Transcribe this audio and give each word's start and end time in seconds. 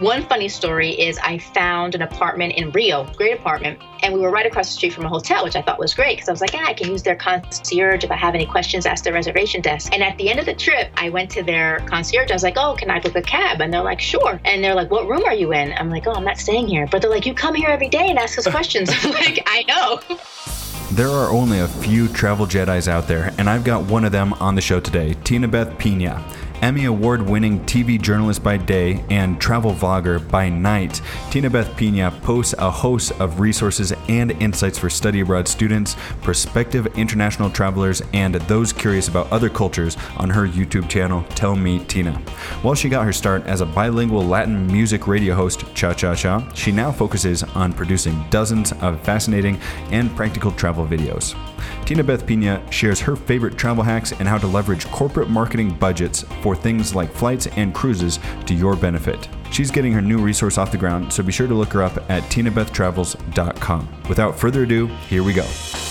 One 0.00 0.22
funny 0.22 0.48
story 0.48 0.98
is 0.98 1.18
I 1.18 1.36
found 1.36 1.94
an 1.94 2.00
apartment 2.00 2.54
in 2.54 2.70
Rio, 2.70 3.04
great 3.18 3.38
apartment, 3.38 3.78
and 4.02 4.14
we 4.14 4.20
were 4.20 4.30
right 4.30 4.46
across 4.46 4.68
the 4.68 4.72
street 4.72 4.94
from 4.94 5.04
a 5.04 5.10
hotel, 5.10 5.44
which 5.44 5.56
I 5.56 5.60
thought 5.60 5.78
was 5.78 5.92
great 5.92 6.16
because 6.16 6.30
I 6.30 6.32
was 6.32 6.40
like, 6.40 6.54
yeah, 6.54 6.64
I 6.66 6.72
can 6.72 6.90
use 6.90 7.02
their 7.02 7.16
concierge 7.16 8.02
if 8.02 8.10
I 8.10 8.16
have 8.16 8.34
any 8.34 8.46
questions, 8.46 8.86
ask 8.86 9.04
their 9.04 9.12
reservation 9.12 9.60
desk. 9.60 9.92
And 9.92 10.02
at 10.02 10.16
the 10.16 10.30
end 10.30 10.40
of 10.40 10.46
the 10.46 10.54
trip, 10.54 10.90
I 10.96 11.10
went 11.10 11.30
to 11.32 11.42
their 11.42 11.80
concierge. 11.80 12.30
I 12.30 12.34
was 12.34 12.42
like, 12.42 12.56
oh, 12.56 12.76
can 12.78 12.90
I 12.90 12.98
book 12.98 13.14
a 13.14 13.20
cab? 13.20 13.60
And 13.60 13.70
they're 13.70 13.82
like, 13.82 14.00
sure. 14.00 14.40
And 14.46 14.64
they're 14.64 14.74
like, 14.74 14.90
what 14.90 15.06
room 15.06 15.22
are 15.26 15.34
you 15.34 15.52
in? 15.52 15.74
I'm 15.74 15.90
like, 15.90 16.06
oh, 16.06 16.12
I'm 16.12 16.24
not 16.24 16.38
staying 16.38 16.68
here. 16.68 16.88
But 16.90 17.02
they're 17.02 17.10
like, 17.10 17.26
you 17.26 17.34
come 17.34 17.54
here 17.54 17.68
every 17.68 17.90
day 17.90 18.08
and 18.08 18.18
ask 18.18 18.38
us 18.38 18.46
questions. 18.50 18.88
I'm 19.02 19.10
like, 19.10 19.42
I 19.44 19.64
know. 19.64 20.16
There 20.92 21.10
are 21.10 21.30
only 21.30 21.58
a 21.58 21.68
few 21.68 22.08
travel 22.08 22.46
Jedi's 22.46 22.88
out 22.88 23.06
there, 23.06 23.34
and 23.36 23.50
I've 23.50 23.64
got 23.64 23.84
one 23.84 24.06
of 24.06 24.12
them 24.12 24.32
on 24.34 24.54
the 24.54 24.62
show 24.62 24.80
today, 24.80 25.14
Tina 25.24 25.46
Beth 25.46 25.78
Pina. 25.78 26.24
Emmy 26.62 26.84
Award 26.84 27.22
winning 27.22 27.60
TV 27.60 28.00
journalist 28.00 28.42
by 28.42 28.58
day 28.58 29.02
and 29.08 29.40
travel 29.40 29.72
vlogger 29.72 30.20
by 30.30 30.50
night, 30.50 31.00
Tina 31.30 31.48
Beth 31.48 31.74
Pina 31.74 32.10
posts 32.22 32.54
a 32.58 32.70
host 32.70 33.12
of 33.12 33.40
resources 33.40 33.94
and 34.08 34.32
insights 34.42 34.78
for 34.78 34.90
study 34.90 35.20
abroad 35.20 35.48
students, 35.48 35.96
prospective 36.20 36.86
international 36.98 37.48
travelers, 37.48 38.02
and 38.12 38.34
those 38.34 38.74
curious 38.74 39.08
about 39.08 39.30
other 39.32 39.48
cultures 39.48 39.96
on 40.18 40.28
her 40.28 40.46
YouTube 40.46 40.88
channel, 40.88 41.24
Tell 41.30 41.56
Me 41.56 41.82
Tina. 41.86 42.12
While 42.60 42.74
she 42.74 42.90
got 42.90 43.06
her 43.06 43.12
start 43.12 43.46
as 43.46 43.62
a 43.62 43.66
bilingual 43.66 44.22
Latin 44.22 44.66
music 44.66 45.06
radio 45.06 45.34
host, 45.34 45.64
Cha 45.74 45.94
Cha 45.94 46.14
Cha, 46.14 46.46
she 46.52 46.72
now 46.72 46.92
focuses 46.92 47.42
on 47.42 47.72
producing 47.72 48.22
dozens 48.28 48.72
of 48.82 49.00
fascinating 49.00 49.58
and 49.92 50.14
practical 50.14 50.52
travel 50.52 50.86
videos. 50.86 51.34
Tina 51.90 52.04
Beth 52.04 52.24
Pina 52.24 52.62
shares 52.70 53.00
her 53.00 53.16
favorite 53.16 53.58
travel 53.58 53.82
hacks 53.82 54.12
and 54.12 54.28
how 54.28 54.38
to 54.38 54.46
leverage 54.46 54.86
corporate 54.92 55.28
marketing 55.28 55.74
budgets 55.74 56.22
for 56.40 56.54
things 56.54 56.94
like 56.94 57.12
flights 57.12 57.48
and 57.56 57.74
cruises 57.74 58.20
to 58.46 58.54
your 58.54 58.76
benefit. 58.76 59.28
She's 59.50 59.72
getting 59.72 59.92
her 59.94 60.00
new 60.00 60.18
resource 60.18 60.56
off 60.56 60.70
the 60.70 60.78
ground, 60.78 61.12
so 61.12 61.24
be 61.24 61.32
sure 61.32 61.48
to 61.48 61.54
look 61.54 61.72
her 61.72 61.82
up 61.82 61.96
at 62.08 62.22
tinabethtravels.com. 62.30 63.88
Without 64.08 64.38
further 64.38 64.62
ado, 64.62 64.86
here 65.08 65.24
we 65.24 65.32
go. 65.32 65.42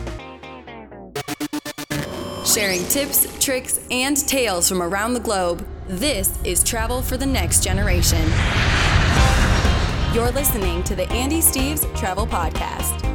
Sharing 2.45 2.83
tips, 2.85 3.27
tricks, 3.43 3.79
and 3.91 4.17
tales 4.27 4.67
from 4.67 4.81
around 4.81 5.13
the 5.13 5.19
globe, 5.19 5.65
this 5.87 6.37
is 6.43 6.63
Travel 6.63 7.01
for 7.01 7.17
the 7.17 7.25
Next 7.25 7.63
Generation. 7.63 8.21
You're 10.13 10.31
listening 10.31 10.83
to 10.83 10.95
the 10.95 11.09
Andy 11.11 11.39
Steves 11.39 11.85
Travel 11.95 12.27
Podcast. 12.27 13.10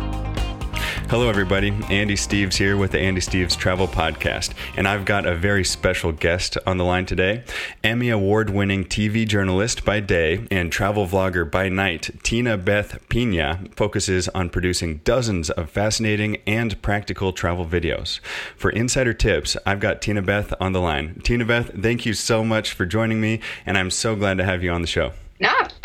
Hello, 1.09 1.29
everybody. 1.29 1.69
Andy 1.89 2.17
Steves 2.17 2.57
here 2.57 2.77
with 2.77 2.91
the 2.91 2.99
Andy 2.99 3.21
Steves 3.21 3.57
Travel 3.57 3.87
Podcast, 3.87 4.55
and 4.77 4.89
I've 4.89 5.05
got 5.05 5.25
a 5.25 5.37
very 5.37 5.65
special 5.65 6.11
guest 6.11 6.59
on 6.67 6.79
the 6.79 6.85
line 6.85 7.07
today. 7.07 7.45
Emmy 7.85 8.11
Award 8.11 8.51
winning 8.51 8.85
TV 8.85 9.25
journalist 9.25 9.85
by 9.85 10.01
day 10.01 10.45
and 10.51 10.73
travel 10.73 11.07
vlogger 11.07 11.49
by 11.49 11.69
night, 11.69 12.11
Tina 12.25 12.59
Beth 12.59 12.99
Pina 13.09 13.61
focuses 13.77 14.29
on 14.31 14.51
producing 14.51 14.97
dozens 15.05 15.49
of 15.49 15.71
fascinating 15.71 16.39
and 16.45 16.83
practical 16.83 17.33
travel 17.33 17.65
videos. 17.65 18.19
For 18.57 18.71
insider 18.71 19.15
tips, 19.15 19.57
I've 19.65 19.79
got 19.79 20.03
Tina 20.03 20.23
Beth 20.23 20.53
on 20.61 20.73
the 20.73 20.81
line. 20.81 21.21
Tina 21.23 21.45
Beth, 21.45 21.71
thank 21.81 22.05
you 22.05 22.15
so 22.15 22.43
much 22.43 22.73
for 22.73 22.85
joining 22.85 23.21
me, 23.21 23.39
and 23.65 23.79
I'm 23.79 23.93
so 23.93 24.17
glad 24.17 24.39
to 24.39 24.45
have 24.45 24.65
you 24.65 24.73
on 24.73 24.81
the 24.81 24.89
show. 24.89 25.13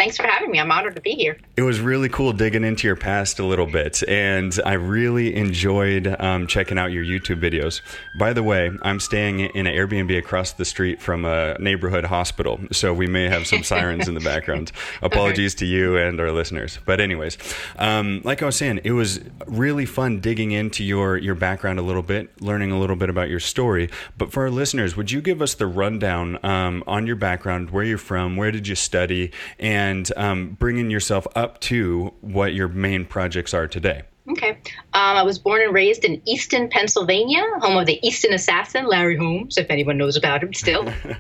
Thanks 0.01 0.17
for 0.17 0.25
having 0.25 0.50
me. 0.50 0.59
I'm 0.59 0.72
honored 0.72 0.95
to 0.95 1.01
be 1.01 1.12
here. 1.12 1.38
It 1.56 1.62
was 1.62 1.79
really 1.79 2.09
cool 2.09 2.34
digging 2.34 2.63
into 2.63 2.88
your 2.88 2.95
past 2.95 3.38
a 3.38 3.45
little 3.45 3.67
bit, 3.67 4.01
and 4.09 4.59
I 4.66 4.73
really 4.73 5.35
enjoyed 5.35 6.16
um, 6.19 6.47
checking 6.47 6.79
out 6.79 6.91
your 6.91 7.03
YouTube 7.03 7.39
videos. 7.39 7.81
By 8.17 8.34
the 8.34 8.41
way, 8.41 8.72
I'm 8.81 9.00
staying 9.00 9.41
in 9.41 9.67
an 9.67 9.75
Airbnb 9.75 10.17
across 10.17 10.53
the 10.53 10.66
street 10.66 11.03
from 11.03 11.23
a 11.23 11.56
neighborhood 11.59 12.06
hospital, 12.06 12.59
so 12.72 12.95
we 12.95 13.06
may 13.06 13.29
have 13.29 13.45
some 13.45 13.62
sirens 13.62 14.07
in 14.07 14.16
the 14.16 14.22
background. 14.22 14.72
Apologies 15.03 15.53
to 15.56 15.67
you 15.67 15.97
and 15.97 16.19
our 16.19 16.31
listeners. 16.31 16.79
But 16.83 17.00
anyways, 17.00 17.38
um, 17.78 18.22
like 18.23 18.41
I 18.41 18.47
was 18.47 18.56
saying, 18.56 18.81
it 18.83 18.94
was 18.94 19.19
really 19.45 19.85
fun 19.85 20.19
digging 20.19 20.50
into 20.50 20.83
your 20.83 21.16
your 21.16 21.35
background 21.35 21.78
a 21.78 21.83
little 21.83 22.01
bit, 22.01 22.41
learning 22.41 22.72
a 22.72 22.79
little 22.79 22.95
bit 22.95 23.12
about 23.12 23.29
your 23.29 23.39
story. 23.39 23.88
But 24.18 24.31
for 24.31 24.45
our 24.45 24.50
listeners, 24.50 24.97
would 24.97 25.12
you 25.12 25.22
give 25.22 25.44
us 25.44 25.53
the 25.53 25.68
rundown 25.68 26.44
um, 26.44 26.83
on 26.88 27.06
your 27.06 27.18
background, 27.18 27.69
where 27.69 27.83
you're 27.83 28.00
from, 28.00 28.35
where 28.35 28.51
did 28.51 28.68
you 28.68 28.73
study? 28.73 29.31
and 29.59 29.91
um, 30.16 30.57
bringing 30.59 30.90
yourself 30.90 31.28
up 31.35 31.59
to 31.62 32.13
what 32.22 32.53
your 32.53 32.68
main 32.68 33.06
projects 33.06 33.53
are 33.53 33.68
today. 33.68 34.03
Okay. 34.29 34.52
Um, 34.94 35.18
I 35.18 35.24
was 35.24 35.40
born 35.40 35.62
and 35.62 35.74
raised 35.74 36.06
in 36.06 36.22
Easton, 36.25 36.69
Pennsylvania, 36.69 37.44
home 37.59 37.78
of 37.78 37.88
the 37.88 38.00
Easton 38.07 38.34
assassin, 38.34 38.85
Larry 38.85 39.18
Holmes, 39.18 39.57
if 39.57 39.68
anyone 39.69 39.97
knows 39.97 40.16
about 40.16 40.44
him 40.44 40.53
still. 40.53 40.88
uh, 41.07 41.16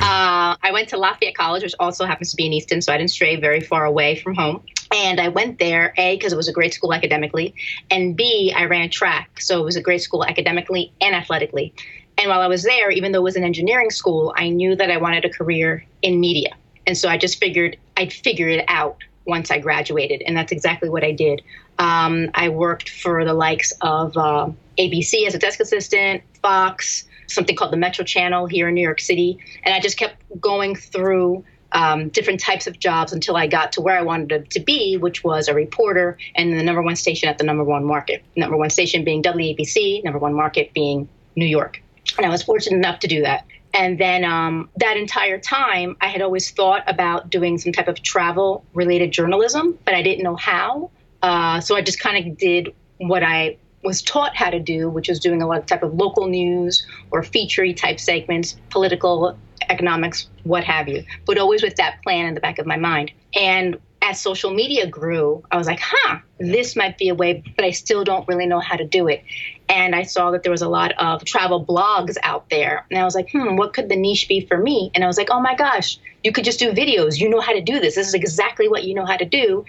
I 0.00 0.70
went 0.72 0.88
to 0.88 0.96
Lafayette 0.96 1.36
College, 1.36 1.62
which 1.62 1.74
also 1.78 2.06
happens 2.06 2.30
to 2.30 2.36
be 2.36 2.46
in 2.46 2.52
Easton, 2.54 2.80
so 2.80 2.92
I 2.92 2.96
didn't 2.96 3.10
stray 3.10 3.36
very 3.36 3.60
far 3.60 3.84
away 3.84 4.16
from 4.16 4.34
home. 4.34 4.62
And 4.90 5.20
I 5.20 5.28
went 5.28 5.58
there, 5.58 5.92
A, 5.98 6.16
because 6.16 6.32
it 6.32 6.36
was 6.36 6.48
a 6.48 6.52
great 6.52 6.72
school 6.72 6.94
academically, 6.94 7.54
and 7.90 8.16
B, 8.16 8.54
I 8.56 8.64
ran 8.64 8.88
track, 8.88 9.40
so 9.40 9.60
it 9.60 9.64
was 9.64 9.76
a 9.76 9.82
great 9.82 10.00
school 10.00 10.24
academically 10.24 10.92
and 11.00 11.14
athletically. 11.14 11.74
And 12.18 12.30
while 12.30 12.40
I 12.40 12.46
was 12.46 12.62
there, 12.62 12.90
even 12.90 13.12
though 13.12 13.18
it 13.18 13.24
was 13.24 13.36
an 13.36 13.44
engineering 13.44 13.90
school, 13.90 14.32
I 14.36 14.48
knew 14.48 14.74
that 14.76 14.90
I 14.90 14.96
wanted 14.96 15.24
a 15.26 15.30
career 15.30 15.84
in 16.00 16.18
media. 16.18 16.56
And 16.86 16.96
so 16.96 17.08
I 17.08 17.18
just 17.18 17.38
figured 17.38 17.76
I'd 17.96 18.12
figure 18.12 18.48
it 18.48 18.64
out 18.68 18.98
once 19.26 19.50
I 19.50 19.58
graduated. 19.58 20.22
And 20.22 20.36
that's 20.36 20.52
exactly 20.52 20.88
what 20.88 21.04
I 21.04 21.12
did. 21.12 21.42
Um, 21.78 22.30
I 22.34 22.48
worked 22.48 22.88
for 22.88 23.24
the 23.24 23.34
likes 23.34 23.72
of 23.80 24.16
uh, 24.16 24.50
ABC 24.78 25.26
as 25.26 25.34
a 25.34 25.38
desk 25.38 25.60
assistant, 25.60 26.22
Fox, 26.42 27.04
something 27.26 27.56
called 27.56 27.72
the 27.72 27.76
Metro 27.76 28.04
Channel 28.04 28.46
here 28.46 28.68
in 28.68 28.74
New 28.74 28.82
York 28.82 29.00
City. 29.00 29.38
And 29.64 29.74
I 29.74 29.80
just 29.80 29.98
kept 29.98 30.22
going 30.40 30.76
through 30.76 31.44
um, 31.72 32.08
different 32.08 32.40
types 32.40 32.66
of 32.66 32.78
jobs 32.78 33.12
until 33.12 33.36
I 33.36 33.46
got 33.46 33.72
to 33.72 33.80
where 33.80 33.98
I 33.98 34.02
wanted 34.02 34.50
to 34.50 34.60
be, 34.60 34.96
which 34.96 35.24
was 35.24 35.48
a 35.48 35.54
reporter 35.54 36.16
and 36.34 36.52
the 36.52 36.62
number 36.62 36.82
one 36.82 36.96
station 36.96 37.28
at 37.28 37.38
the 37.38 37.44
number 37.44 37.64
one 37.64 37.84
market. 37.84 38.24
Number 38.36 38.56
one 38.56 38.70
station 38.70 39.04
being 39.04 39.22
WABC, 39.22 40.04
number 40.04 40.18
one 40.18 40.34
market 40.34 40.72
being 40.72 41.08
New 41.34 41.46
York. 41.46 41.82
And 42.16 42.24
I 42.24 42.30
was 42.30 42.42
fortunate 42.42 42.76
enough 42.76 43.00
to 43.00 43.08
do 43.08 43.22
that. 43.22 43.44
And 43.76 44.00
then 44.00 44.24
um, 44.24 44.70
that 44.76 44.96
entire 44.96 45.38
time, 45.38 45.98
I 46.00 46.06
had 46.06 46.22
always 46.22 46.50
thought 46.50 46.82
about 46.86 47.28
doing 47.28 47.58
some 47.58 47.72
type 47.72 47.88
of 47.88 48.02
travel 48.02 48.64
related 48.72 49.12
journalism, 49.12 49.78
but 49.84 49.94
I 49.94 50.02
didn't 50.02 50.24
know 50.24 50.36
how. 50.36 50.90
Uh, 51.22 51.60
so 51.60 51.76
I 51.76 51.82
just 51.82 52.00
kind 52.00 52.26
of 52.26 52.38
did 52.38 52.74
what 52.96 53.22
I 53.22 53.58
was 53.84 54.00
taught 54.00 54.34
how 54.34 54.48
to 54.48 54.58
do, 54.58 54.88
which 54.88 55.10
was 55.10 55.20
doing 55.20 55.42
a 55.42 55.46
lot 55.46 55.58
of 55.58 55.66
type 55.66 55.82
of 55.82 55.92
local 55.92 56.26
news 56.26 56.86
or 57.10 57.20
featurey 57.20 57.76
type 57.76 58.00
segments, 58.00 58.56
political, 58.70 59.36
economics, 59.68 60.28
what 60.44 60.64
have 60.64 60.88
you, 60.88 61.04
but 61.26 61.36
always 61.36 61.62
with 61.62 61.76
that 61.76 62.02
plan 62.02 62.24
in 62.24 62.34
the 62.34 62.40
back 62.40 62.58
of 62.58 62.66
my 62.66 62.76
mind. 62.76 63.12
And 63.34 63.78
as 64.00 64.20
social 64.20 64.52
media 64.52 64.86
grew, 64.86 65.44
I 65.50 65.58
was 65.58 65.66
like, 65.66 65.80
huh, 65.82 66.18
this 66.38 66.76
might 66.76 66.96
be 66.96 67.08
a 67.08 67.14
way, 67.14 67.42
but 67.56 67.64
I 67.64 67.72
still 67.72 68.04
don't 68.04 68.26
really 68.26 68.46
know 68.46 68.60
how 68.60 68.76
to 68.76 68.86
do 68.86 69.08
it. 69.08 69.22
And 69.68 69.94
I 69.94 70.04
saw 70.04 70.30
that 70.30 70.42
there 70.42 70.52
was 70.52 70.62
a 70.62 70.68
lot 70.68 70.92
of 70.98 71.24
travel 71.24 71.64
blogs 71.64 72.16
out 72.22 72.48
there. 72.50 72.86
And 72.90 73.00
I 73.00 73.04
was 73.04 73.14
like, 73.14 73.30
hmm, 73.30 73.56
what 73.56 73.74
could 73.74 73.88
the 73.88 73.96
niche 73.96 74.28
be 74.28 74.46
for 74.46 74.58
me? 74.58 74.90
And 74.94 75.02
I 75.02 75.06
was 75.06 75.18
like, 75.18 75.28
oh 75.30 75.40
my 75.40 75.54
gosh, 75.54 75.98
you 76.22 76.32
could 76.32 76.44
just 76.44 76.58
do 76.58 76.72
videos. 76.72 77.18
You 77.18 77.28
know 77.28 77.40
how 77.40 77.52
to 77.52 77.60
do 77.60 77.80
this. 77.80 77.96
This 77.96 78.08
is 78.08 78.14
exactly 78.14 78.68
what 78.68 78.84
you 78.84 78.94
know 78.94 79.04
how 79.04 79.16
to 79.16 79.24
do. 79.24 79.64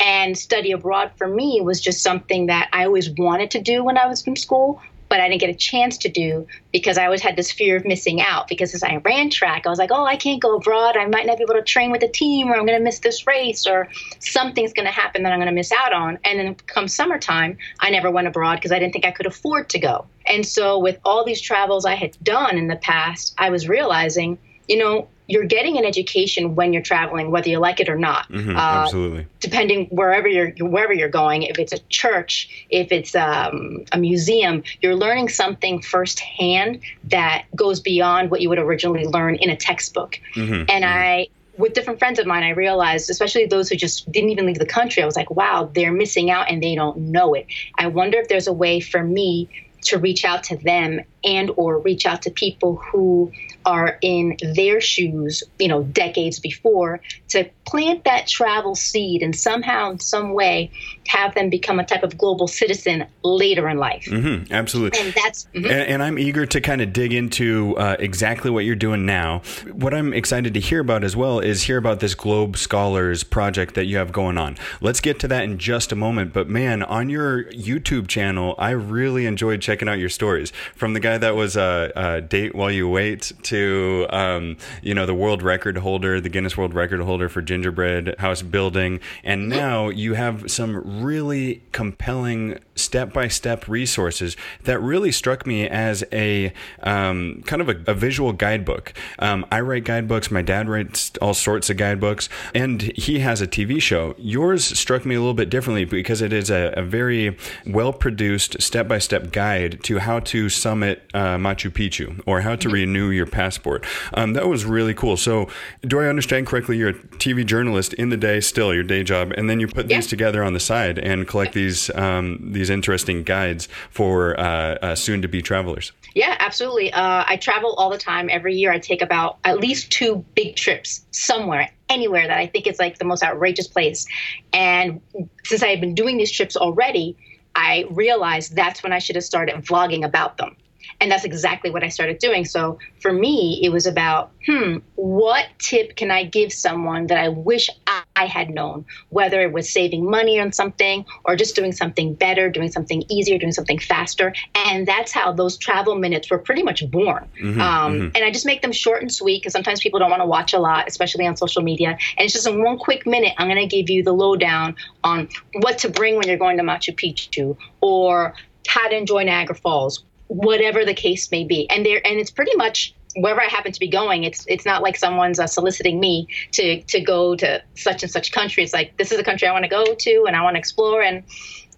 And 0.00 0.36
study 0.36 0.72
abroad 0.72 1.12
for 1.16 1.28
me 1.28 1.60
was 1.60 1.80
just 1.80 2.02
something 2.02 2.46
that 2.46 2.70
I 2.72 2.86
always 2.86 3.10
wanted 3.10 3.50
to 3.52 3.60
do 3.60 3.84
when 3.84 3.98
I 3.98 4.06
was 4.06 4.26
in 4.26 4.36
school, 4.36 4.80
but 5.12 5.20
I 5.20 5.28
didn't 5.28 5.42
get 5.42 5.50
a 5.50 5.54
chance 5.54 5.98
to 5.98 6.08
do 6.08 6.46
because 6.72 6.96
I 6.96 7.04
always 7.04 7.20
had 7.20 7.36
this 7.36 7.52
fear 7.52 7.76
of 7.76 7.84
missing 7.84 8.22
out. 8.22 8.48
Because 8.48 8.74
as 8.74 8.82
I 8.82 8.96
ran 9.04 9.28
track, 9.28 9.66
I 9.66 9.68
was 9.68 9.78
like, 9.78 9.90
oh, 9.92 10.06
I 10.06 10.16
can't 10.16 10.40
go 10.40 10.56
abroad. 10.56 10.96
I 10.96 11.04
might 11.04 11.26
not 11.26 11.36
be 11.36 11.42
able 11.42 11.52
to 11.52 11.62
train 11.62 11.90
with 11.90 12.02
a 12.02 12.08
team, 12.08 12.48
or 12.48 12.54
I'm 12.54 12.64
going 12.64 12.78
to 12.78 12.82
miss 12.82 13.00
this 13.00 13.26
race, 13.26 13.66
or 13.66 13.90
something's 14.20 14.72
going 14.72 14.86
to 14.86 14.90
happen 14.90 15.22
that 15.24 15.30
I'm 15.30 15.38
going 15.38 15.50
to 15.50 15.54
miss 15.54 15.70
out 15.70 15.92
on. 15.92 16.18
And 16.24 16.38
then 16.38 16.54
come 16.54 16.88
summertime, 16.88 17.58
I 17.80 17.90
never 17.90 18.10
went 18.10 18.26
abroad 18.26 18.54
because 18.54 18.72
I 18.72 18.78
didn't 18.78 18.94
think 18.94 19.04
I 19.04 19.10
could 19.10 19.26
afford 19.26 19.68
to 19.68 19.78
go. 19.78 20.06
And 20.24 20.46
so, 20.46 20.78
with 20.78 20.98
all 21.04 21.26
these 21.26 21.42
travels 21.42 21.84
I 21.84 21.94
had 21.94 22.16
done 22.22 22.56
in 22.56 22.68
the 22.68 22.76
past, 22.76 23.34
I 23.36 23.50
was 23.50 23.68
realizing, 23.68 24.38
you 24.66 24.78
know, 24.78 25.08
you're 25.32 25.46
getting 25.46 25.78
an 25.78 25.86
education 25.86 26.54
when 26.54 26.74
you're 26.74 26.82
traveling, 26.82 27.30
whether 27.30 27.48
you 27.48 27.58
like 27.58 27.80
it 27.80 27.88
or 27.88 27.96
not. 27.96 28.28
Mm-hmm, 28.28 28.54
uh, 28.54 28.60
absolutely. 28.60 29.26
Depending 29.40 29.86
wherever 29.86 30.28
you're 30.28 30.50
wherever 30.60 30.92
you're 30.92 31.08
going, 31.08 31.44
if 31.44 31.58
it's 31.58 31.72
a 31.72 31.78
church, 31.88 32.66
if 32.68 32.92
it's 32.92 33.14
um, 33.14 33.86
a 33.92 33.98
museum, 33.98 34.62
you're 34.82 34.94
learning 34.94 35.30
something 35.30 35.80
firsthand 35.80 36.80
that 37.04 37.46
goes 37.56 37.80
beyond 37.80 38.30
what 38.30 38.42
you 38.42 38.50
would 38.50 38.58
originally 38.58 39.06
learn 39.06 39.36
in 39.36 39.48
a 39.48 39.56
textbook. 39.56 40.20
Mm-hmm, 40.34 40.52
and 40.68 40.84
mm-hmm. 40.84 40.84
I 40.84 41.28
with 41.56 41.72
different 41.72 41.98
friends 41.98 42.18
of 42.18 42.26
mine, 42.26 42.42
I 42.42 42.50
realized, 42.50 43.08
especially 43.08 43.46
those 43.46 43.70
who 43.70 43.76
just 43.76 44.10
didn't 44.12 44.30
even 44.30 44.44
leave 44.44 44.58
the 44.58 44.66
country, 44.66 45.02
I 45.02 45.06
was 45.06 45.16
like, 45.16 45.30
wow, 45.30 45.70
they're 45.74 45.92
missing 45.92 46.30
out 46.30 46.50
and 46.50 46.62
they 46.62 46.74
don't 46.74 46.98
know 46.98 47.32
it. 47.32 47.46
I 47.78 47.86
wonder 47.86 48.18
if 48.18 48.28
there's 48.28 48.46
a 48.46 48.52
way 48.52 48.80
for 48.80 49.02
me 49.02 49.48
to 49.82 49.98
reach 49.98 50.24
out 50.24 50.44
to 50.44 50.56
them 50.56 51.00
and 51.24 51.50
or 51.56 51.78
reach 51.78 52.06
out 52.06 52.22
to 52.22 52.30
people 52.30 52.76
who 52.76 53.32
are 53.64 53.98
in 54.02 54.36
their 54.54 54.80
shoes 54.80 55.42
you 55.58 55.68
know 55.68 55.82
decades 55.82 56.38
before 56.40 57.00
to 57.28 57.48
plant 57.64 58.04
that 58.04 58.26
travel 58.26 58.74
seed 58.74 59.22
and 59.22 59.34
somehow 59.34 59.90
in 59.90 59.98
some 59.98 60.34
way 60.34 60.70
have 61.08 61.34
them 61.34 61.50
become 61.50 61.78
a 61.78 61.84
type 61.84 62.02
of 62.02 62.16
global 62.16 62.46
citizen 62.46 63.06
later 63.22 63.68
in 63.68 63.78
life. 63.78 64.04
Mm-hmm, 64.06 64.52
absolutely. 64.52 65.00
And 65.00 65.12
that's 65.12 65.44
mm-hmm. 65.46 65.66
and, 65.66 65.66
and, 65.66 66.02
i'm 66.02 66.18
eager 66.18 66.46
to 66.46 66.60
kind 66.60 66.80
of 66.80 66.92
dig 66.92 67.12
into 67.12 67.76
uh, 67.76 67.96
exactly 67.98 68.50
what 68.50 68.64
you're 68.64 68.74
doing 68.74 69.06
now. 69.06 69.42
What 69.72 69.94
i'm 69.94 70.12
excited 70.12 70.54
to 70.54 70.60
hear 70.60 70.80
about 70.80 71.04
as 71.04 71.16
well 71.16 71.40
is 71.40 71.64
hear 71.64 71.76
about 71.78 72.00
this 72.00 72.14
globe 72.14 72.56
scholars 72.56 73.24
project 73.24 73.74
that 73.74 73.86
you 73.86 73.96
have 73.96 74.12
going 74.12 74.38
on. 74.38 74.56
Let's 74.80 75.00
get 75.00 75.18
to 75.20 75.28
that 75.28 75.44
in 75.44 75.58
just 75.58 75.92
a 75.92 75.96
moment 75.96 76.32
but 76.32 76.48
man 76.48 76.82
on 76.82 77.08
your 77.08 77.44
youtube 77.44 78.08
channel 78.08 78.54
i 78.58 78.70
really 78.70 79.26
enjoyed 79.26 79.60
checking 79.60 79.88
out 79.88 79.98
your 79.98 80.08
stories. 80.08 80.52
From 80.74 80.94
the 80.94 81.00
guy 81.00 81.18
that 81.18 81.34
was 81.34 81.56
a 81.56 81.62
uh, 81.62 82.00
uh, 82.00 82.20
date 82.20 82.54
while 82.54 82.70
you 82.70 82.88
wait 82.88 83.32
to 83.44 84.06
um, 84.10 84.56
you 84.82 84.94
know 84.94 85.06
the 85.06 85.14
world 85.14 85.42
record 85.42 85.78
holder, 85.78 86.20
the 86.20 86.28
Guinness 86.28 86.56
World 86.56 86.74
Record 86.74 87.00
holder 87.00 87.28
for 87.28 87.40
gingerbread 87.52 88.14
house 88.18 88.40
building, 88.40 88.98
and 89.22 89.46
now 89.46 89.90
you 89.90 90.14
have 90.14 90.50
some 90.50 91.02
really 91.04 91.62
compelling 91.72 92.58
step-by-step 92.74 93.68
resources 93.68 94.38
that 94.64 94.80
really 94.80 95.12
struck 95.12 95.46
me 95.46 95.68
as 95.68 96.02
a 96.10 96.50
um, 96.82 97.42
kind 97.44 97.60
of 97.60 97.68
a, 97.68 97.76
a 97.90 97.94
visual 97.94 98.32
guidebook. 98.32 98.94
Um, 99.18 99.44
I 99.52 99.60
write 99.60 99.84
guidebooks. 99.84 100.30
My 100.30 100.40
dad 100.40 100.66
writes 100.66 101.12
all 101.20 101.34
sorts 101.34 101.68
of 101.68 101.76
guidebooks, 101.76 102.30
and 102.54 102.80
he 102.96 103.18
has 103.18 103.42
a 103.42 103.46
TV 103.46 103.82
show. 103.82 104.14
Yours 104.16 104.64
struck 104.64 105.04
me 105.04 105.14
a 105.14 105.18
little 105.18 105.34
bit 105.34 105.50
differently 105.50 105.84
because 105.84 106.22
it 106.22 106.32
is 106.32 106.48
a, 106.48 106.72
a 106.74 106.82
very 106.82 107.36
well-produced 107.66 108.62
step-by-step 108.62 109.30
guide 109.30 109.84
to 109.84 109.98
how 109.98 110.20
to 110.20 110.48
summit 110.48 111.02
uh, 111.12 111.36
Machu 111.36 111.70
Picchu 111.70 112.22
or 112.24 112.40
how 112.40 112.56
to 112.56 112.70
renew 112.70 113.10
your 113.10 113.26
passport. 113.26 113.84
Um, 114.14 114.32
that 114.32 114.48
was 114.48 114.64
really 114.64 114.94
cool. 114.94 115.18
So, 115.18 115.50
do 115.82 116.00
I 116.00 116.06
understand 116.06 116.46
correctly? 116.46 116.78
You're 116.78 116.90
a 116.90 116.94
TV 116.94 117.41
journalist 117.44 117.92
in 117.94 118.08
the 118.10 118.16
day, 118.16 118.40
still 118.40 118.72
your 118.74 118.82
day 118.82 119.02
job, 119.02 119.32
and 119.36 119.48
then 119.48 119.60
you 119.60 119.68
put 119.68 119.88
yeah. 119.88 119.96
these 119.96 120.06
together 120.06 120.42
on 120.42 120.52
the 120.52 120.60
side 120.60 120.98
and 120.98 121.26
collect 121.26 121.52
these 121.52 121.90
um, 121.94 122.38
these 122.52 122.70
interesting 122.70 123.22
guides 123.22 123.68
for 123.90 124.38
uh, 124.38 124.78
uh, 124.82 124.94
soon-to-be 124.94 125.42
travelers. 125.42 125.92
Yeah, 126.14 126.36
absolutely. 126.38 126.92
Uh, 126.92 127.24
I 127.26 127.36
travel 127.36 127.74
all 127.74 127.90
the 127.90 127.98
time. 127.98 128.28
Every 128.30 128.54
year, 128.54 128.70
I 128.70 128.78
take 128.78 129.00
about 129.00 129.38
at 129.44 129.58
least 129.58 129.90
two 129.90 130.24
big 130.34 130.56
trips 130.56 131.04
somewhere, 131.10 131.70
anywhere 131.88 132.26
that 132.26 132.38
I 132.38 132.46
think 132.46 132.66
is 132.66 132.78
like 132.78 132.98
the 132.98 133.04
most 133.06 133.22
outrageous 133.22 133.66
place. 133.66 134.06
And 134.52 135.00
since 135.44 135.62
I 135.62 135.68
have 135.68 135.80
been 135.80 135.94
doing 135.94 136.18
these 136.18 136.30
trips 136.30 136.56
already, 136.56 137.16
I 137.54 137.86
realized 137.90 138.54
that's 138.54 138.82
when 138.82 138.92
I 138.92 138.98
should 138.98 139.16
have 139.16 139.24
started 139.24 139.56
vlogging 139.56 140.04
about 140.04 140.36
them. 140.36 140.56
And 141.00 141.10
that's 141.10 141.24
exactly 141.24 141.70
what 141.70 141.82
I 141.82 141.88
started 141.88 142.18
doing. 142.18 142.44
So 142.44 142.78
for 143.00 143.12
me, 143.12 143.60
it 143.62 143.70
was 143.70 143.86
about, 143.86 144.32
hmm, 144.46 144.78
what 144.94 145.46
tip 145.58 145.96
can 145.96 146.10
I 146.10 146.24
give 146.24 146.52
someone 146.52 147.06
that 147.08 147.18
I 147.18 147.28
wish 147.28 147.70
I 148.16 148.26
had 148.26 148.50
known, 148.50 148.84
whether 149.08 149.40
it 149.40 149.52
was 149.52 149.68
saving 149.68 150.08
money 150.08 150.38
on 150.38 150.52
something 150.52 151.04
or 151.24 151.36
just 151.36 151.56
doing 151.56 151.72
something 151.72 152.14
better, 152.14 152.48
doing 152.48 152.70
something 152.70 153.02
easier, 153.08 153.38
doing 153.38 153.52
something 153.52 153.78
faster. 153.78 154.32
And 154.54 154.86
that's 154.86 155.12
how 155.12 155.32
those 155.32 155.56
travel 155.56 155.96
minutes 155.96 156.30
were 156.30 156.38
pretty 156.38 156.62
much 156.62 156.88
born. 156.90 157.28
Mm-hmm, 157.40 157.60
um, 157.60 157.92
mm-hmm. 157.92 158.08
And 158.14 158.24
I 158.24 158.30
just 158.30 158.46
make 158.46 158.62
them 158.62 158.72
short 158.72 159.02
and 159.02 159.12
sweet 159.12 159.42
because 159.42 159.52
sometimes 159.52 159.80
people 159.80 159.98
don't 159.98 160.10
want 160.10 160.22
to 160.22 160.26
watch 160.26 160.52
a 160.52 160.58
lot, 160.58 160.86
especially 160.88 161.26
on 161.26 161.36
social 161.36 161.62
media. 161.62 161.90
And 161.90 162.24
it's 162.24 162.32
just 162.32 162.46
in 162.46 162.62
one 162.62 162.78
quick 162.78 163.06
minute, 163.06 163.34
I'm 163.38 163.48
going 163.48 163.58
to 163.58 163.66
give 163.66 163.90
you 163.90 164.02
the 164.02 164.12
lowdown 164.12 164.76
on 165.04 165.28
what 165.54 165.78
to 165.78 165.88
bring 165.88 166.16
when 166.16 166.28
you're 166.28 166.38
going 166.38 166.56
to 166.58 166.62
Machu 166.62 166.94
Picchu 166.94 167.56
or 167.80 168.34
how 168.68 168.88
to 168.88 168.96
enjoy 168.96 169.24
Niagara 169.24 169.56
Falls 169.56 170.04
whatever 170.28 170.84
the 170.84 170.94
case 170.94 171.30
may 171.30 171.44
be. 171.44 171.68
And 171.70 171.84
there, 171.84 172.00
and 172.06 172.18
it's 172.18 172.30
pretty 172.30 172.54
much 172.56 172.94
wherever 173.16 173.42
I 173.42 173.46
happen 173.46 173.72
to 173.72 173.80
be 173.80 173.88
going. 173.88 174.24
It's 174.24 174.44
it's 174.48 174.64
not 174.64 174.82
like 174.82 174.96
someone's 174.96 175.38
uh, 175.38 175.46
soliciting 175.46 176.00
me 176.00 176.28
to 176.52 176.82
to 176.82 177.00
go 177.00 177.36
to 177.36 177.62
such 177.74 178.02
and 178.02 178.10
such 178.10 178.32
country. 178.32 178.62
It's 178.62 178.72
like 178.72 178.96
this 178.96 179.12
is 179.12 179.18
a 179.18 179.24
country 179.24 179.48
I 179.48 179.52
want 179.52 179.64
to 179.64 179.70
go 179.70 179.94
to 179.94 180.24
and 180.26 180.36
I 180.36 180.42
want 180.42 180.54
to 180.54 180.58
explore 180.58 181.02
and 181.02 181.22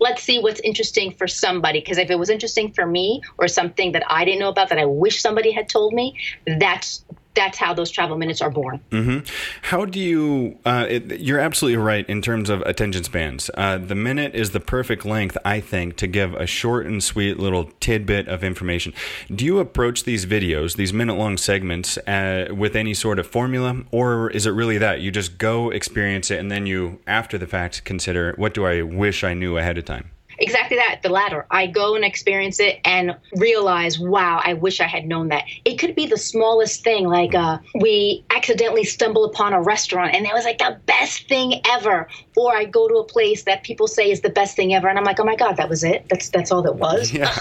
let's 0.01 0.23
see 0.23 0.39
what's 0.39 0.61
interesting 0.61 1.13
for 1.13 1.27
somebody 1.27 1.81
because 1.81 1.99
if 1.99 2.11
it 2.11 2.19
was 2.19 2.29
interesting 2.29 2.73
for 2.73 2.87
me 2.87 3.23
or 3.39 3.49
something 3.49 3.93
that 3.93 4.03
I 4.09 4.25
didn't 4.25 4.41
know 4.41 4.49
about 4.49 4.69
that 4.71 4.79
I 4.79 4.85
wish 4.85 5.21
somebody 5.21 5.53
had 5.53 5.69
told 5.69 5.93
me, 5.93 6.19
that's 6.59 7.05
that's 7.35 7.59
how 7.59 7.75
those 7.75 7.91
travel 7.91 8.17
minutes 8.17 8.41
are 8.41 8.51
born. 8.51 8.81
Mm-hmm. 8.91 9.27
How 9.63 9.85
do 9.85 9.99
you? 9.99 10.59
Uh, 10.65 10.87
it, 10.89 11.21
you're 11.21 11.41
absolutely 11.41 11.77
right 11.77 12.09
in 12.09 12.23
terms 12.23 12.51
of 12.51 12.63
attention 12.63 13.05
spans. 13.05 13.51
Uh, 13.55 13.79
the 13.79 13.95
minute 13.95 14.35
is 14.35 14.51
the 14.51 14.61
perfect 14.61 15.05
length, 15.05 15.37
I 15.45 15.61
think, 15.61 15.97
to 15.97 16.07
give 16.07 16.35
a 16.35 16.47
short 16.47 16.87
and 16.87 17.03
sweet 17.03 17.39
little 17.39 17.71
tidbit 17.81 18.29
of 18.29 18.45
information. 18.45 18.93
Do 19.35 19.45
you 19.45 19.59
approach 19.59 20.05
these 20.05 20.27
videos, 20.27 20.77
these 20.77 20.93
minute-long 20.93 21.37
segments, 21.37 21.99
uh, 21.99 22.49
with 22.51 22.77
any 22.77 22.95
sort 22.95 23.19
of 23.19 23.27
formula, 23.27 23.83
or 23.91 24.31
is 24.31 24.47
it 24.47 24.51
really 24.51 24.79
that 24.79 25.01
you 25.01 25.11
just 25.11 25.39
go 25.39 25.71
experience 25.71 26.31
it 26.31 26.39
and 26.39 26.51
then 26.51 26.67
you, 26.67 27.01
after 27.07 27.39
the 27.39 27.47
fact, 27.47 27.85
consider 27.85 28.35
what 28.37 28.55
do 28.55 28.65
I 28.65 28.83
wish 28.83 29.25
I 29.25 29.35
knew 29.35 29.59
ahead 29.59 29.79
of 29.79 29.85
time? 29.85 30.11
Exactly 30.39 30.77
that, 30.77 31.01
the 31.03 31.09
latter. 31.09 31.47
I 31.51 31.67
go 31.67 31.95
and 31.95 32.05
experience 32.05 32.61
it 32.61 32.81
and 32.85 33.17
realize, 33.37 33.99
wow, 33.99 34.41
I 34.43 34.55
wish 34.55 34.81
I 34.81 34.87
had 34.87 35.07
known 35.07 35.29
that. 35.29 35.45
It 35.65 35.79
could 35.79 35.95
be 35.95 36.07
the 36.07 36.17
smallest 36.17 36.83
thing, 36.85 37.07
like 37.07 37.35
uh, 37.35 37.59
we 37.75 38.25
accidentally 38.31 38.85
stumble 38.85 39.25
upon 39.25 39.53
a 39.53 39.63
restaurant 39.63 40.15
and 40.15 40.27
it 40.27 40.33
was 40.33 40.45
like 40.45 40.59
the 40.59 40.79
best 40.87 41.29
thing 41.29 41.61
ever. 41.67 42.09
Or 42.37 42.55
I 42.55 42.65
go 42.65 42.89
to 42.89 42.97
a 42.97 43.05
place 43.05 43.45
that 43.45 43.63
people 43.63 43.87
say 43.87 44.11
is 44.11 44.21
the 44.21 44.31
best 44.31 44.57
thing 44.57 44.75
ever, 44.75 44.89
and 44.89 44.99
I'm 44.99 45.05
like, 45.05 45.21
oh 45.21 45.25
my 45.25 45.37
god, 45.37 45.57
that 45.57 45.69
was 45.69 45.85
it. 45.85 46.07
That's 46.09 46.31
that's 46.31 46.51
all 46.51 46.63
that 46.63 46.77
was. 46.77 47.13
Yeah. 47.13 47.33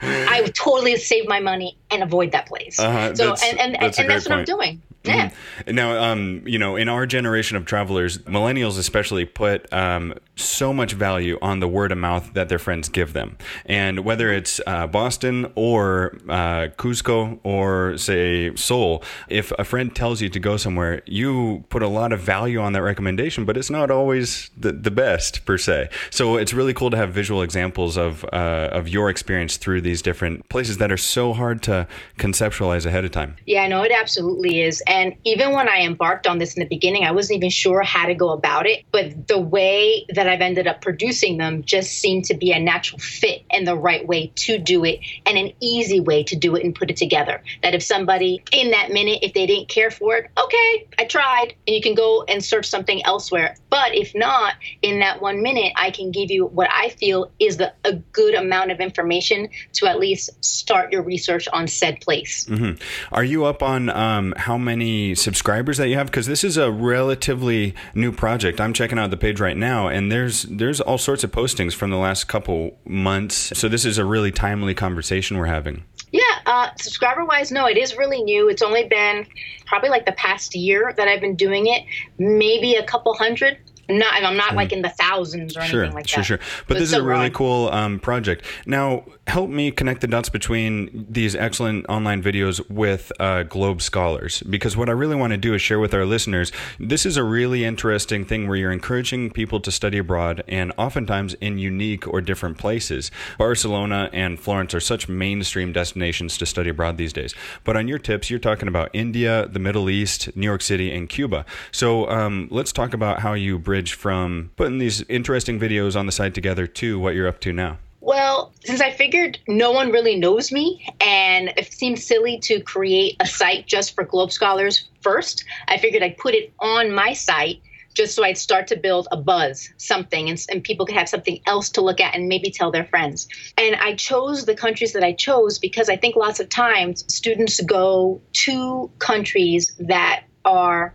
I 0.00 0.42
would 0.42 0.54
totally 0.54 0.96
save 0.96 1.26
my 1.26 1.40
money 1.40 1.78
and 1.90 2.02
avoid 2.02 2.32
that 2.32 2.46
place. 2.46 2.78
Uh-huh. 2.78 3.14
So 3.14 3.34
and 3.42 3.58
and, 3.58 3.74
that's, 3.74 3.98
and, 3.98 4.04
and 4.04 4.10
that's 4.10 4.28
what 4.28 4.38
I'm 4.38 4.44
doing. 4.44 4.82
Yeah. 5.04 5.28
Mm-hmm. 5.28 5.74
Now, 5.74 6.02
um, 6.02 6.42
you 6.46 6.58
know, 6.58 6.76
in 6.76 6.88
our 6.88 7.06
generation 7.06 7.56
of 7.56 7.66
travelers, 7.66 8.18
millennials 8.18 8.78
especially 8.78 9.24
put 9.24 9.70
um, 9.72 10.14
so 10.36 10.72
much 10.72 10.92
value 10.94 11.38
on 11.42 11.60
the 11.60 11.68
word 11.68 11.92
of 11.92 11.98
mouth 11.98 12.32
that 12.34 12.48
their 12.48 12.58
friends 12.58 12.88
give 12.88 13.12
them. 13.12 13.36
And 13.66 14.00
whether 14.00 14.32
it's 14.32 14.60
uh, 14.66 14.86
Boston 14.86 15.52
or 15.54 16.16
uh, 16.28 16.68
Cusco 16.78 17.38
or, 17.42 17.98
say, 17.98 18.54
Seoul, 18.56 19.02
if 19.28 19.52
a 19.58 19.64
friend 19.64 19.94
tells 19.94 20.22
you 20.22 20.30
to 20.30 20.40
go 20.40 20.56
somewhere, 20.56 21.02
you 21.06 21.64
put 21.68 21.82
a 21.82 21.88
lot 21.88 22.12
of 22.12 22.20
value 22.20 22.60
on 22.60 22.72
that 22.72 22.82
recommendation, 22.82 23.44
but 23.44 23.56
it's 23.56 23.70
not 23.70 23.90
always 23.90 24.50
the, 24.56 24.72
the 24.72 24.90
best 24.90 25.44
per 25.44 25.58
se. 25.58 25.90
So 26.10 26.36
it's 26.36 26.54
really 26.54 26.72
cool 26.72 26.90
to 26.90 26.96
have 26.96 27.12
visual 27.12 27.42
examples 27.42 27.98
of, 27.98 28.24
uh, 28.32 28.70
of 28.72 28.88
your 28.88 29.10
experience 29.10 29.58
through 29.58 29.82
these 29.82 30.00
different 30.00 30.48
places 30.48 30.78
that 30.78 30.90
are 30.90 30.96
so 30.96 31.34
hard 31.34 31.62
to 31.64 31.86
conceptualize 32.18 32.86
ahead 32.86 33.04
of 33.04 33.10
time. 33.10 33.36
Yeah, 33.46 33.66
no, 33.68 33.82
it 33.82 33.92
absolutely 33.92 34.62
is. 34.62 34.82
And 34.86 34.93
even 35.24 35.52
when 35.52 35.68
I 35.68 35.80
embarked 35.80 36.26
on 36.26 36.38
this 36.38 36.54
in 36.54 36.60
the 36.60 36.68
beginning, 36.68 37.04
I 37.04 37.12
wasn't 37.12 37.38
even 37.38 37.50
sure 37.50 37.82
how 37.82 38.06
to 38.06 38.14
go 38.14 38.30
about 38.30 38.66
it. 38.66 38.84
But 38.90 39.28
the 39.28 39.38
way 39.38 40.06
that 40.14 40.28
I've 40.28 40.40
ended 40.40 40.66
up 40.66 40.80
producing 40.80 41.38
them 41.38 41.64
just 41.64 41.92
seemed 41.92 42.26
to 42.26 42.34
be 42.34 42.52
a 42.52 42.60
natural 42.60 42.98
fit 42.98 43.44
and 43.50 43.66
the 43.66 43.76
right 43.76 44.06
way 44.06 44.32
to 44.36 44.58
do 44.58 44.84
it 44.84 45.00
and 45.26 45.36
an 45.36 45.52
easy 45.60 46.00
way 46.00 46.22
to 46.24 46.36
do 46.36 46.56
it 46.56 46.64
and 46.64 46.74
put 46.74 46.90
it 46.90 46.96
together. 46.96 47.42
That 47.62 47.74
if 47.74 47.82
somebody 47.82 48.42
in 48.52 48.70
that 48.72 48.90
minute, 48.90 49.20
if 49.22 49.32
they 49.32 49.46
didn't 49.46 49.68
care 49.68 49.90
for 49.90 50.16
it, 50.16 50.30
okay, 50.38 50.88
I 50.98 51.04
tried. 51.04 51.54
And 51.66 51.74
you 51.74 51.82
can 51.82 51.94
go 51.94 52.24
and 52.28 52.44
search 52.44 52.66
something 52.66 53.04
elsewhere. 53.04 53.56
But 53.70 53.94
if 53.94 54.14
not, 54.14 54.54
in 54.82 55.00
that 55.00 55.20
one 55.20 55.42
minute, 55.42 55.72
I 55.76 55.90
can 55.90 56.10
give 56.10 56.30
you 56.30 56.46
what 56.46 56.68
I 56.70 56.90
feel 56.90 57.30
is 57.38 57.56
the, 57.56 57.72
a 57.84 57.94
good 57.94 58.34
amount 58.34 58.70
of 58.70 58.80
information 58.80 59.48
to 59.74 59.86
at 59.86 59.98
least 59.98 60.44
start 60.44 60.92
your 60.92 61.02
research 61.02 61.48
on 61.52 61.66
said 61.68 62.00
place. 62.00 62.46
Mm-hmm. 62.46 62.82
Are 63.14 63.24
you 63.24 63.44
up 63.44 63.62
on 63.62 63.88
um, 63.88 64.34
how 64.36 64.58
many? 64.58 64.83
Many 64.84 65.14
subscribers 65.14 65.78
that 65.78 65.88
you 65.88 65.96
have? 65.96 66.06
Because 66.06 66.26
this 66.26 66.44
is 66.44 66.56
a 66.56 66.70
relatively 66.70 67.74
new 67.94 68.12
project. 68.12 68.60
I'm 68.60 68.72
checking 68.72 68.98
out 68.98 69.10
the 69.10 69.16
page 69.16 69.40
right 69.40 69.56
now, 69.56 69.88
and 69.88 70.12
there's 70.12 70.42
there's 70.44 70.80
all 70.80 70.98
sorts 70.98 71.24
of 71.24 71.30
postings 71.30 71.74
from 71.74 71.90
the 71.90 71.96
last 71.96 72.24
couple 72.28 72.76
months. 72.84 73.58
So 73.58 73.68
this 73.68 73.84
is 73.84 73.98
a 73.98 74.04
really 74.04 74.30
timely 74.30 74.74
conversation 74.74 75.38
we're 75.38 75.46
having. 75.46 75.84
Yeah, 76.12 76.22
uh, 76.46 76.68
subscriber 76.76 77.24
wise, 77.24 77.50
no, 77.50 77.66
it 77.66 77.76
is 77.76 77.96
really 77.96 78.22
new. 78.22 78.48
It's 78.48 78.62
only 78.62 78.84
been 78.84 79.26
probably 79.66 79.88
like 79.88 80.06
the 80.06 80.12
past 80.12 80.54
year 80.54 80.92
that 80.96 81.08
I've 81.08 81.20
been 81.20 81.34
doing 81.34 81.66
it, 81.66 81.84
maybe 82.18 82.74
a 82.74 82.84
couple 82.84 83.14
hundred 83.14 83.58
not 83.88 84.22
I'm 84.22 84.36
not 84.36 84.54
like 84.54 84.72
in 84.72 84.82
the 84.82 84.88
thousands 84.90 85.56
or 85.56 85.62
Sure, 85.62 85.80
anything 85.82 85.94
like 85.96 86.04
that. 86.06 86.10
sure, 86.10 86.22
sure. 86.24 86.38
But 86.68 86.74
So 86.76 86.80
this 86.80 86.88
is 86.90 86.94
a 86.94 87.02
really 87.02 87.30
growing. 87.30 87.32
cool 87.32 87.68
um, 87.70 87.98
project. 88.00 88.44
Now, 88.66 89.04
help 89.26 89.48
me 89.50 89.70
connect 89.70 90.00
the 90.00 90.06
dots 90.06 90.28
between 90.28 91.06
these 91.08 91.34
excellent 91.34 91.86
online 91.88 92.22
videos 92.22 92.68
with 92.70 93.10
uh, 93.20 93.42
Globe 93.44 93.80
Scholars, 93.82 94.42
because 94.42 94.76
what 94.76 94.88
I 94.88 94.92
really 94.92 95.16
want 95.16 95.32
to 95.32 95.36
do 95.36 95.54
is 95.54 95.62
share 95.62 95.78
with 95.78 95.94
our 95.94 96.04
listeners. 96.04 96.52
This 96.78 97.06
is 97.06 97.16
a 97.16 97.24
really 97.24 97.64
interesting 97.64 98.24
thing 98.24 98.46
where 98.48 98.56
you're 98.56 98.72
encouraging 98.72 99.30
people 99.30 99.60
to 99.60 99.70
study 99.70 99.98
abroad, 99.98 100.42
and 100.48 100.72
oftentimes 100.76 101.34
in 101.34 101.58
unique 101.58 102.06
or 102.06 102.20
different 102.20 102.58
places. 102.58 103.10
Barcelona 103.38 104.10
and 104.12 104.38
Florence 104.38 104.74
are 104.74 104.80
such 104.80 105.08
mainstream 105.08 105.72
destinations 105.72 106.36
to 106.38 106.46
study 106.46 106.70
abroad 106.70 106.96
these 106.98 107.12
days. 107.12 107.34
But 107.64 107.76
on 107.76 107.88
your 107.88 107.98
tips, 107.98 108.30
you're 108.30 108.38
talking 108.38 108.68
about 108.68 108.90
India, 108.92 109.48
the 109.48 109.58
Middle 109.58 109.88
East, 109.90 110.34
New 110.36 110.46
York 110.46 110.62
City, 110.62 110.92
and 110.94 111.08
Cuba. 111.08 111.44
So 111.72 112.08
um, 112.10 112.48
let's 112.50 112.72
talk 112.72 112.94
about 112.94 113.20
how 113.20 113.34
you 113.34 113.58
bridge 113.74 113.94
from 113.94 114.52
putting 114.54 114.78
these 114.78 115.02
interesting 115.08 115.58
videos 115.58 115.98
on 115.98 116.06
the 116.06 116.12
side 116.12 116.32
together 116.32 116.64
to 116.64 116.96
what 117.00 117.12
you're 117.12 117.26
up 117.26 117.40
to 117.40 117.52
now. 117.52 117.76
Well, 118.00 118.52
since 118.64 118.80
I 118.80 118.92
figured 118.92 119.40
no 119.48 119.72
one 119.72 119.90
really 119.90 120.14
knows 120.14 120.52
me 120.52 120.86
and 121.00 121.52
it 121.56 121.72
seemed 121.72 121.98
silly 121.98 122.38
to 122.44 122.60
create 122.60 123.16
a 123.18 123.26
site 123.26 123.66
just 123.66 123.96
for 123.96 124.04
Globe 124.04 124.30
Scholars 124.30 124.88
first, 125.00 125.44
I 125.66 125.78
figured 125.78 126.04
I'd 126.04 126.18
put 126.18 126.34
it 126.34 126.52
on 126.60 126.92
my 126.92 127.14
site 127.14 127.62
just 127.94 128.14
so 128.14 128.22
I'd 128.22 128.38
start 128.38 128.68
to 128.68 128.76
build 128.76 129.08
a 129.10 129.16
buzz, 129.16 129.68
something, 129.76 130.28
and, 130.28 130.40
and 130.50 130.62
people 130.62 130.86
could 130.86 130.96
have 130.96 131.08
something 131.08 131.40
else 131.44 131.70
to 131.70 131.80
look 131.80 132.00
at 132.00 132.14
and 132.14 132.28
maybe 132.28 132.52
tell 132.52 132.70
their 132.70 132.84
friends. 132.84 133.26
And 133.58 133.74
I 133.74 133.96
chose 133.96 134.44
the 134.44 134.54
countries 134.54 134.92
that 134.92 135.02
I 135.02 135.14
chose 135.14 135.58
because 135.58 135.88
I 135.88 135.96
think 135.96 136.14
lots 136.14 136.38
of 136.38 136.48
times 136.48 137.04
students 137.12 137.60
go 137.60 138.22
to 138.44 138.90
countries 139.00 139.74
that 139.80 140.26
are 140.44 140.94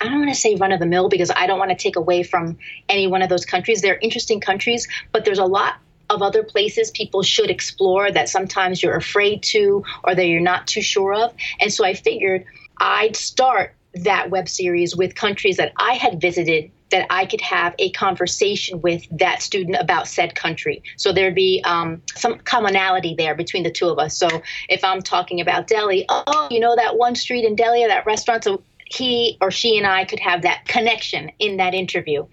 I 0.00 0.04
don't 0.04 0.18
want 0.18 0.30
to 0.30 0.34
say 0.34 0.54
run 0.54 0.72
of 0.72 0.80
the 0.80 0.86
mill 0.86 1.08
because 1.08 1.30
I 1.34 1.46
don't 1.46 1.58
want 1.58 1.70
to 1.70 1.76
take 1.76 1.96
away 1.96 2.22
from 2.22 2.56
any 2.88 3.06
one 3.06 3.22
of 3.22 3.28
those 3.28 3.44
countries. 3.44 3.82
They're 3.82 3.98
interesting 3.98 4.40
countries, 4.40 4.88
but 5.12 5.24
there's 5.24 5.38
a 5.38 5.44
lot 5.44 5.74
of 6.08 6.22
other 6.22 6.42
places 6.42 6.90
people 6.90 7.22
should 7.22 7.50
explore 7.50 8.10
that 8.10 8.28
sometimes 8.28 8.82
you're 8.82 8.96
afraid 8.96 9.42
to 9.44 9.84
or 10.04 10.14
that 10.14 10.26
you're 10.26 10.40
not 10.40 10.66
too 10.66 10.82
sure 10.82 11.14
of. 11.14 11.32
And 11.60 11.72
so 11.72 11.84
I 11.84 11.94
figured 11.94 12.44
I'd 12.78 13.14
start 13.14 13.74
that 13.94 14.30
web 14.30 14.48
series 14.48 14.96
with 14.96 15.14
countries 15.14 15.56
that 15.56 15.72
I 15.76 15.94
had 15.94 16.20
visited 16.20 16.70
that 16.90 17.06
I 17.08 17.24
could 17.26 17.40
have 17.40 17.74
a 17.78 17.90
conversation 17.92 18.80
with 18.80 19.06
that 19.18 19.42
student 19.42 19.76
about 19.78 20.08
said 20.08 20.34
country. 20.34 20.82
So 20.96 21.12
there'd 21.12 21.34
be 21.34 21.62
um, 21.64 22.02
some 22.16 22.38
commonality 22.40 23.14
there 23.16 23.34
between 23.34 23.62
the 23.62 23.70
two 23.70 23.88
of 23.88 23.98
us. 23.98 24.16
So 24.16 24.28
if 24.68 24.82
I'm 24.82 25.00
talking 25.00 25.40
about 25.40 25.68
Delhi, 25.68 26.04
oh, 26.08 26.48
you 26.50 26.58
know 26.58 26.74
that 26.74 26.96
one 26.96 27.14
street 27.14 27.44
in 27.44 27.54
Delhi 27.54 27.86
that 27.86 28.06
restaurant? 28.06 28.42
So 28.42 28.62
he 28.92 29.38
or 29.40 29.50
she 29.50 29.78
and 29.78 29.86
I 29.86 30.04
could 30.04 30.20
have 30.20 30.42
that 30.42 30.66
connection 30.66 31.30
in 31.38 31.58
that 31.58 31.74
interview. 31.74 32.26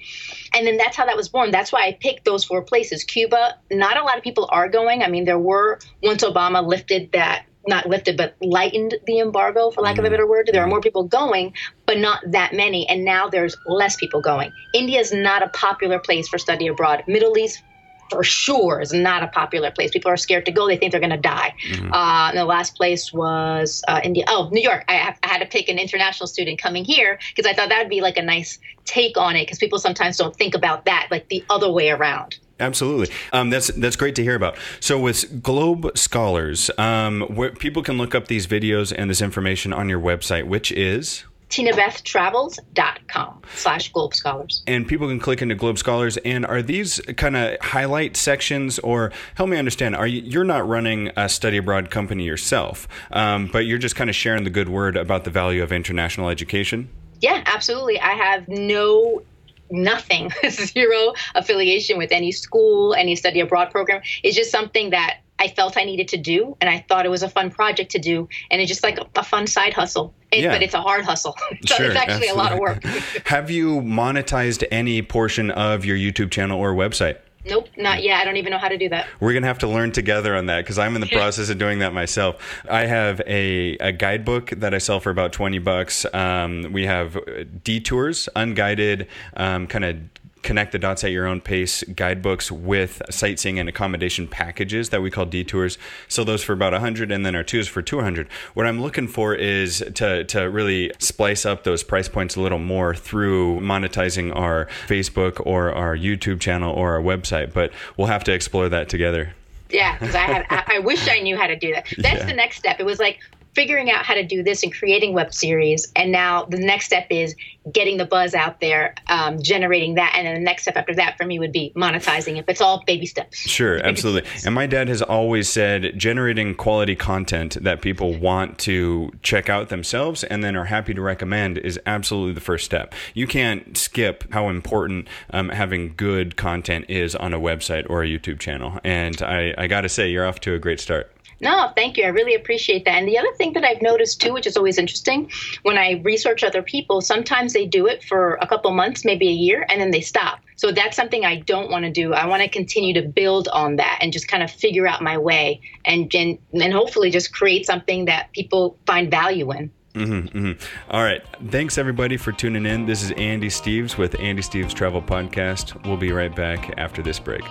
And 0.53 0.65
then 0.65 0.77
that's 0.77 0.97
how 0.97 1.05
that 1.05 1.15
was 1.15 1.29
born. 1.29 1.51
That's 1.51 1.71
why 1.71 1.85
I 1.85 1.97
picked 1.99 2.25
those 2.25 2.43
four 2.43 2.63
places. 2.63 3.03
Cuba, 3.03 3.57
not 3.71 3.97
a 3.97 4.03
lot 4.03 4.17
of 4.17 4.23
people 4.23 4.49
are 4.51 4.67
going. 4.67 5.03
I 5.03 5.07
mean, 5.07 5.25
there 5.25 5.39
were, 5.39 5.79
once 6.01 6.23
Obama 6.23 6.65
lifted 6.65 7.11
that, 7.13 7.45
not 7.67 7.85
lifted, 7.87 8.17
but 8.17 8.35
lightened 8.41 8.95
the 9.05 9.19
embargo, 9.19 9.69
for 9.71 9.81
lack 9.81 9.97
of 9.97 10.05
a 10.05 10.07
mm. 10.07 10.11
better 10.11 10.27
word, 10.27 10.49
there 10.51 10.63
are 10.63 10.67
more 10.67 10.81
people 10.81 11.03
going, 11.03 11.53
but 11.85 11.97
not 11.97 12.21
that 12.31 12.53
many. 12.53 12.87
And 12.87 13.03
now 13.03 13.27
there's 13.27 13.55
less 13.67 13.95
people 13.97 14.21
going. 14.21 14.51
India 14.73 14.99
is 14.99 15.11
not 15.11 15.43
a 15.43 15.49
popular 15.49 15.99
place 15.99 16.27
for 16.27 16.37
study 16.37 16.67
abroad. 16.67 17.03
Middle 17.07 17.37
East, 17.37 17.61
for 18.09 18.23
sure 18.23 18.81
is 18.81 18.93
not 18.93 19.23
a 19.23 19.27
popular 19.27 19.71
place. 19.71 19.91
People 19.91 20.11
are 20.11 20.17
scared 20.17 20.45
to 20.45 20.51
go. 20.51 20.67
They 20.67 20.77
think 20.77 20.91
they're 20.91 21.01
going 21.01 21.09
to 21.11 21.17
die. 21.17 21.53
Uh, 21.91 22.29
and 22.29 22.37
the 22.37 22.45
last 22.45 22.75
place 22.75 23.11
was 23.13 23.83
uh, 23.87 24.01
India. 24.03 24.25
Oh, 24.27 24.49
New 24.51 24.61
York. 24.61 24.85
I, 24.87 25.15
I 25.23 25.27
had 25.27 25.39
to 25.39 25.45
pick 25.45 25.69
an 25.69 25.79
international 25.79 26.27
student 26.27 26.59
coming 26.59 26.85
here 26.85 27.19
because 27.35 27.49
I 27.49 27.53
thought 27.53 27.69
that 27.69 27.79
would 27.79 27.89
be 27.89 28.01
like 28.01 28.17
a 28.17 28.21
nice 28.21 28.59
take 28.85 29.17
on 29.17 29.35
it 29.35 29.43
because 29.43 29.59
people 29.59 29.79
sometimes 29.79 30.17
don't 30.17 30.35
think 30.35 30.55
about 30.55 30.85
that, 30.85 31.07
like 31.11 31.29
the 31.29 31.43
other 31.49 31.71
way 31.71 31.89
around. 31.89 32.37
Absolutely, 32.59 33.13
um, 33.33 33.51
that's 33.51 33.67
that's 33.67 33.95
great 33.95 34.15
to 34.15 34.23
hear 34.23 34.33
about. 34.35 34.57
So 34.79 34.99
with 34.99 35.43
Globe 35.43 35.95
Scholars, 35.95 36.71
um, 36.79 37.21
where 37.29 37.51
people 37.51 37.83
can 37.83 37.99
look 37.99 38.15
up 38.15 38.27
these 38.27 38.47
videos 38.47 38.91
and 38.95 39.09
this 39.09 39.21
information 39.21 39.73
on 39.73 39.89
your 39.89 39.99
website, 39.99 40.45
which 40.45 40.71
is. 40.71 41.23
TinaBethTravels.com 41.49 43.41
slash 43.55 43.91
Globe 43.91 44.13
Scholars. 44.13 44.63
and 44.67 44.87
people 44.87 45.07
can 45.07 45.19
click 45.19 45.41
into 45.41 45.55
Globe 45.55 45.77
Scholars. 45.77 46.17
And 46.17 46.45
are 46.45 46.61
these 46.61 46.99
kind 47.15 47.35
of 47.37 47.57
highlight 47.61 48.17
sections, 48.17 48.79
or 48.79 49.11
help 49.35 49.49
me 49.49 49.57
understand? 49.57 49.95
Are 49.95 50.07
you 50.07 50.21
you're 50.21 50.43
not 50.43 50.67
running 50.67 51.11
a 51.15 51.29
study 51.29 51.57
abroad 51.57 51.89
company 51.89 52.25
yourself, 52.25 52.87
um, 53.11 53.47
but 53.51 53.65
you're 53.65 53.77
just 53.77 53.95
kind 53.95 54.09
of 54.09 54.15
sharing 54.15 54.43
the 54.43 54.49
good 54.49 54.69
word 54.69 54.97
about 54.97 55.23
the 55.23 55.29
value 55.31 55.63
of 55.63 55.71
international 55.71 56.29
education? 56.29 56.89
Yeah, 57.19 57.43
absolutely. 57.45 57.99
I 57.99 58.11
have 58.11 58.47
no 58.47 59.23
nothing, 59.69 60.31
zero 60.49 61.13
affiliation 61.35 61.97
with 61.97 62.11
any 62.11 62.31
school, 62.31 62.93
any 62.93 63.15
study 63.15 63.39
abroad 63.39 63.71
program. 63.71 64.01
It's 64.23 64.35
just 64.35 64.51
something 64.51 64.91
that 64.91 65.17
I 65.39 65.47
felt 65.49 65.77
I 65.77 65.83
needed 65.83 66.07
to 66.09 66.17
do, 66.17 66.57
and 66.61 66.69
I 66.69 66.85
thought 66.87 67.05
it 67.05 67.09
was 67.09 67.23
a 67.23 67.29
fun 67.29 67.51
project 67.51 67.91
to 67.91 67.99
do, 67.99 68.27
and 68.49 68.61
it's 68.61 68.69
just 68.69 68.83
like 68.83 68.97
a, 68.97 69.05
a 69.15 69.23
fun 69.23 69.47
side 69.47 69.73
hustle. 69.73 70.13
It, 70.31 70.43
Yeah. 70.43 70.51
But 70.51 70.63
it's 70.63 70.73
a 70.73 70.81
hard 70.81 71.05
hustle. 71.05 71.35
so 71.65 71.83
it's 71.83 71.95
actually 71.95 72.29
a 72.29 72.35
lot 72.35 72.51
of 72.51 72.59
work. 72.59 72.83
Have 73.25 73.49
you 73.49 73.81
monetized 73.81 74.63
any 74.71 75.01
portion 75.01 75.51
of 75.51 75.85
your 75.85 75.97
YouTube 75.97 76.31
channel 76.31 76.59
or 76.59 76.73
website? 76.73 77.17
nope, 77.45 77.69
not 77.77 78.03
yet. 78.03 78.19
I 78.19 78.25
don't 78.25 78.37
even 78.37 78.51
know 78.51 78.57
how 78.57 78.67
to 78.67 78.77
do 78.77 78.89
that. 78.89 79.07
We're 79.19 79.33
gonna 79.33 79.47
have 79.47 79.59
to 79.59 79.67
learn 79.67 79.91
together 79.91 80.35
on 80.35 80.47
that 80.47 80.63
because 80.63 80.77
I'm 80.77 80.95
in 80.95 81.01
the 81.01 81.07
process 81.07 81.49
of 81.49 81.57
doing 81.57 81.79
that 81.79 81.93
myself. 81.93 82.35
I 82.69 82.85
have 82.85 83.21
a, 83.25 83.77
a 83.77 83.91
guidebook 83.91 84.49
that 84.51 84.73
I 84.73 84.77
sell 84.79 84.99
for 84.99 85.09
about 85.09 85.33
twenty 85.33 85.59
bucks. 85.59 86.05
Um, 86.13 86.73
we 86.73 86.85
have 86.85 87.17
detours, 87.63 88.29
unguided, 88.35 89.07
um, 89.35 89.67
kind 89.67 89.85
of 89.85 89.97
connect 90.43 90.71
the 90.71 90.79
dots 90.79 91.03
at 91.03 91.11
your 91.11 91.25
own 91.27 91.41
pace 91.41 91.83
guidebooks 91.83 92.51
with 92.51 93.01
sightseeing 93.09 93.59
and 93.59 93.67
accommodation 93.67 94.27
packages 94.27 94.89
that 94.89 95.01
we 95.01 95.09
call 95.11 95.25
detours. 95.25 95.77
So 96.07 96.23
those 96.23 96.43
for 96.43 96.53
about 96.53 96.73
100 96.73 97.11
and 97.11 97.25
then 97.25 97.35
our 97.35 97.43
twos 97.43 97.67
for 97.67 97.81
200. 97.81 98.27
What 98.53 98.65
I'm 98.65 98.81
looking 98.81 99.07
for 99.07 99.35
is 99.35 99.83
to 99.95 100.23
to 100.25 100.41
really 100.49 100.91
splice 100.99 101.45
up 101.45 101.63
those 101.63 101.83
price 101.83 102.07
points 102.09 102.35
a 102.35 102.41
little 102.41 102.59
more 102.59 102.95
through 102.95 103.59
monetizing 103.61 104.35
our 104.35 104.67
Facebook 104.87 105.41
or 105.45 105.71
our 105.71 105.95
YouTube 105.95 106.39
channel 106.39 106.73
or 106.73 106.93
our 106.95 107.01
website, 107.01 107.53
but 107.53 107.71
we'll 107.97 108.07
have 108.07 108.23
to 108.25 108.33
explore 108.33 108.69
that 108.69 108.89
together. 108.89 109.33
Yeah, 109.69 109.97
because 109.99 110.15
I 110.15 110.19
had. 110.19 110.45
I, 110.49 110.75
I 110.75 110.79
wish 110.79 111.09
I 111.09 111.19
knew 111.19 111.35
how 111.35 111.47
to 111.47 111.55
do 111.57 111.73
that. 111.73 111.87
That's 111.97 112.19
Yeah. 112.19 112.25
the 112.25 112.33
next 112.33 112.55
step. 112.57 112.79
It 112.79 112.85
was 112.85 112.99
like 112.99 113.19
figuring 113.57 113.89
out 113.89 114.05
how 114.05 114.13
to 114.13 114.23
do 114.23 114.43
this 114.43 114.61
and 114.61 114.71
creating 114.71 115.13
web 115.13 115.33
series, 115.33 115.91
and 115.95 116.11
now 116.11 116.45
the 116.45 116.59
next 116.59 116.85
step 116.85 117.07
is 117.09 117.35
getting 117.73 117.97
the 117.97 118.05
buzz 118.05 118.35
out 118.35 118.61
there, 118.61 118.93
um, 119.07 119.41
generating 119.41 119.95
that, 119.95 120.13
and 120.15 120.27
then 120.27 120.35
the 120.35 120.39
next 120.41 120.61
step 120.61 120.77
after 120.77 120.93
that 120.93 121.17
for 121.17 121.25
me 121.25 121.39
would 121.39 121.51
be 121.51 121.73
monetizing 121.75 122.37
it. 122.37 122.45
But 122.45 122.51
it's 122.51 122.61
all 122.61 122.83
baby 122.85 123.07
steps. 123.07 123.39
Sure, 123.39 123.83
absolutely. 123.83 124.29
And 124.45 124.53
my 124.53 124.67
dad 124.67 124.89
has 124.89 125.01
always 125.01 125.49
said 125.49 125.97
generating 125.97 126.53
quality 126.53 126.95
content 126.95 127.57
that 127.63 127.81
people 127.81 128.15
want 128.15 128.59
to 128.59 129.11
check 129.23 129.49
out 129.49 129.69
themselves 129.69 130.23
and 130.23 130.43
then 130.43 130.55
are 130.55 130.65
happy 130.65 130.93
to 130.93 131.01
recommend 131.01 131.57
is 131.57 131.79
absolutely 131.87 132.33
the 132.33 132.41
first 132.41 132.63
step. 132.63 132.93
You 133.15 133.25
can't 133.25 133.75
skip 133.75 134.31
how 134.31 134.49
important 134.49 135.07
um, 135.31 135.49
having 135.49 135.95
good 135.97 136.37
content 136.37 136.85
is 136.89 137.15
on 137.15 137.33
a 137.33 137.39
website 137.39 137.89
or 137.89 138.03
a 138.03 138.07
YouTube 138.07 138.39
channel. 138.39 138.79
And 138.83 139.19
I, 139.23 139.55
I 139.57 139.65
got 139.65 139.81
to 139.81 139.89
say, 139.89 140.11
you're 140.11 140.27
off 140.27 140.39
to 140.41 140.53
a 140.53 140.59
great 140.59 140.79
start. 140.79 141.11
No, 141.39 141.71
thank 141.75 141.97
you. 141.97 142.03
I 142.03 142.07
really 142.07 142.35
appreciate 142.35 142.85
that. 142.85 142.95
And 142.95 143.07
the 143.07 143.17
other 143.17 143.31
thing 143.37 143.53
that 143.53 143.63
I've 143.63 143.81
noticed 143.81 144.21
too, 144.21 144.33
which 144.33 144.47
is 144.47 144.57
always 144.57 144.77
interesting, 144.77 145.31
when 145.63 145.77
I 145.77 146.01
research 146.03 146.43
other 146.43 146.63
people, 146.63 147.01
sometimes 147.01 147.53
they 147.53 147.65
do 147.65 147.85
it 147.85 148.03
for 148.03 148.35
a 148.35 148.47
couple 148.47 148.71
months, 148.71 149.05
maybe 149.05 149.27
a 149.27 149.33
year, 149.33 149.65
and 149.69 149.79
then 149.79 149.91
they 149.91 150.01
stop. 150.01 150.39
So 150.55 150.71
that's 150.71 150.95
something 150.95 151.23
I 151.23 151.37
don't 151.37 151.69
want 151.69 151.85
to 151.85 151.91
do. 151.91 152.13
I 152.13 152.25
want 152.25 152.41
to 152.41 152.49
continue 152.49 152.93
to 152.95 153.07
build 153.07 153.47
on 153.49 153.75
that 153.75 153.99
and 154.01 154.11
just 154.11 154.27
kind 154.27 154.41
of 154.41 154.49
figure 154.49 154.87
out 154.87 155.03
my 155.03 155.17
way 155.17 155.61
and 155.85 156.13
and, 156.15 156.39
and 156.53 156.73
hopefully 156.73 157.11
just 157.11 157.31
create 157.31 157.65
something 157.65 158.05
that 158.05 158.31
people 158.31 158.77
find 158.87 159.11
value 159.11 159.51
in. 159.51 159.71
Mm-hmm. 159.93 160.51
All 160.91 161.03
right. 161.03 161.23
Thanks, 161.49 161.77
everybody, 161.77 162.17
for 162.17 162.31
tuning 162.31 162.65
in. 162.65 162.85
This 162.85 163.03
is 163.03 163.11
Andy 163.11 163.49
Steves 163.49 163.97
with 163.97 164.19
Andy 164.19 164.43
Steves 164.43 164.73
Travel 164.73 165.01
Podcast. 165.01 165.83
We'll 165.85 165.97
be 165.97 166.11
right 166.11 166.35
back 166.35 166.73
after 166.77 167.01
this 167.01 167.19
break. 167.19 167.43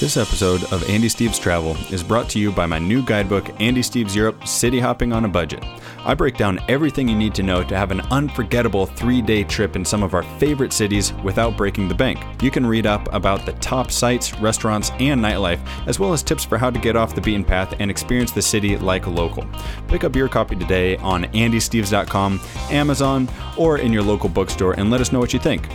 This 0.00 0.16
episode 0.16 0.64
of 0.72 0.88
Andy 0.88 1.08
Steves 1.08 1.38
Travel 1.38 1.76
is 1.92 2.02
brought 2.02 2.30
to 2.30 2.38
you 2.38 2.50
by 2.50 2.64
my 2.64 2.78
new 2.78 3.04
guidebook, 3.04 3.50
Andy 3.60 3.82
Steves 3.82 4.14
Europe 4.14 4.48
City 4.48 4.80
Hopping 4.80 5.12
on 5.12 5.26
a 5.26 5.28
Budget. 5.28 5.62
I 6.06 6.14
break 6.14 6.38
down 6.38 6.58
everything 6.70 7.06
you 7.06 7.14
need 7.14 7.34
to 7.34 7.42
know 7.42 7.62
to 7.62 7.76
have 7.76 7.90
an 7.90 8.00
unforgettable 8.10 8.86
three 8.86 9.20
day 9.20 9.44
trip 9.44 9.76
in 9.76 9.84
some 9.84 10.02
of 10.02 10.14
our 10.14 10.22
favorite 10.38 10.72
cities 10.72 11.12
without 11.22 11.54
breaking 11.54 11.86
the 11.86 11.94
bank. 11.94 12.18
You 12.42 12.50
can 12.50 12.64
read 12.64 12.86
up 12.86 13.12
about 13.12 13.44
the 13.44 13.52
top 13.52 13.90
sites, 13.90 14.32
restaurants, 14.38 14.90
and 14.92 15.20
nightlife, 15.20 15.60
as 15.86 16.00
well 16.00 16.14
as 16.14 16.22
tips 16.22 16.46
for 16.46 16.56
how 16.56 16.70
to 16.70 16.80
get 16.80 16.96
off 16.96 17.14
the 17.14 17.20
beaten 17.20 17.44
path 17.44 17.74
and 17.78 17.90
experience 17.90 18.32
the 18.32 18.40
city 18.40 18.78
like 18.78 19.04
a 19.04 19.10
local. 19.10 19.44
Pick 19.86 20.02
up 20.02 20.16
your 20.16 20.30
copy 20.30 20.56
today 20.56 20.96
on 20.96 21.24
andysteves.com, 21.24 22.40
Amazon, 22.70 23.28
or 23.58 23.76
in 23.76 23.92
your 23.92 24.02
local 24.02 24.30
bookstore 24.30 24.72
and 24.80 24.90
let 24.90 25.02
us 25.02 25.12
know 25.12 25.20
what 25.20 25.34
you 25.34 25.38
think. 25.38 25.68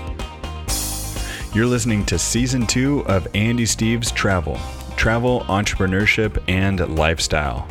You're 1.55 1.67
listening 1.67 2.05
to 2.07 2.19
season 2.19 2.67
two 2.67 3.05
of 3.05 3.29
Andy 3.33 3.63
Steves 3.63 4.13
Travel, 4.13 4.59
travel, 4.97 5.39
entrepreneurship, 5.43 6.43
and 6.49 6.97
lifestyle. 6.97 7.65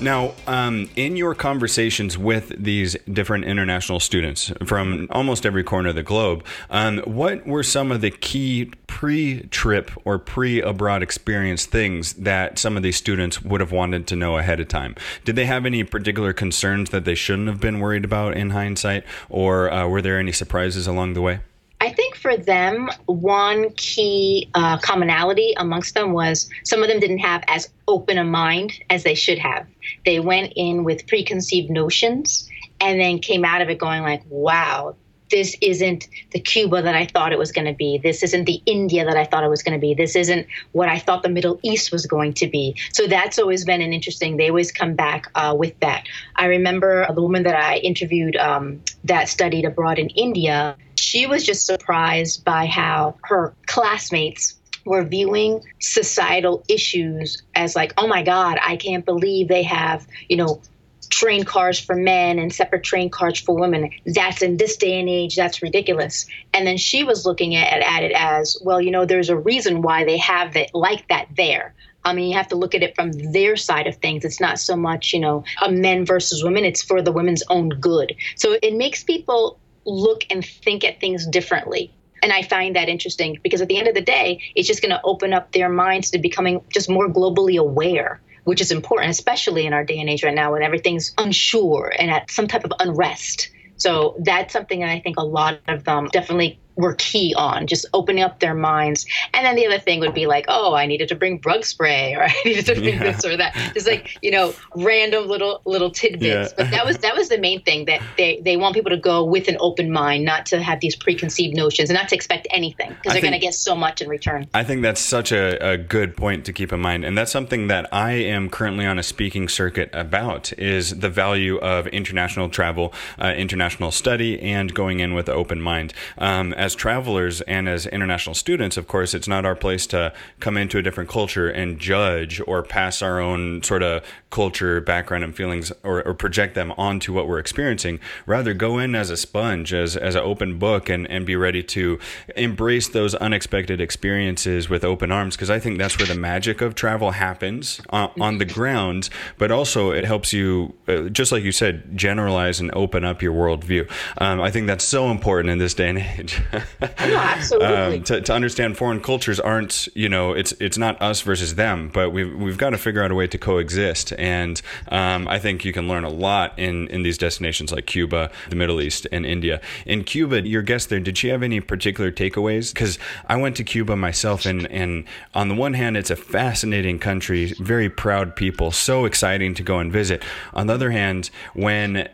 Now, 0.00 0.34
um, 0.46 0.88
in 0.94 1.16
your 1.16 1.34
conversations 1.34 2.16
with 2.16 2.52
these 2.56 2.96
different 3.12 3.46
international 3.46 3.98
students 3.98 4.52
from 4.64 5.08
almost 5.10 5.44
every 5.44 5.64
corner 5.64 5.88
of 5.88 5.96
the 5.96 6.04
globe, 6.04 6.44
um, 6.70 6.98
what 6.98 7.44
were 7.44 7.64
some 7.64 7.90
of 7.90 8.02
the 8.02 8.12
key 8.12 8.70
pre-trip 8.86 9.90
or 10.04 10.20
pre-abroad 10.20 11.02
experience 11.02 11.66
things 11.66 12.12
that 12.12 12.60
some 12.60 12.76
of 12.76 12.84
these 12.84 12.96
students 12.96 13.42
would 13.42 13.60
have 13.60 13.72
wanted 13.72 14.06
to 14.06 14.14
know 14.14 14.38
ahead 14.38 14.60
of 14.60 14.68
time? 14.68 14.94
Did 15.24 15.34
they 15.34 15.46
have 15.46 15.66
any 15.66 15.82
particular 15.82 16.32
concerns 16.32 16.90
that 16.90 17.04
they 17.04 17.16
shouldn't 17.16 17.48
have 17.48 17.60
been 17.60 17.80
worried 17.80 18.04
about 18.04 18.36
in 18.36 18.50
hindsight, 18.50 19.02
or 19.28 19.72
uh, 19.72 19.88
were 19.88 20.00
there 20.00 20.20
any 20.20 20.30
surprises 20.30 20.86
along 20.86 21.14
the 21.14 21.20
way? 21.20 21.40
I 21.80 21.90
think 21.90 22.14
for 22.14 22.36
them, 22.36 22.88
one 23.06 23.70
key 23.70 24.48
uh, 24.54 24.78
commonality 24.78 25.54
amongst 25.56 25.94
them 25.94 26.12
was 26.12 26.48
some 26.62 26.82
of 26.82 26.88
them 26.88 27.00
didn't 27.00 27.18
have 27.18 27.44
as 27.46 27.68
open 27.86 28.16
a 28.16 28.24
mind 28.24 28.72
as 28.88 29.02
they 29.02 29.14
should 29.14 29.38
have. 29.38 29.66
They 30.06 30.20
went 30.20 30.54
in 30.56 30.84
with 30.84 31.06
preconceived 31.06 31.70
notions 31.70 32.48
and 32.80 33.00
then 33.00 33.18
came 33.18 33.44
out 33.44 33.60
of 33.60 33.68
it 33.68 33.78
going 33.78 34.02
like, 34.02 34.22
wow, 34.28 34.96
this 35.30 35.56
isn't 35.60 36.06
the 36.30 36.40
Cuba 36.40 36.82
that 36.82 36.94
I 36.94 37.06
thought 37.06 37.32
it 37.32 37.38
was 37.38 37.50
going 37.50 37.66
to 37.66 37.72
be. 37.72 37.98
This 37.98 38.22
isn't 38.22 38.44
the 38.44 38.62
India 38.66 39.04
that 39.04 39.16
I 39.16 39.24
thought 39.24 39.42
it 39.42 39.48
was 39.48 39.62
going 39.62 39.72
to 39.72 39.80
be. 39.80 39.94
This 39.94 40.16
isn't 40.16 40.46
what 40.72 40.88
I 40.88 40.98
thought 40.98 41.22
the 41.22 41.28
Middle 41.28 41.58
East 41.62 41.90
was 41.92 42.06
going 42.06 42.34
to 42.34 42.46
be. 42.46 42.76
So 42.92 43.06
that's 43.06 43.38
always 43.38 43.64
been 43.64 43.80
an 43.80 43.92
interesting. 43.92 44.36
They 44.36 44.48
always 44.48 44.70
come 44.70 44.94
back 44.94 45.26
uh, 45.34 45.54
with 45.58 45.78
that. 45.80 46.06
I 46.36 46.46
remember 46.46 47.06
the 47.12 47.22
woman 47.22 47.42
that 47.44 47.56
I 47.56 47.78
interviewed 47.78 48.36
um, 48.36 48.82
that 49.04 49.28
studied 49.28 49.64
abroad 49.64 49.98
in 49.98 50.08
India 50.10 50.76
she 51.04 51.26
was 51.26 51.44
just 51.44 51.66
surprised 51.66 52.44
by 52.44 52.64
how 52.66 53.14
her 53.24 53.54
classmates 53.66 54.54
were 54.86 55.04
viewing 55.04 55.62
societal 55.80 56.64
issues 56.68 57.42
as 57.54 57.76
like, 57.76 57.92
oh 57.98 58.06
my 58.06 58.22
God, 58.22 58.58
I 58.62 58.76
can't 58.76 59.04
believe 59.04 59.48
they 59.48 59.62
have, 59.62 60.06
you 60.28 60.36
know, 60.36 60.62
train 61.10 61.44
cars 61.44 61.78
for 61.78 61.94
men 61.94 62.38
and 62.38 62.52
separate 62.52 62.82
train 62.82 63.10
cars 63.10 63.38
for 63.38 63.54
women. 63.54 63.90
That's 64.06 64.42
in 64.42 64.56
this 64.56 64.76
day 64.76 64.98
and 64.98 65.08
age, 65.08 65.36
that's 65.36 65.62
ridiculous. 65.62 66.26
And 66.54 66.66
then 66.66 66.78
she 66.78 67.04
was 67.04 67.26
looking 67.26 67.54
at, 67.54 67.82
at 67.82 68.02
it 68.02 68.12
as, 68.12 68.56
well, 68.62 68.80
you 68.80 68.90
know, 68.90 69.04
there's 69.04 69.28
a 69.28 69.36
reason 69.36 69.82
why 69.82 70.04
they 70.04 70.16
have 70.18 70.56
it 70.56 70.70
like 70.74 71.06
that 71.08 71.28
there. 71.36 71.74
I 72.06 72.12
mean, 72.12 72.30
you 72.30 72.36
have 72.36 72.48
to 72.48 72.56
look 72.56 72.74
at 72.74 72.82
it 72.82 72.94
from 72.94 73.12
their 73.12 73.56
side 73.56 73.86
of 73.86 73.96
things. 73.96 74.24
It's 74.24 74.40
not 74.40 74.58
so 74.58 74.76
much, 74.76 75.12
you 75.12 75.20
know, 75.20 75.44
a 75.62 75.70
men 75.70 76.04
versus 76.04 76.42
women, 76.42 76.64
it's 76.64 76.82
for 76.82 77.00
the 77.00 77.12
women's 77.12 77.42
own 77.48 77.68
good. 77.70 78.14
So 78.36 78.56
it 78.62 78.74
makes 78.74 79.04
people 79.04 79.58
look 79.84 80.24
and 80.30 80.44
think 80.44 80.84
at 80.84 81.00
things 81.00 81.26
differently. 81.26 81.92
And 82.22 82.32
I 82.32 82.42
find 82.42 82.76
that 82.76 82.88
interesting 82.88 83.38
because 83.42 83.60
at 83.60 83.68
the 83.68 83.76
end 83.76 83.86
of 83.86 83.94
the 83.94 84.00
day, 84.00 84.40
it's 84.54 84.66
just 84.66 84.80
going 84.80 84.92
to 84.92 85.00
open 85.04 85.34
up 85.34 85.52
their 85.52 85.68
minds 85.68 86.10
to 86.12 86.18
becoming 86.18 86.62
just 86.72 86.88
more 86.88 87.08
globally 87.08 87.58
aware, 87.58 88.20
which 88.44 88.60
is 88.62 88.70
important, 88.70 89.10
especially 89.10 89.66
in 89.66 89.74
our 89.74 89.84
day 89.84 89.98
and 89.98 90.08
age 90.08 90.24
right 90.24 90.34
now 90.34 90.52
when 90.52 90.62
everything's 90.62 91.12
unsure 91.18 91.92
and 91.98 92.10
at 92.10 92.30
some 92.30 92.46
type 92.46 92.64
of 92.64 92.72
unrest. 92.80 93.50
So 93.76 94.16
that's 94.20 94.52
something 94.52 94.80
that 94.80 94.88
I 94.88 95.00
think 95.00 95.18
a 95.18 95.24
lot 95.24 95.60
of 95.68 95.84
them 95.84 96.08
definitely 96.12 96.58
were 96.76 96.94
key 96.94 97.34
on 97.36 97.66
just 97.66 97.86
opening 97.92 98.22
up 98.22 98.40
their 98.40 98.54
minds. 98.54 99.06
And 99.32 99.46
then 99.46 99.56
the 99.56 99.66
other 99.66 99.78
thing 99.78 100.00
would 100.00 100.14
be 100.14 100.26
like, 100.26 100.44
oh, 100.48 100.74
I 100.74 100.86
needed 100.86 101.08
to 101.08 101.14
bring 101.14 101.38
bug 101.38 101.64
spray 101.64 102.14
or 102.14 102.22
I 102.28 102.34
needed 102.44 102.66
to 102.66 102.74
bring 102.74 102.94
yeah. 102.94 103.12
this 103.12 103.24
or 103.24 103.36
that. 103.36 103.54
Just 103.74 103.86
like, 103.86 104.18
you 104.22 104.30
know, 104.30 104.54
random 104.76 105.28
little 105.28 105.62
little 105.64 105.90
tidbits. 105.90 106.24
Yeah. 106.24 106.48
But 106.56 106.70
that 106.70 106.84
was 106.84 106.98
that 106.98 107.14
was 107.14 107.28
the 107.28 107.38
main 107.38 107.62
thing 107.62 107.84
that 107.86 108.02
they, 108.16 108.40
they 108.40 108.56
want 108.56 108.74
people 108.74 108.90
to 108.90 108.96
go 108.96 109.24
with 109.24 109.48
an 109.48 109.56
open 109.60 109.90
mind, 109.90 110.24
not 110.24 110.46
to 110.46 110.62
have 110.62 110.80
these 110.80 110.96
preconceived 110.96 111.56
notions 111.56 111.90
and 111.90 111.96
not 111.96 112.08
to 112.08 112.14
expect 112.14 112.46
anything 112.50 112.90
because 112.90 113.12
they're 113.12 113.22
going 113.22 113.32
to 113.32 113.38
get 113.38 113.54
so 113.54 113.74
much 113.74 114.00
in 114.00 114.08
return. 114.08 114.46
I 114.54 114.64
think 114.64 114.82
that's 114.82 115.00
such 115.00 115.32
a, 115.32 115.72
a 115.72 115.76
good 115.76 116.16
point 116.16 116.44
to 116.46 116.52
keep 116.52 116.72
in 116.72 116.80
mind. 116.80 117.04
And 117.04 117.16
that's 117.16 117.32
something 117.32 117.68
that 117.68 117.92
I 117.92 118.12
am 118.12 118.50
currently 118.50 118.86
on 118.86 118.98
a 118.98 119.02
speaking 119.02 119.48
circuit 119.48 119.90
about 119.92 120.52
is 120.58 120.98
the 120.98 121.08
value 121.08 121.58
of 121.58 121.86
international 121.88 122.48
travel, 122.48 122.92
uh, 123.18 123.34
international 123.36 123.90
study, 123.90 124.40
and 124.40 124.74
going 124.74 125.00
in 125.00 125.14
with 125.14 125.28
an 125.28 125.34
open 125.34 125.60
mind. 125.60 125.92
Um, 126.18 126.54
as 126.64 126.74
travelers 126.74 127.42
and 127.42 127.68
as 127.68 127.84
international 127.84 128.32
students, 128.32 128.78
of 128.78 128.88
course, 128.88 129.12
it's 129.12 129.28
not 129.28 129.44
our 129.44 129.54
place 129.54 129.86
to 129.86 130.10
come 130.40 130.56
into 130.56 130.78
a 130.78 130.82
different 130.82 131.10
culture 131.10 131.46
and 131.46 131.78
judge 131.78 132.40
or 132.46 132.62
pass 132.62 133.02
our 133.02 133.20
own 133.20 133.62
sort 133.62 133.82
of 133.82 134.02
culture, 134.30 134.80
background, 134.80 135.22
and 135.22 135.36
feelings 135.36 135.70
or, 135.82 136.02
or 136.02 136.14
project 136.14 136.54
them 136.54 136.72
onto 136.78 137.12
what 137.12 137.28
we're 137.28 137.38
experiencing. 137.38 138.00
Rather, 138.24 138.54
go 138.54 138.78
in 138.78 138.94
as 138.94 139.10
a 139.10 139.16
sponge, 139.16 139.74
as, 139.74 139.94
as 139.94 140.14
an 140.14 140.22
open 140.22 140.58
book, 140.58 140.88
and, 140.88 141.06
and 141.10 141.26
be 141.26 141.36
ready 141.36 141.62
to 141.62 141.98
embrace 142.34 142.88
those 142.88 143.14
unexpected 143.16 143.78
experiences 143.78 144.70
with 144.70 144.84
open 144.84 145.12
arms. 145.12 145.36
Because 145.36 145.50
I 145.50 145.58
think 145.58 145.76
that's 145.76 145.98
where 145.98 146.08
the 146.08 146.14
magic 146.14 146.62
of 146.62 146.74
travel 146.74 147.10
happens 147.10 147.82
on, 147.90 148.10
on 148.18 148.38
the 148.38 148.46
ground, 148.46 149.10
but 149.36 149.50
also 149.50 149.90
it 149.90 150.06
helps 150.06 150.32
you, 150.32 150.72
uh, 150.88 151.10
just 151.10 151.30
like 151.30 151.42
you 151.42 151.52
said, 151.52 151.94
generalize 151.94 152.58
and 152.58 152.74
open 152.74 153.04
up 153.04 153.20
your 153.20 153.34
worldview. 153.34 153.86
Um, 154.16 154.40
I 154.40 154.50
think 154.50 154.66
that's 154.66 154.84
so 154.84 155.10
important 155.10 155.50
in 155.50 155.58
this 155.58 155.74
day 155.74 155.90
and 155.90 155.98
age. 155.98 156.40
absolutely. 156.98 157.98
Um, 157.98 158.04
to, 158.04 158.20
to 158.20 158.32
understand 158.32 158.76
foreign 158.76 159.00
cultures 159.00 159.40
aren't, 159.40 159.88
you 159.94 160.08
know, 160.08 160.32
it's 160.32 160.52
it's 160.60 160.78
not 160.78 161.00
us 161.00 161.20
versus 161.20 161.54
them, 161.54 161.90
but 161.92 162.10
we've 162.10 162.34
we've 162.34 162.58
got 162.58 162.70
to 162.70 162.78
figure 162.78 163.02
out 163.02 163.10
a 163.10 163.14
way 163.14 163.26
to 163.26 163.38
coexist. 163.38 164.12
And 164.18 164.60
um, 164.88 165.28
I 165.28 165.38
think 165.38 165.64
you 165.64 165.72
can 165.72 165.88
learn 165.88 166.04
a 166.04 166.08
lot 166.10 166.58
in 166.58 166.88
in 166.88 167.02
these 167.02 167.18
destinations 167.18 167.72
like 167.72 167.86
Cuba, 167.86 168.30
the 168.50 168.56
Middle 168.56 168.80
East, 168.80 169.06
and 169.12 169.24
India. 169.24 169.60
In 169.86 170.04
Cuba, 170.04 170.46
your 170.46 170.62
guest 170.62 170.88
there, 170.88 171.00
did 171.00 171.18
she 171.18 171.28
have 171.28 171.42
any 171.42 171.60
particular 171.60 172.10
takeaways? 172.10 172.72
Because 172.72 172.98
I 173.28 173.36
went 173.36 173.56
to 173.56 173.64
Cuba 173.64 173.96
myself, 173.96 174.46
and 174.46 174.66
and 174.70 175.04
on 175.34 175.48
the 175.48 175.54
one 175.54 175.74
hand, 175.74 175.96
it's 175.96 176.10
a 176.10 176.16
fascinating 176.16 176.98
country, 176.98 177.54
very 177.58 177.88
proud 177.88 178.36
people, 178.36 178.70
so 178.70 179.04
exciting 179.04 179.54
to 179.54 179.62
go 179.62 179.78
and 179.78 179.92
visit. 179.92 180.22
On 180.52 180.66
the 180.66 180.74
other 180.74 180.90
hand, 180.90 181.30
when 181.54 182.08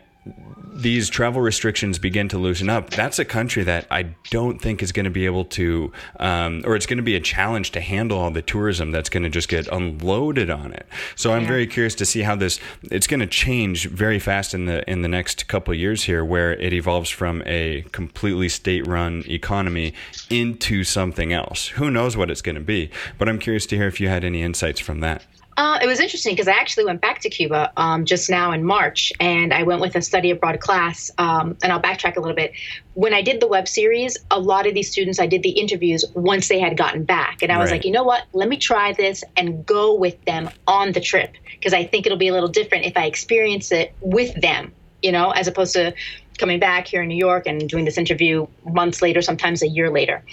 these 0.73 1.09
travel 1.09 1.41
restrictions 1.41 1.99
begin 1.99 2.27
to 2.29 2.37
loosen 2.37 2.69
up, 2.69 2.89
that's 2.89 3.19
a 3.19 3.25
country 3.25 3.63
that 3.63 3.85
I 3.91 4.03
don't 4.29 4.61
think 4.61 4.81
is 4.81 4.91
going 4.91 5.03
to 5.05 5.11
be 5.11 5.25
able 5.25 5.45
to, 5.45 5.91
um, 6.19 6.63
or 6.65 6.75
it's 6.75 6.85
going 6.85 6.97
to 6.97 7.03
be 7.03 7.15
a 7.15 7.19
challenge 7.19 7.71
to 7.71 7.81
handle 7.81 8.17
all 8.17 8.31
the 8.31 8.41
tourism 8.41 8.91
that's 8.91 9.09
going 9.09 9.23
to 9.23 9.29
just 9.29 9.49
get 9.49 9.67
unloaded 9.67 10.49
on 10.49 10.73
it. 10.73 10.87
So 11.15 11.33
I'm 11.33 11.45
very 11.45 11.67
curious 11.67 11.95
to 11.95 12.05
see 12.05 12.21
how 12.21 12.35
this. 12.35 12.59
It's 12.83 13.07
going 13.07 13.19
to 13.19 13.27
change 13.27 13.87
very 13.89 14.19
fast 14.19 14.53
in 14.53 14.65
the 14.65 14.89
in 14.89 15.01
the 15.01 15.07
next 15.07 15.47
couple 15.47 15.73
of 15.73 15.79
years 15.79 16.03
here, 16.03 16.23
where 16.23 16.53
it 16.53 16.73
evolves 16.73 17.09
from 17.09 17.43
a 17.45 17.83
completely 17.91 18.49
state-run 18.49 19.23
economy 19.27 19.93
into 20.29 20.83
something 20.83 21.33
else. 21.33 21.67
Who 21.69 21.91
knows 21.91 22.15
what 22.15 22.31
it's 22.31 22.41
going 22.41 22.55
to 22.55 22.61
be? 22.61 22.89
But 23.17 23.27
I'm 23.29 23.39
curious 23.39 23.65
to 23.67 23.75
hear 23.75 23.87
if 23.87 23.99
you 23.99 24.07
had 24.07 24.23
any 24.23 24.41
insights 24.41 24.79
from 24.79 25.01
that. 25.01 25.25
Uh, 25.57 25.79
it 25.81 25.87
was 25.87 25.99
interesting 25.99 26.33
because 26.33 26.47
I 26.47 26.53
actually 26.53 26.85
went 26.85 27.01
back 27.01 27.19
to 27.21 27.29
Cuba 27.29 27.73
um, 27.75 28.05
just 28.05 28.29
now 28.29 28.51
in 28.51 28.63
March, 28.63 29.11
and 29.19 29.53
I 29.53 29.63
went 29.63 29.81
with 29.81 29.95
a 29.95 30.01
study 30.01 30.31
abroad 30.31 30.59
class. 30.59 31.11
Um, 31.17 31.57
and 31.61 31.71
I'll 31.71 31.81
backtrack 31.81 32.15
a 32.15 32.19
little 32.19 32.35
bit. 32.35 32.53
When 32.93 33.13
I 33.13 33.21
did 33.21 33.41
the 33.41 33.47
web 33.47 33.67
series, 33.67 34.17
a 34.29 34.39
lot 34.39 34.65
of 34.65 34.73
these 34.73 34.89
students, 34.89 35.19
I 35.19 35.27
did 35.27 35.43
the 35.43 35.49
interviews 35.49 36.05
once 36.13 36.47
they 36.47 36.59
had 36.59 36.77
gotten 36.77 37.03
back, 37.03 37.41
and 37.41 37.51
I 37.51 37.57
was 37.57 37.69
right. 37.69 37.77
like, 37.77 37.85
you 37.85 37.91
know 37.91 38.03
what? 38.03 38.23
Let 38.33 38.47
me 38.47 38.57
try 38.57 38.93
this 38.93 39.23
and 39.35 39.65
go 39.65 39.93
with 39.93 40.23
them 40.25 40.49
on 40.67 40.93
the 40.93 41.01
trip 41.01 41.33
because 41.51 41.73
I 41.73 41.85
think 41.85 42.05
it'll 42.05 42.17
be 42.17 42.29
a 42.29 42.33
little 42.33 42.49
different 42.49 42.85
if 42.85 42.97
I 42.97 43.05
experience 43.05 43.71
it 43.71 43.93
with 43.99 44.33
them, 44.41 44.73
you 45.01 45.11
know, 45.11 45.31
as 45.31 45.47
opposed 45.47 45.73
to 45.73 45.93
coming 46.37 46.59
back 46.59 46.87
here 46.87 47.01
in 47.01 47.07
New 47.07 47.17
York 47.17 47.45
and 47.45 47.69
doing 47.69 47.85
this 47.85 47.97
interview 47.97 48.47
months 48.65 49.01
later, 49.01 49.21
sometimes 49.21 49.61
a 49.61 49.67
year 49.67 49.89
later. 49.89 50.23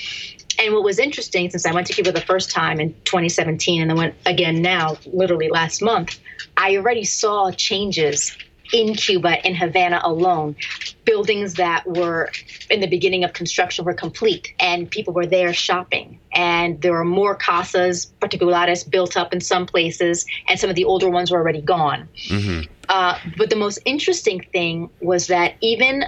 And 0.58 0.74
what 0.74 0.82
was 0.82 0.98
interesting, 0.98 1.50
since 1.50 1.64
I 1.66 1.72
went 1.72 1.86
to 1.86 1.92
Cuba 1.92 2.10
the 2.10 2.20
first 2.20 2.50
time 2.50 2.80
in 2.80 2.92
2017 3.04 3.80
and 3.80 3.90
then 3.90 3.96
went 3.96 4.14
again 4.26 4.60
now, 4.60 4.96
literally 5.06 5.48
last 5.48 5.82
month, 5.82 6.18
I 6.56 6.76
already 6.76 7.04
saw 7.04 7.50
changes 7.52 8.36
in 8.72 8.94
Cuba, 8.94 9.46
in 9.46 9.54
Havana 9.54 10.00
alone. 10.04 10.56
Buildings 11.04 11.54
that 11.54 11.86
were 11.86 12.30
in 12.70 12.80
the 12.80 12.86
beginning 12.86 13.24
of 13.24 13.32
construction 13.32 13.84
were 13.84 13.94
complete, 13.94 14.52
and 14.60 14.90
people 14.90 15.14
were 15.14 15.26
there 15.26 15.52
shopping. 15.52 16.18
And 16.32 16.80
there 16.82 16.92
were 16.92 17.04
more 17.04 17.34
casas 17.34 18.06
particulares 18.20 18.84
built 18.84 19.16
up 19.16 19.32
in 19.32 19.40
some 19.40 19.66
places, 19.66 20.26
and 20.48 20.58
some 20.60 20.70
of 20.70 20.76
the 20.76 20.84
older 20.84 21.08
ones 21.08 21.30
were 21.30 21.38
already 21.38 21.62
gone. 21.62 22.08
Mm-hmm. 22.26 22.70
Uh, 22.88 23.18
but 23.36 23.50
the 23.50 23.56
most 23.56 23.78
interesting 23.84 24.40
thing 24.52 24.90
was 25.00 25.26
that 25.28 25.54
even 25.60 26.04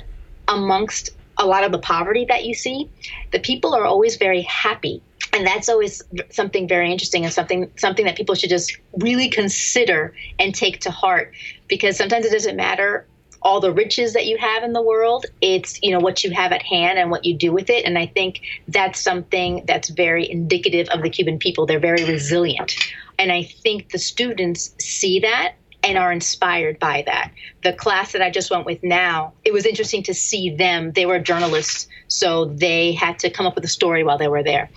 amongst 0.49 1.11
a 1.37 1.47
lot 1.47 1.65
of 1.65 1.73
the 1.73 1.79
poverty 1.79 2.27
that 2.27 2.45
you 2.45 2.55
see, 2.55 2.89
the 3.33 3.41
people 3.41 3.75
are 3.75 3.85
always 3.85 4.17
very 4.17 4.43
happy. 4.43 5.03
And 5.33 5.47
that's 5.47 5.69
always 5.69 6.03
something 6.31 6.67
very 6.67 6.91
interesting 6.91 7.25
and 7.25 7.33
something 7.33 7.71
something 7.77 8.05
that 8.07 8.17
people 8.17 8.35
should 8.35 8.51
just 8.51 8.77
really 8.99 9.29
consider 9.29 10.15
and 10.39 10.55
take 10.55 10.81
to 10.81 10.91
heart 10.91 11.33
because 11.69 11.97
sometimes 11.97 12.27
it 12.27 12.33
doesn't 12.33 12.57
matter 12.57 13.07
all 13.43 13.61
the 13.61 13.73
riches 13.73 14.13
that 14.13 14.27
you 14.27 14.37
have 14.37 14.63
in 14.63 14.73
the 14.73 14.83
world 14.83 15.25
it's 15.41 15.81
you 15.83 15.91
know 15.91 15.99
what 15.99 16.23
you 16.23 16.31
have 16.31 16.53
at 16.53 16.63
hand 16.63 16.99
and 16.99 17.11
what 17.11 17.25
you 17.25 17.35
do 17.35 17.51
with 17.53 17.71
it 17.71 17.87
and 17.87 17.97
i 17.97 18.05
think 18.05 18.43
that's 18.69 19.01
something 19.01 19.65
that's 19.67 19.89
very 19.89 20.31
indicative 20.31 20.87
of 20.91 21.03
the 21.03 21.09
cuban 21.09 21.39
people 21.39 21.65
they're 21.65 21.81
very 21.81 22.05
resilient 22.05 22.75
and 23.19 23.33
i 23.33 23.43
think 23.43 23.93
the 23.93 23.99
students 23.99 24.75
see 24.79 25.21
that 25.21 25.55
and 25.83 25.97
are 25.97 26.13
inspired 26.13 26.79
by 26.79 27.03
that. 27.07 27.33
The 27.63 27.73
class 27.73 28.13
that 28.13 28.23
I 28.23 28.31
just 28.31 28.51
went 28.51 28.67
with 28.67 28.83
now, 28.83 29.33
it 29.45 29.53
was 29.53 29.67
interesting 29.67 30.03
to 30.05 30.15
see 30.15 30.55
them. 30.55 30.93
They 30.93 31.07
were 31.07 31.19
journalists, 31.19 31.89
so 32.09 32.47
they 32.47 32.93
had 32.93 33.19
to 33.21 33.31
come 33.31 33.47
up 33.47 33.55
with 33.55 33.65
a 33.65 33.69
story 33.69 34.05
while 34.05 34.19
they 34.19 34.29
were 34.29 34.43
there. 34.43 34.71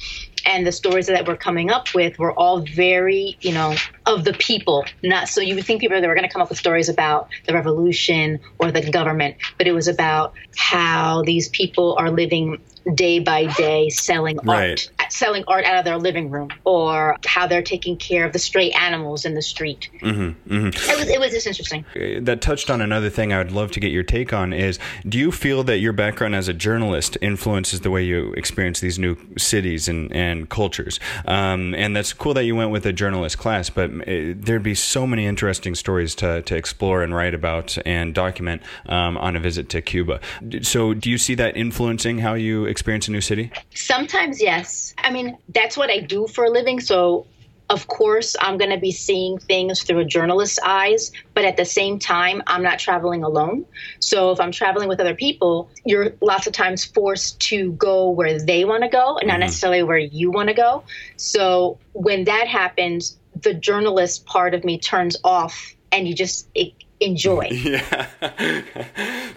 And 0.46 0.66
the 0.68 0.72
stories 0.72 1.08
that 1.08 1.28
we're 1.28 1.38
coming 1.38 1.70
up 1.70 1.94
with 1.94 2.18
were 2.20 2.34
all 2.34 2.62
very, 2.62 3.38
you 3.42 3.54
know, 3.54 3.76
of 4.06 4.24
the 4.24 4.34
people. 4.34 4.86
Not 5.02 5.28
so 5.28 5.42
you 5.42 5.56
would 5.56 5.66
think 5.66 5.82
people 5.82 6.00
that 6.00 6.08
were 6.08 6.16
going 6.16 6.28
to 6.28 6.32
come 6.32 6.42
up 6.42 6.50
with 6.50 6.58
stories 6.58 6.90
about 6.90 7.30
the 7.48 7.54
revolution 7.54 8.40
or 8.60 8.72
the 8.72 8.90
government, 8.90 9.38
but 9.58 9.68
it 9.68 9.72
was 9.72 9.88
about 9.88 10.34
how 10.56 11.24
these 11.24 11.50
people 11.50 11.96
are 11.98 12.12
living 12.12 12.62
day 12.96 13.20
by 13.20 13.46
day 13.54 13.90
selling 13.90 14.38
Right. 14.44 14.90
art, 15.00 15.12
selling 15.12 15.44
art 15.48 15.66
out 15.66 15.78
of 15.78 15.86
their 15.86 15.98
living 15.98 16.30
room, 16.30 16.50
or 16.66 17.18
how 17.26 17.48
they're 17.48 17.62
taking 17.62 17.98
care 17.98 18.26
of 18.26 18.34
the 18.34 18.40
stray 18.40 18.72
animals 18.72 19.26
in 19.26 19.36
the 19.36 19.42
street. 19.42 19.90
Mm-hmm, 20.02 20.68
It 20.68 20.98
was 21.00 21.08
it 21.10 21.20
was 21.20 21.32
just 21.32 21.48
interesting. 21.48 21.86
Uh, 21.96 22.20
that 22.22 22.42
touched 22.42 22.70
on 22.70 22.82
another 22.82 23.10
thing 23.10 23.32
I 23.32 23.38
would 23.38 23.52
love 23.52 23.72
to 23.72 23.80
get 23.80 23.92
your 23.92 24.04
take 24.04 24.34
on 24.34 24.54
is 24.54 24.80
do 25.08 25.18
you 25.18 25.32
feel 25.32 25.64
that 25.64 25.78
your 25.80 25.94
background 25.94 26.36
as 26.36 26.48
a 26.48 26.54
journalist 26.54 27.18
influences 27.22 27.82
the 27.82 27.92
way 27.92 28.04
you 28.04 28.34
experience 28.34 28.80
these 28.80 29.00
new 29.00 29.16
cities 29.38 29.88
and, 29.88 30.12
and 30.14 30.50
cultures 30.50 31.00
um, 31.26 31.74
and 31.76 31.96
that's 31.96 32.14
cool 32.14 32.34
that 32.34 32.44
you 32.46 32.56
went 32.56 32.72
with 32.72 32.86
a 32.86 32.94
journalist 32.94 33.38
class 33.38 33.70
but 33.70 33.90
uh, 33.92 34.34
there'd 34.36 34.64
be 34.64 34.76
so 34.76 35.06
many 35.08 35.26
interesting 35.26 35.76
stories 35.76 36.16
to, 36.16 36.42
to 36.44 36.56
explore 36.56 37.04
and 37.04 37.16
write 37.16 37.34
about 37.34 37.78
and 37.86 38.14
document 38.14 38.62
um, 38.88 39.18
on 39.18 39.36
a 39.36 39.40
visit 39.40 39.70
to 39.70 39.82
Cuba 39.82 40.20
so 40.62 40.94
do 40.94 41.10
you 41.10 41.18
see 41.18 41.36
that 41.36 41.56
influencing 41.56 42.20
how 42.20 42.34
you 42.34 42.66
experience 42.74 43.08
a 43.08 43.12
new 43.12 43.22
city 43.22 43.52
Sometimes, 43.74 44.42
yes. 44.42 44.94
I 44.98 45.12
mean, 45.12 45.38
that's 45.50 45.78
what 45.78 45.90
I 45.90 46.00
do 46.00 46.28
for 46.28 46.46
a 46.46 46.50
living. 46.50 46.80
So, 46.80 47.28
of 47.70 47.88
course, 47.88 48.36
I'm 48.40 48.58
going 48.58 48.70
to 48.72 48.80
be 48.80 48.92
seeing 48.92 49.38
things 49.38 49.84
through 49.84 50.00
a 50.00 50.06
journalist's 50.06 50.60
eyes. 50.64 51.12
But 51.34 51.46
at 51.46 51.58
the 51.58 51.66
same 51.66 52.00
time, 52.00 52.42
I'm 52.48 52.64
not 52.64 52.80
traveling 52.80 53.24
alone. 53.24 53.66
So, 54.00 54.32
if 54.32 54.40
I'm 54.40 54.52
traveling 54.52 54.90
with 54.90 55.00
other 55.00 55.16
people, 55.16 55.70
you're 55.86 56.14
lots 56.22 56.48
of 56.48 56.54
times 56.54 56.84
forced 56.84 57.40
to 57.50 57.72
go 57.74 58.10
where 58.10 58.40
they 58.40 58.66
want 58.66 58.84
to 58.84 58.90
go 58.90 59.18
and 59.18 59.28
not 59.28 59.36
mm-hmm. 59.36 59.42
necessarily 59.42 59.84
where 59.84 59.98
you 59.98 60.32
want 60.32 60.50
to 60.50 60.56
go. 60.56 60.84
So, 61.18 61.78
when 61.94 62.26
that 62.26 62.48
happens, 62.48 63.18
the 63.42 63.54
journalist 63.54 64.26
part 64.26 64.54
of 64.54 64.64
me 64.64 64.80
turns 64.80 65.18
off 65.24 65.76
and 65.92 66.08
you 66.08 66.14
just 66.16 66.48
e- 66.56 66.76
enjoy. 67.04 67.50
Yeah, 67.64 68.08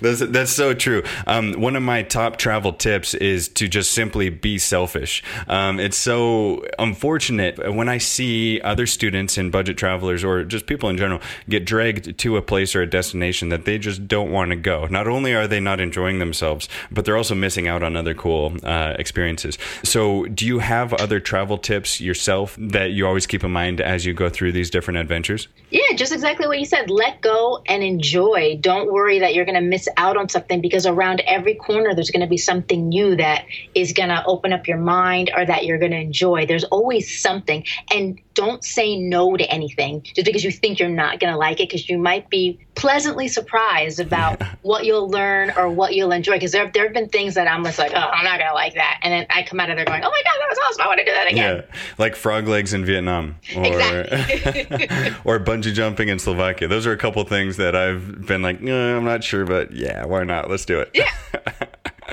that's 0.00 0.20
that's 0.20 0.50
so 0.50 0.74
true. 0.74 1.02
Um, 1.26 1.54
one 1.54 1.76
of 1.76 1.82
my 1.82 2.02
top 2.02 2.36
travel 2.36 2.72
tips 2.72 3.14
is 3.14 3.48
to 3.50 3.68
just 3.68 3.92
simply 3.92 4.30
be 4.30 4.58
selfish. 4.58 5.22
Um, 5.48 5.78
it's 5.80 5.96
so 5.96 6.64
unfortunate 6.78 7.74
when 7.74 7.88
I 7.88 7.98
see 7.98 8.60
other 8.60 8.86
students 8.86 9.38
and 9.38 9.50
budget 9.52 9.76
travelers 9.78 10.24
or 10.24 10.44
just 10.44 10.66
people 10.66 10.88
in 10.88 10.96
general 10.96 11.20
get 11.48 11.64
dragged 11.64 12.18
to 12.18 12.36
a 12.36 12.42
place 12.42 12.74
or 12.74 12.82
a 12.82 12.86
destination 12.86 13.48
that 13.50 13.64
they 13.64 13.78
just 13.78 14.06
don't 14.08 14.30
want 14.30 14.50
to 14.50 14.56
go. 14.56 14.86
Not 14.86 15.06
only 15.06 15.34
are 15.34 15.46
they 15.46 15.60
not 15.60 15.80
enjoying 15.80 16.18
themselves, 16.18 16.68
but 16.90 17.04
they're 17.04 17.16
also 17.16 17.34
missing 17.34 17.68
out 17.68 17.82
on 17.82 17.96
other 17.96 18.14
cool 18.14 18.56
uh, 18.64 18.94
experiences. 18.98 19.58
So, 19.82 20.24
do 20.26 20.46
you 20.46 20.58
have 20.58 20.92
other 20.94 21.20
travel 21.20 21.58
tips 21.58 22.00
yourself 22.00 22.56
that 22.58 22.92
you 22.92 23.06
always 23.06 23.26
keep 23.26 23.44
in 23.44 23.50
mind 23.50 23.80
as 23.80 24.04
you 24.04 24.14
go 24.14 24.28
through 24.28 24.52
these 24.52 24.70
different 24.70 24.98
adventures? 24.98 25.48
Yeah, 25.70 25.96
just 25.96 26.12
exactly 26.12 26.46
what 26.46 26.58
you 26.58 26.64
said. 26.64 26.90
Let 26.90 27.20
go 27.20 27.55
and 27.66 27.82
enjoy. 27.82 28.58
Don't 28.60 28.92
worry 28.92 29.20
that 29.20 29.34
you're 29.34 29.44
going 29.44 29.60
to 29.60 29.60
miss 29.60 29.88
out 29.96 30.16
on 30.16 30.28
something 30.28 30.60
because 30.60 30.86
around 30.86 31.22
every 31.26 31.54
corner 31.54 31.94
there's 31.94 32.10
going 32.10 32.20
to 32.20 32.26
be 32.26 32.36
something 32.36 32.88
new 32.88 33.16
that 33.16 33.44
is 33.74 33.92
going 33.92 34.08
to 34.08 34.24
open 34.26 34.52
up 34.52 34.66
your 34.66 34.78
mind 34.78 35.30
or 35.36 35.44
that 35.44 35.64
you're 35.64 35.78
going 35.78 35.92
to 35.92 36.00
enjoy. 36.00 36.46
There's 36.46 36.64
always 36.64 37.20
something. 37.20 37.64
And 37.92 38.20
don't 38.34 38.62
say 38.64 38.96
no 38.96 39.36
to 39.36 39.44
anything 39.44 40.02
just 40.02 40.26
because 40.26 40.44
you 40.44 40.50
think 40.50 40.78
you're 40.78 40.88
not 40.88 41.20
going 41.20 41.32
to 41.32 41.38
like 41.38 41.60
it 41.60 41.68
because 41.68 41.88
you 41.88 41.98
might 41.98 42.28
be 42.28 42.65
pleasantly 42.76 43.26
surprised 43.26 43.98
about 43.98 44.40
what 44.62 44.84
you'll 44.84 45.08
learn 45.08 45.50
or 45.56 45.68
what 45.68 45.94
you'll 45.94 46.12
enjoy 46.12 46.34
because 46.34 46.52
there, 46.52 46.70
there 46.72 46.84
have 46.84 46.92
been 46.92 47.08
things 47.08 47.34
that 47.34 47.48
I'm 47.48 47.64
just 47.64 47.78
like, 47.78 47.92
oh, 47.92 47.98
I'm 47.98 48.24
not 48.24 48.38
going 48.38 48.50
to 48.50 48.54
like 48.54 48.74
that. 48.74 49.00
And 49.02 49.12
then 49.12 49.26
I 49.30 49.42
come 49.42 49.58
out 49.58 49.70
of 49.70 49.76
there 49.76 49.84
going, 49.84 50.02
oh 50.04 50.10
my 50.10 50.22
God, 50.24 50.38
that 50.38 50.48
was 50.48 50.58
awesome. 50.68 50.82
I 50.82 50.86
want 50.86 50.98
to 51.00 51.04
do 51.04 51.12
that 51.12 51.26
again. 51.32 51.56
Yeah, 51.56 51.76
like 51.98 52.14
frog 52.14 52.46
legs 52.46 52.74
in 52.74 52.84
Vietnam, 52.84 53.36
or 53.56 53.64
Exactly. 53.64 55.12
or 55.24 55.40
bungee 55.40 55.72
jumping 55.72 56.08
in 56.08 56.18
Slovakia. 56.18 56.68
Those 56.68 56.86
are 56.86 56.92
a 56.92 56.98
couple 56.98 57.24
things 57.24 57.56
that 57.56 57.74
I've 57.74 58.26
been 58.26 58.42
like, 58.42 58.62
"Eh, 58.62 58.96
I'm 58.96 59.04
not 59.04 59.24
sure, 59.24 59.44
but 59.44 59.72
yeah, 59.72 60.04
why 60.04 60.24
not? 60.24 60.50
Let's 60.50 60.64
do 60.64 60.80
it. 60.80 60.90
Yeah. 60.94 61.10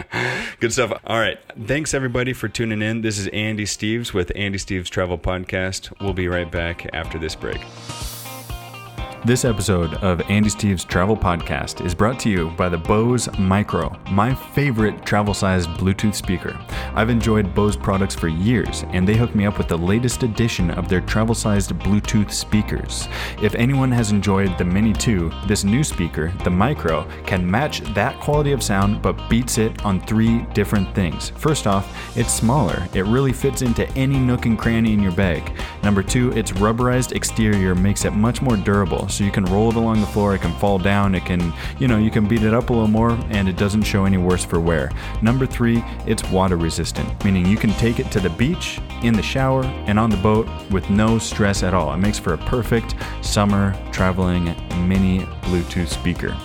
Good 0.60 0.74
stuff. 0.74 0.94
All 1.06 1.20
right. 1.20 1.38
Thanks 1.68 1.94
everybody 1.94 2.34
for 2.34 2.48
tuning 2.48 2.82
in. 2.82 3.02
This 3.02 3.20
is 3.20 3.28
Andy 3.28 3.66
Steves 3.66 4.14
with 4.14 4.32
Andy 4.36 4.58
Steves 4.58 4.90
Travel 4.90 5.18
Podcast. 5.18 5.94
We'll 6.02 6.14
be 6.14 6.28
right 6.28 6.50
back 6.50 6.90
after 6.94 7.20
this 7.20 7.36
break. 7.36 7.62
This 9.26 9.46
episode 9.46 9.94
of 10.04 10.20
Andy 10.30 10.50
Steves 10.50 10.86
Travel 10.86 11.16
Podcast 11.16 11.86
is 11.86 11.96
brought 11.96 12.20
to 12.20 12.30
you 12.30 12.50
by 12.58 12.68
the 12.68 12.78
Bose 12.78 13.30
Micro, 13.40 13.98
my 14.12 14.36
favorite 14.36 15.06
travel 15.06 15.34
sized 15.34 15.70
Bluetooth 15.70 16.14
speaker. 16.14 16.60
I've 16.94 17.10
enjoyed 17.10 17.56
Bose 17.56 17.78
products 17.78 18.16
for 18.16 18.28
years, 18.28 18.84
and 18.90 19.08
they 19.08 19.16
hooked 19.16 19.34
me 19.34 19.46
up 19.46 19.58
with 19.58 19.70
the 19.70 19.78
latest 19.78 20.24
edition 20.24 20.72
of 20.72 20.90
their 20.90 21.00
travel 21.00 21.34
sized 21.34 21.72
Bluetooth 21.72 22.34
speakers. 22.34 23.08
If 23.42 23.56
anyone 23.56 23.94
has 23.94 24.12
enjoyed 24.12 24.58
the 24.58 24.66
Mini 24.66 24.92
2, 24.92 25.32
this 25.48 25.64
new 25.64 25.86
speaker, 25.86 26.34
the 26.44 26.50
Micro, 26.50 27.08
can 27.26 27.50
match 27.50 27.80
that 27.94 28.20
quality 28.20 28.52
of 28.52 28.62
sound 28.62 29.02
but 29.02 29.30
beats 29.30 29.58
it 29.58 29.86
on 29.86 30.02
three 30.02 30.42
different 30.54 30.94
things. 30.94 31.30
First 31.38 31.66
off, 31.66 32.18
it's 32.18 32.34
smaller, 32.34 32.86
it 32.94 33.06
really 33.06 33.32
fits 33.32 33.62
into 33.62 33.90
any 33.92 34.20
nook 34.20 34.46
and 34.46 34.60
cranny 34.60 34.92
in 34.92 35.02
your 35.02 35.14
bag. 35.14 35.58
Number 35.82 36.04
two, 36.04 36.34
its 36.34 36.52
rubberized 36.52 37.14
exterior 37.14 37.74
makes 37.74 38.04
it 38.04 38.12
much 38.12 38.42
more 38.42 38.58
durable 38.58 39.08
so 39.14 39.24
you 39.24 39.32
can 39.32 39.46
roll 39.46 39.70
it 39.70 39.76
along 39.76 40.02
the 40.02 40.08
floor, 40.08 40.36
it 40.36 40.42
can 40.42 40.54
fall 40.58 40.80
down, 40.80 41.16
it 41.16 41.26
can, 41.26 41.54
you 41.80 41.88
know, 41.88 41.98
you 41.98 42.12
can 42.12 42.28
beat 42.28 42.44
it 42.44 42.54
up 42.54 42.70
a 42.70 42.74
little 42.74 42.88
more 42.88 43.12
and 43.30 43.48
it 43.48 43.58
doesn't 43.58 43.84
show 43.84 44.06
any 44.06 44.18
worse 44.18 44.44
for 44.44 44.60
wear. 44.60 44.90
Number 45.22 45.46
three, 45.46 45.84
it's 46.06 46.24
water 46.30 46.58
resistant, 46.58 47.24
meaning 47.24 47.46
you 47.46 47.58
can 47.58 47.72
take 47.72 48.00
it 48.00 48.12
to 48.12 48.20
the 48.20 48.30
beach, 48.32 48.80
in 49.04 49.14
the 49.14 49.22
shower, 49.22 49.64
and 49.88 50.00
on 50.00 50.10
the 50.10 50.18
boat 50.18 50.48
with 50.72 50.90
no 50.90 51.20
stress 51.20 51.64
at 51.64 51.74
all. 51.74 51.94
It 51.94 51.98
makes 51.98 52.20
for 52.20 52.34
a 52.34 52.38
perfect 52.38 52.96
summer 53.22 53.76
traveling 53.92 54.56
mini 54.88 55.20
Bluetooth 55.44 55.90
speaker. 55.90 56.36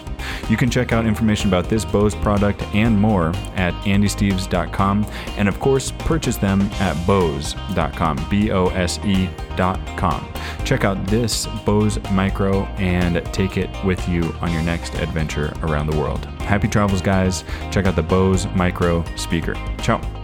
You 0.49 0.57
can 0.57 0.71
check 0.71 0.93
out 0.93 1.07
information 1.07 1.49
about 1.49 1.69
this 1.69 1.85
Bose 1.85 2.15
product 2.15 2.63
and 2.75 2.99
more 2.99 3.29
at 3.57 3.75
andysteves.com 3.85 5.07
and 5.37 5.49
of 5.49 5.61
course 5.61 5.93
purchase 5.99 6.37
them 6.37 6.63
at 6.81 6.95
bose.com, 7.07 8.27
B 8.29 8.51
O 8.51 8.67
S 8.69 8.99
E.com. 9.05 10.33
Check 10.65 10.85
out 10.85 11.07
this 11.07 11.47
Bose 11.65 11.99
Micro 12.11 12.65
and 12.77 13.25
take 13.33 13.57
it 13.57 13.71
with 13.85 14.09
you 14.09 14.23
on 14.41 14.53
your 14.53 14.63
next 14.63 14.95
adventure 14.95 15.55
around 15.63 15.89
the 15.89 15.97
world. 15.97 16.25
Happy 16.41 16.69
travels 16.69 17.03
guys. 17.03 17.45
Check 17.71 17.87
out 17.87 17.97
the 17.97 18.03
Bose 18.03 18.47
Micro 18.55 19.05
speaker. 19.17 19.55
Ciao. 19.83 20.18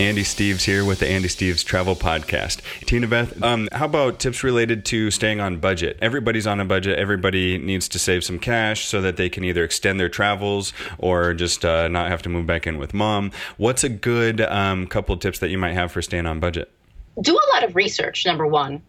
Andy 0.00 0.22
Steves 0.22 0.64
here 0.64 0.82
with 0.82 1.00
the 1.00 1.06
Andy 1.06 1.28
Steves 1.28 1.62
Travel 1.62 1.94
Podcast. 1.94 2.62
Tina 2.86 3.06
Beth, 3.06 3.42
um, 3.42 3.68
how 3.70 3.84
about 3.84 4.18
tips 4.18 4.42
related 4.42 4.86
to 4.86 5.10
staying 5.10 5.40
on 5.40 5.58
budget? 5.58 5.98
Everybody's 6.00 6.46
on 6.46 6.58
a 6.58 6.64
budget. 6.64 6.98
Everybody 6.98 7.58
needs 7.58 7.86
to 7.90 7.98
save 7.98 8.24
some 8.24 8.38
cash 8.38 8.86
so 8.86 9.02
that 9.02 9.18
they 9.18 9.28
can 9.28 9.44
either 9.44 9.62
extend 9.62 10.00
their 10.00 10.08
travels 10.08 10.72
or 10.96 11.34
just 11.34 11.66
uh, 11.66 11.88
not 11.88 12.08
have 12.08 12.22
to 12.22 12.30
move 12.30 12.46
back 12.46 12.66
in 12.66 12.78
with 12.78 12.94
mom. 12.94 13.30
What's 13.58 13.84
a 13.84 13.90
good 13.90 14.40
um, 14.40 14.86
couple 14.86 15.16
tips 15.18 15.38
that 15.40 15.50
you 15.50 15.58
might 15.58 15.74
have 15.74 15.92
for 15.92 16.00
staying 16.00 16.24
on 16.24 16.40
budget? 16.40 16.72
do 17.20 17.34
a 17.34 17.46
lot 17.54 17.64
of 17.64 17.76
research 17.76 18.24
number 18.24 18.46
one 18.46 18.82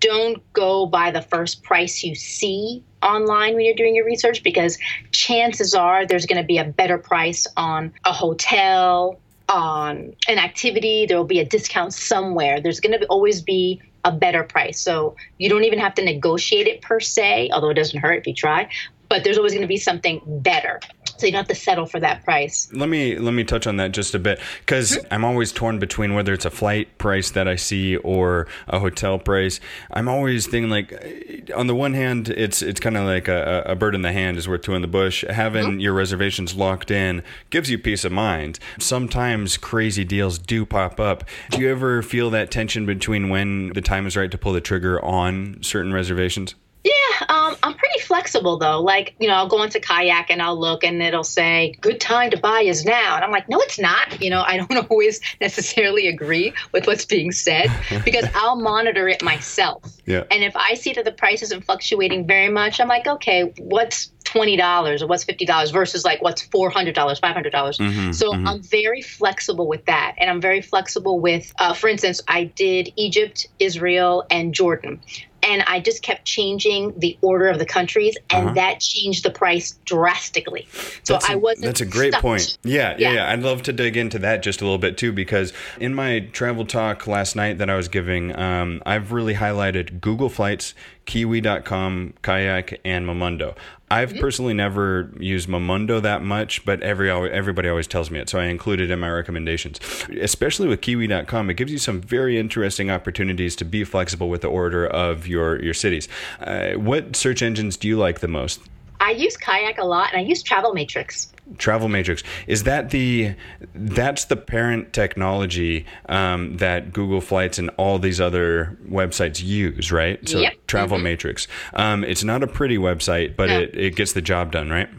don't 0.00 0.42
go 0.52 0.86
by 0.86 1.10
the 1.10 1.20
first 1.20 1.62
price 1.62 2.02
you 2.02 2.14
see 2.14 2.82
online 3.02 3.54
when 3.54 3.64
you're 3.64 3.74
doing 3.74 3.94
your 3.94 4.04
research 4.04 4.42
because 4.42 4.78
chances 5.12 5.74
are 5.74 6.06
there's 6.06 6.26
going 6.26 6.40
to 6.40 6.46
be 6.46 6.58
a 6.58 6.64
better 6.64 6.98
price 6.98 7.46
on 7.56 7.92
a 8.04 8.12
hotel 8.12 9.20
on 9.48 10.14
an 10.28 10.38
activity 10.38 11.06
there 11.06 11.16
will 11.16 11.24
be 11.24 11.40
a 11.40 11.44
discount 11.44 11.94
somewhere. 11.94 12.60
There's 12.60 12.80
going 12.80 12.98
to 12.98 13.06
always 13.06 13.42
be 13.42 13.80
a 14.04 14.12
better 14.12 14.44
price. 14.44 14.80
So 14.80 15.16
you 15.38 15.48
don't 15.48 15.64
even 15.64 15.78
have 15.78 15.94
to 15.94 16.04
negotiate 16.04 16.66
it 16.66 16.82
per 16.82 17.00
se 17.00 17.50
although 17.52 17.70
it 17.70 17.74
doesn't 17.74 18.00
hurt 18.00 18.18
if 18.18 18.26
you 18.26 18.34
try 18.34 18.68
but 19.08 19.24
there's 19.24 19.38
always 19.38 19.52
going 19.52 19.62
to 19.62 19.68
be 19.68 19.76
something 19.76 20.20
better 20.26 20.80
so 21.18 21.26
you 21.26 21.32
don't 21.32 21.40
have 21.40 21.48
to 21.48 21.54
settle 21.54 21.86
for 21.86 22.00
that 22.00 22.24
price 22.24 22.68
Let 22.72 22.88
me 22.88 23.16
let 23.16 23.34
me 23.34 23.44
touch 23.44 23.66
on 23.66 23.76
that 23.76 23.92
just 23.92 24.14
a 24.14 24.18
bit 24.18 24.40
because 24.60 24.98
I'm 25.10 25.24
always 25.24 25.52
torn 25.52 25.78
between 25.78 26.14
whether 26.14 26.32
it's 26.32 26.44
a 26.44 26.50
flight 26.50 26.98
price 26.98 27.30
that 27.32 27.48
I 27.48 27.56
see 27.56 27.96
or 27.96 28.46
a 28.66 28.78
hotel 28.78 29.18
price. 29.18 29.60
I'm 29.90 30.08
always 30.08 30.46
thinking 30.46 30.70
like, 30.70 31.50
on 31.54 31.66
the 31.66 31.74
one 31.74 31.94
hand, 31.94 32.28
it's 32.28 32.62
it's 32.62 32.80
kind 32.80 32.96
of 32.96 33.06
like 33.06 33.28
a, 33.28 33.62
a 33.66 33.74
bird 33.76 33.94
in 33.94 34.02
the 34.02 34.12
hand 34.12 34.36
is 34.36 34.48
worth 34.48 34.62
two 34.62 34.74
in 34.74 34.82
the 34.82 34.88
bush. 34.88 35.24
Having 35.28 35.80
your 35.80 35.92
reservations 35.92 36.54
locked 36.54 36.90
in 36.90 37.22
gives 37.50 37.70
you 37.70 37.78
peace 37.78 38.04
of 38.04 38.12
mind. 38.12 38.58
Sometimes 38.78 39.56
crazy 39.56 40.04
deals 40.04 40.38
do 40.38 40.64
pop 40.64 41.00
up. 41.00 41.24
Do 41.50 41.60
you 41.60 41.70
ever 41.70 42.02
feel 42.02 42.30
that 42.30 42.50
tension 42.50 42.86
between 42.86 43.28
when 43.28 43.72
the 43.72 43.80
time 43.80 44.06
is 44.06 44.16
right 44.16 44.30
to 44.30 44.38
pull 44.38 44.52
the 44.52 44.60
trigger 44.60 45.02
on 45.04 45.62
certain 45.62 45.92
reservations? 45.92 46.54
Yeah, 46.84 47.26
um, 47.28 47.56
I'm 47.62 47.74
pretty 47.74 47.97
flexible 48.28 48.58
though. 48.58 48.80
Like, 48.80 49.14
you 49.18 49.28
know, 49.28 49.34
I'll 49.34 49.48
go 49.48 49.62
into 49.62 49.80
kayak 49.80 50.30
and 50.30 50.42
I'll 50.42 50.58
look 50.58 50.84
and 50.84 51.02
it'll 51.02 51.24
say, 51.24 51.74
good 51.80 52.00
time 52.00 52.30
to 52.30 52.38
buy 52.38 52.60
is 52.60 52.84
now. 52.84 53.16
And 53.16 53.24
I'm 53.24 53.30
like, 53.30 53.48
no, 53.48 53.58
it's 53.60 53.78
not. 53.78 54.20
You 54.22 54.30
know, 54.30 54.42
I 54.46 54.58
don't 54.58 54.86
always 54.90 55.20
necessarily 55.40 56.08
agree 56.08 56.52
with 56.72 56.86
what's 56.86 57.04
being 57.04 57.32
said 57.32 57.70
because 58.04 58.26
I'll 58.34 58.56
monitor 58.56 59.08
it 59.08 59.22
myself. 59.22 59.82
Yeah. 60.04 60.24
And 60.30 60.42
if 60.44 60.56
I 60.56 60.74
see 60.74 60.92
that 60.94 61.04
the 61.04 61.12
price 61.12 61.42
isn't 61.42 61.64
fluctuating 61.64 62.26
very 62.26 62.48
much, 62.48 62.80
I'm 62.80 62.88
like, 62.88 63.06
okay, 63.06 63.52
what's 63.58 64.10
twenty 64.24 64.56
dollars 64.56 65.02
or 65.02 65.06
what's 65.06 65.24
fifty 65.24 65.46
dollars 65.46 65.70
versus 65.70 66.04
like 66.04 66.20
what's 66.20 66.42
four 66.42 66.68
hundred 66.68 66.94
dollars, 66.94 67.18
five 67.18 67.34
hundred 67.34 67.50
dollars. 67.50 67.78
Mm-hmm, 67.78 68.12
so 68.12 68.32
I'm 68.32 68.62
very 68.62 69.00
flexible 69.00 69.66
with 69.66 69.86
that, 69.86 70.14
and 70.18 70.28
I'm 70.28 70.40
very 70.40 70.60
flexible 70.60 71.18
with, 71.18 71.52
uh, 71.58 71.72
for 71.72 71.88
instance, 71.88 72.20
I 72.28 72.44
did 72.44 72.92
Egypt, 72.96 73.46
Israel, 73.58 74.26
and 74.30 74.54
Jordan. 74.54 75.00
And 75.42 75.62
I 75.66 75.80
just 75.80 76.02
kept 76.02 76.24
changing 76.24 76.98
the 76.98 77.16
order 77.22 77.46
of 77.48 77.58
the 77.58 77.64
countries, 77.66 78.16
and 78.30 78.46
Uh-huh. 78.46 78.54
that 78.54 78.80
changed 78.80 79.24
the 79.24 79.30
price 79.30 79.78
drastically. 79.84 80.66
So 81.04 81.14
That's 81.14 81.28
a- 81.28 81.32
I 81.32 81.34
wasn't. 81.36 81.66
That's 81.66 81.80
a 81.80 81.86
great 81.86 82.12
stuck. 82.12 82.22
point. 82.22 82.58
Yeah, 82.64 82.94
yeah, 82.98 83.12
Yeah. 83.12 83.30
I'd 83.30 83.42
love 83.42 83.62
to 83.64 83.72
dig 83.72 83.96
into 83.96 84.18
that 84.18 84.42
just 84.42 84.60
a 84.60 84.64
little 84.64 84.78
bit 84.78 84.96
too, 84.98 85.12
because 85.12 85.52
in 85.78 85.94
my 85.94 86.20
travel 86.32 86.64
talk 86.66 87.06
last 87.06 87.36
night 87.36 87.58
that 87.58 87.70
I 87.70 87.76
was 87.76 87.88
giving, 87.88 88.36
um, 88.38 88.82
I've 88.84 89.12
really 89.12 89.34
highlighted 89.34 90.00
Google 90.00 90.28
Flights, 90.28 90.74
Kiwi.com, 91.06 92.14
Kayak, 92.22 92.80
and 92.84 93.06
Momondo. 93.06 93.54
I've 93.90 94.10
Mm-hmm. 94.10 94.20
personally 94.20 94.54
never 94.54 95.10
used 95.18 95.48
Momondo 95.48 96.00
that 96.02 96.22
much, 96.22 96.64
but 96.64 96.82
every 96.82 97.10
everybody 97.10 97.68
always 97.68 97.86
tells 97.86 98.10
me 98.10 98.18
it, 98.18 98.28
so 98.28 98.38
I 98.38 98.44
include 98.44 98.80
it 98.80 98.90
in 98.90 98.98
my 98.98 99.10
recommendations. 99.10 99.80
Especially 100.20 100.68
with 100.68 100.80
Kiwi.com, 100.80 101.50
it 101.50 101.54
gives 101.54 101.72
you 101.72 101.78
some 101.78 102.00
very 102.00 102.38
interesting 102.38 102.90
opportunities 102.90 103.56
to 103.56 103.64
be 103.64 103.84
flexible 103.84 104.28
with 104.28 104.42
the 104.42 104.48
order 104.48 104.86
of 104.86 105.26
your 105.26 105.62
your 105.62 105.74
cities. 105.74 106.08
Uh, 106.40 106.72
what 106.72 107.16
search 107.16 107.42
engines 107.42 107.76
do 107.76 107.88
you 107.88 107.96
like 107.98 108.20
the 108.20 108.28
most? 108.28 108.60
I 109.00 109.10
use 109.12 109.36
Kayak 109.36 109.78
a 109.78 109.84
lot, 109.84 110.12
and 110.12 110.20
I 110.20 110.24
use 110.24 110.42
Travel 110.42 110.72
Matrix. 110.74 111.32
Travel 111.56 111.88
Matrix 111.88 112.22
is 112.46 112.64
that 112.64 112.90
the 112.90 113.34
that's 113.74 114.26
the 114.26 114.36
parent 114.36 114.92
technology 114.92 115.86
um, 116.08 116.58
that 116.58 116.92
Google 116.92 117.22
Flights 117.22 117.58
and 117.58 117.70
all 117.78 117.98
these 117.98 118.20
other 118.20 118.76
websites 118.88 119.42
use, 119.42 119.90
right? 119.90 120.26
So 120.28 120.40
Yep. 120.40 120.52
Travel 120.66 120.98
Matrix. 120.98 121.48
Um, 121.72 122.04
it's 122.04 122.22
not 122.22 122.42
a 122.42 122.46
pretty 122.46 122.76
website, 122.76 123.34
but 123.34 123.48
No. 123.48 123.60
it, 123.60 123.70
it 123.74 123.96
gets 123.96 124.12
the 124.12 124.20
job 124.20 124.52
done, 124.52 124.68
right? 124.68 124.90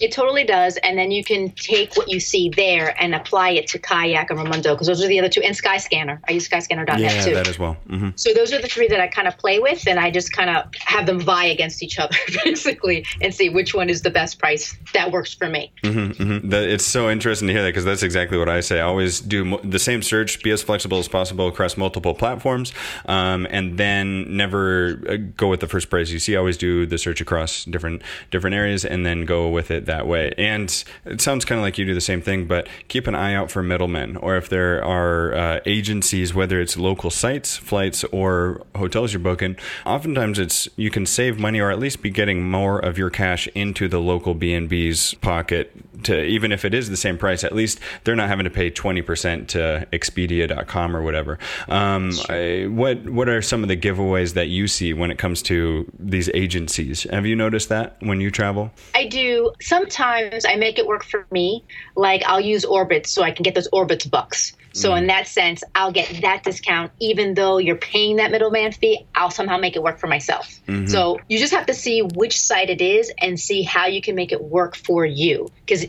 It 0.00 0.12
totally 0.12 0.44
does, 0.44 0.76
and 0.78 0.98
then 0.98 1.10
you 1.10 1.24
can 1.24 1.50
take 1.50 1.96
what 1.96 2.08
you 2.08 2.20
see 2.20 2.50
there 2.50 2.94
and 3.02 3.14
apply 3.14 3.50
it 3.50 3.66
to 3.68 3.78
Kayak 3.78 4.30
and 4.30 4.38
Momondo 4.38 4.74
because 4.74 4.86
those 4.86 5.02
are 5.02 5.08
the 5.08 5.18
other 5.18 5.28
two, 5.28 5.42
and 5.42 5.54
Skyscanner. 5.56 6.20
I 6.28 6.32
use 6.32 6.48
Skyscanner.net 6.48 7.00
Yeah, 7.00 7.24
too. 7.24 7.34
that 7.34 7.48
as 7.48 7.58
well. 7.58 7.74
hmm 7.88 8.10
so 8.16 8.32
those 8.32 8.52
are 8.52 8.60
the 8.60 8.68
three 8.68 8.88
that 8.88 9.00
I 9.00 9.08
kind 9.08 9.28
of 9.28 9.36
play 9.38 9.58
with, 9.58 9.86
and 9.86 9.98
I 9.98 10.10
just 10.10 10.32
kind 10.32 10.50
of 10.50 10.64
have 10.80 11.06
them 11.06 11.20
vie 11.20 11.46
against 11.46 11.82
each 11.82 11.98
other 11.98 12.16
basically, 12.44 13.04
and 13.20 13.34
see 13.34 13.48
which 13.48 13.74
one 13.74 13.90
is 13.90 14.02
the 14.02 14.10
best 14.10 14.38
price 14.38 14.76
that 14.94 15.10
works 15.10 15.34
for 15.34 15.48
me. 15.48 15.72
Mm-hmm. 15.82 16.48
That, 16.50 16.64
it's 16.68 16.84
so 16.84 17.10
interesting 17.10 17.48
to 17.48 17.54
hear 17.54 17.62
that 17.62 17.68
because 17.70 17.84
that's 17.84 18.02
exactly 18.02 18.38
what 18.38 18.48
I 18.48 18.60
say. 18.60 18.78
I 18.80 18.84
always 18.84 19.20
do 19.20 19.44
mo- 19.44 19.60
the 19.62 19.78
same 19.78 20.02
search, 20.02 20.42
be 20.42 20.50
as 20.50 20.62
flexible 20.62 20.98
as 20.98 21.08
possible 21.08 21.48
across 21.48 21.76
multiple 21.76 22.14
platforms, 22.14 22.72
um, 23.06 23.46
and 23.50 23.78
then 23.78 24.36
never 24.36 25.00
uh, 25.08 25.16
go 25.36 25.48
with 25.48 25.60
the 25.60 25.68
first 25.68 25.90
price 25.90 26.10
you 26.10 26.18
see. 26.18 26.34
I 26.36 26.38
always 26.38 26.56
do 26.56 26.86
the 26.86 26.98
search 26.98 27.20
across 27.20 27.64
different 27.64 28.02
different 28.30 28.54
areas 28.54 28.84
and 28.84 29.04
then 29.04 29.24
go 29.24 29.48
with 29.48 29.70
it 29.70 29.86
that 29.88 30.06
way. 30.06 30.32
And 30.38 30.84
it 31.04 31.20
sounds 31.20 31.44
kind 31.44 31.58
of 31.58 31.64
like 31.64 31.76
you 31.76 31.84
do 31.84 31.94
the 31.94 32.00
same 32.00 32.22
thing, 32.22 32.46
but 32.46 32.68
keep 32.86 33.06
an 33.06 33.14
eye 33.14 33.34
out 33.34 33.50
for 33.50 33.62
middlemen, 33.62 34.16
or 34.16 34.36
if 34.36 34.48
there 34.48 34.82
are 34.84 35.34
uh, 35.34 35.60
agencies, 35.66 36.32
whether 36.32 36.60
it's 36.60 36.76
local 36.76 37.10
sites, 37.10 37.56
flights, 37.56 38.04
or 38.04 38.62
hotels 38.76 39.12
you're 39.12 39.20
booking. 39.20 39.56
Oftentimes, 39.84 40.38
it's 40.38 40.68
you 40.76 40.90
can 40.90 41.04
save 41.04 41.38
money 41.38 41.60
or 41.60 41.70
at 41.70 41.78
least 41.78 42.00
be 42.00 42.10
getting 42.10 42.48
more 42.48 42.78
of 42.78 42.96
your 42.96 43.10
cash 43.10 43.48
into 43.54 43.88
the 43.88 44.00
local 44.00 44.34
B 44.34 44.54
and 44.54 44.68
B's 44.68 45.14
pocket. 45.14 45.72
To 46.04 46.22
even 46.22 46.52
if 46.52 46.64
it 46.64 46.74
is 46.74 46.90
the 46.90 46.96
same 46.96 47.18
price, 47.18 47.42
at 47.42 47.52
least 47.52 47.80
they're 48.04 48.14
not 48.14 48.28
having 48.28 48.44
to 48.44 48.50
pay 48.50 48.70
twenty 48.70 49.02
percent 49.02 49.48
to 49.50 49.84
Expedia.com 49.92 50.94
or 50.94 51.02
whatever. 51.02 51.40
Um, 51.68 52.12
I, 52.28 52.68
what 52.70 53.10
what 53.10 53.28
are 53.28 53.42
some 53.42 53.64
of 53.64 53.68
the 53.68 53.76
giveaways 53.76 54.34
that 54.34 54.46
you 54.46 54.68
see 54.68 54.92
when 54.94 55.10
it 55.10 55.18
comes 55.18 55.42
to 55.42 55.90
these 55.98 56.30
agencies? 56.34 57.02
Have 57.10 57.26
you 57.26 57.34
noticed 57.34 57.68
that 57.70 57.96
when 57.98 58.20
you 58.20 58.30
travel? 58.30 58.70
I 58.94 59.06
do. 59.06 59.52
Sometimes 59.78 60.44
I 60.44 60.56
make 60.56 60.78
it 60.78 60.86
work 60.88 61.04
for 61.04 61.26
me. 61.30 61.64
Like 61.94 62.22
I'll 62.26 62.40
use 62.40 62.64
Orbitz 62.64 63.06
so 63.06 63.22
I 63.22 63.30
can 63.30 63.44
get 63.44 63.54
those 63.54 63.68
Orbitz 63.68 64.10
bucks. 64.10 64.54
So 64.72 64.94
in 64.94 65.04
mm. 65.04 65.08
that 65.08 65.26
sense, 65.26 65.62
I'll 65.74 65.92
get 65.92 66.20
that 66.20 66.42
discount, 66.42 66.90
even 67.00 67.34
though 67.34 67.58
you're 67.58 67.76
paying 67.76 68.16
that 68.16 68.30
middleman 68.30 68.72
fee. 68.72 69.06
I'll 69.14 69.30
somehow 69.30 69.56
make 69.56 69.76
it 69.76 69.82
work 69.82 69.98
for 69.98 70.08
myself. 70.08 70.60
Mm-hmm. 70.66 70.86
So 70.86 71.18
you 71.28 71.38
just 71.38 71.52
have 71.52 71.66
to 71.66 71.74
see 71.74 72.02
which 72.02 72.40
site 72.40 72.70
it 72.70 72.80
is 72.80 73.12
and 73.18 73.38
see 73.38 73.62
how 73.62 73.86
you 73.86 74.00
can 74.00 74.14
make 74.14 74.32
it 74.32 74.42
work 74.42 74.76
for 74.76 75.04
you. 75.04 75.48
Because 75.64 75.84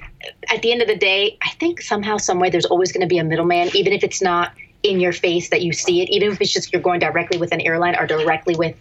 at 0.52 0.62
the 0.62 0.72
end 0.72 0.82
of 0.82 0.88
the 0.88 0.96
day, 0.96 1.38
I 1.42 1.50
think 1.60 1.82
somehow, 1.82 2.18
some 2.18 2.40
way, 2.40 2.50
there's 2.50 2.66
always 2.66 2.92
going 2.92 3.02
to 3.02 3.08
be 3.08 3.18
a 3.18 3.24
middleman, 3.24 3.70
even 3.74 3.94
if 3.94 4.04
it's 4.04 4.22
not 4.22 4.54
in 4.84 5.00
your 5.00 5.12
face 5.12 5.50
that 5.50 5.62
you 5.62 5.74
see 5.74 6.02
it, 6.02 6.10
even 6.10 6.32
if 6.32 6.42
it's 6.42 6.54
just 6.54 6.72
you're 6.72 6.82
going 6.82 7.00
directly 7.00 7.38
with 7.38 7.52
an 7.52 7.62
airline 7.62 7.96
or 7.96 8.08
directly 8.08 8.56
with 8.56 8.76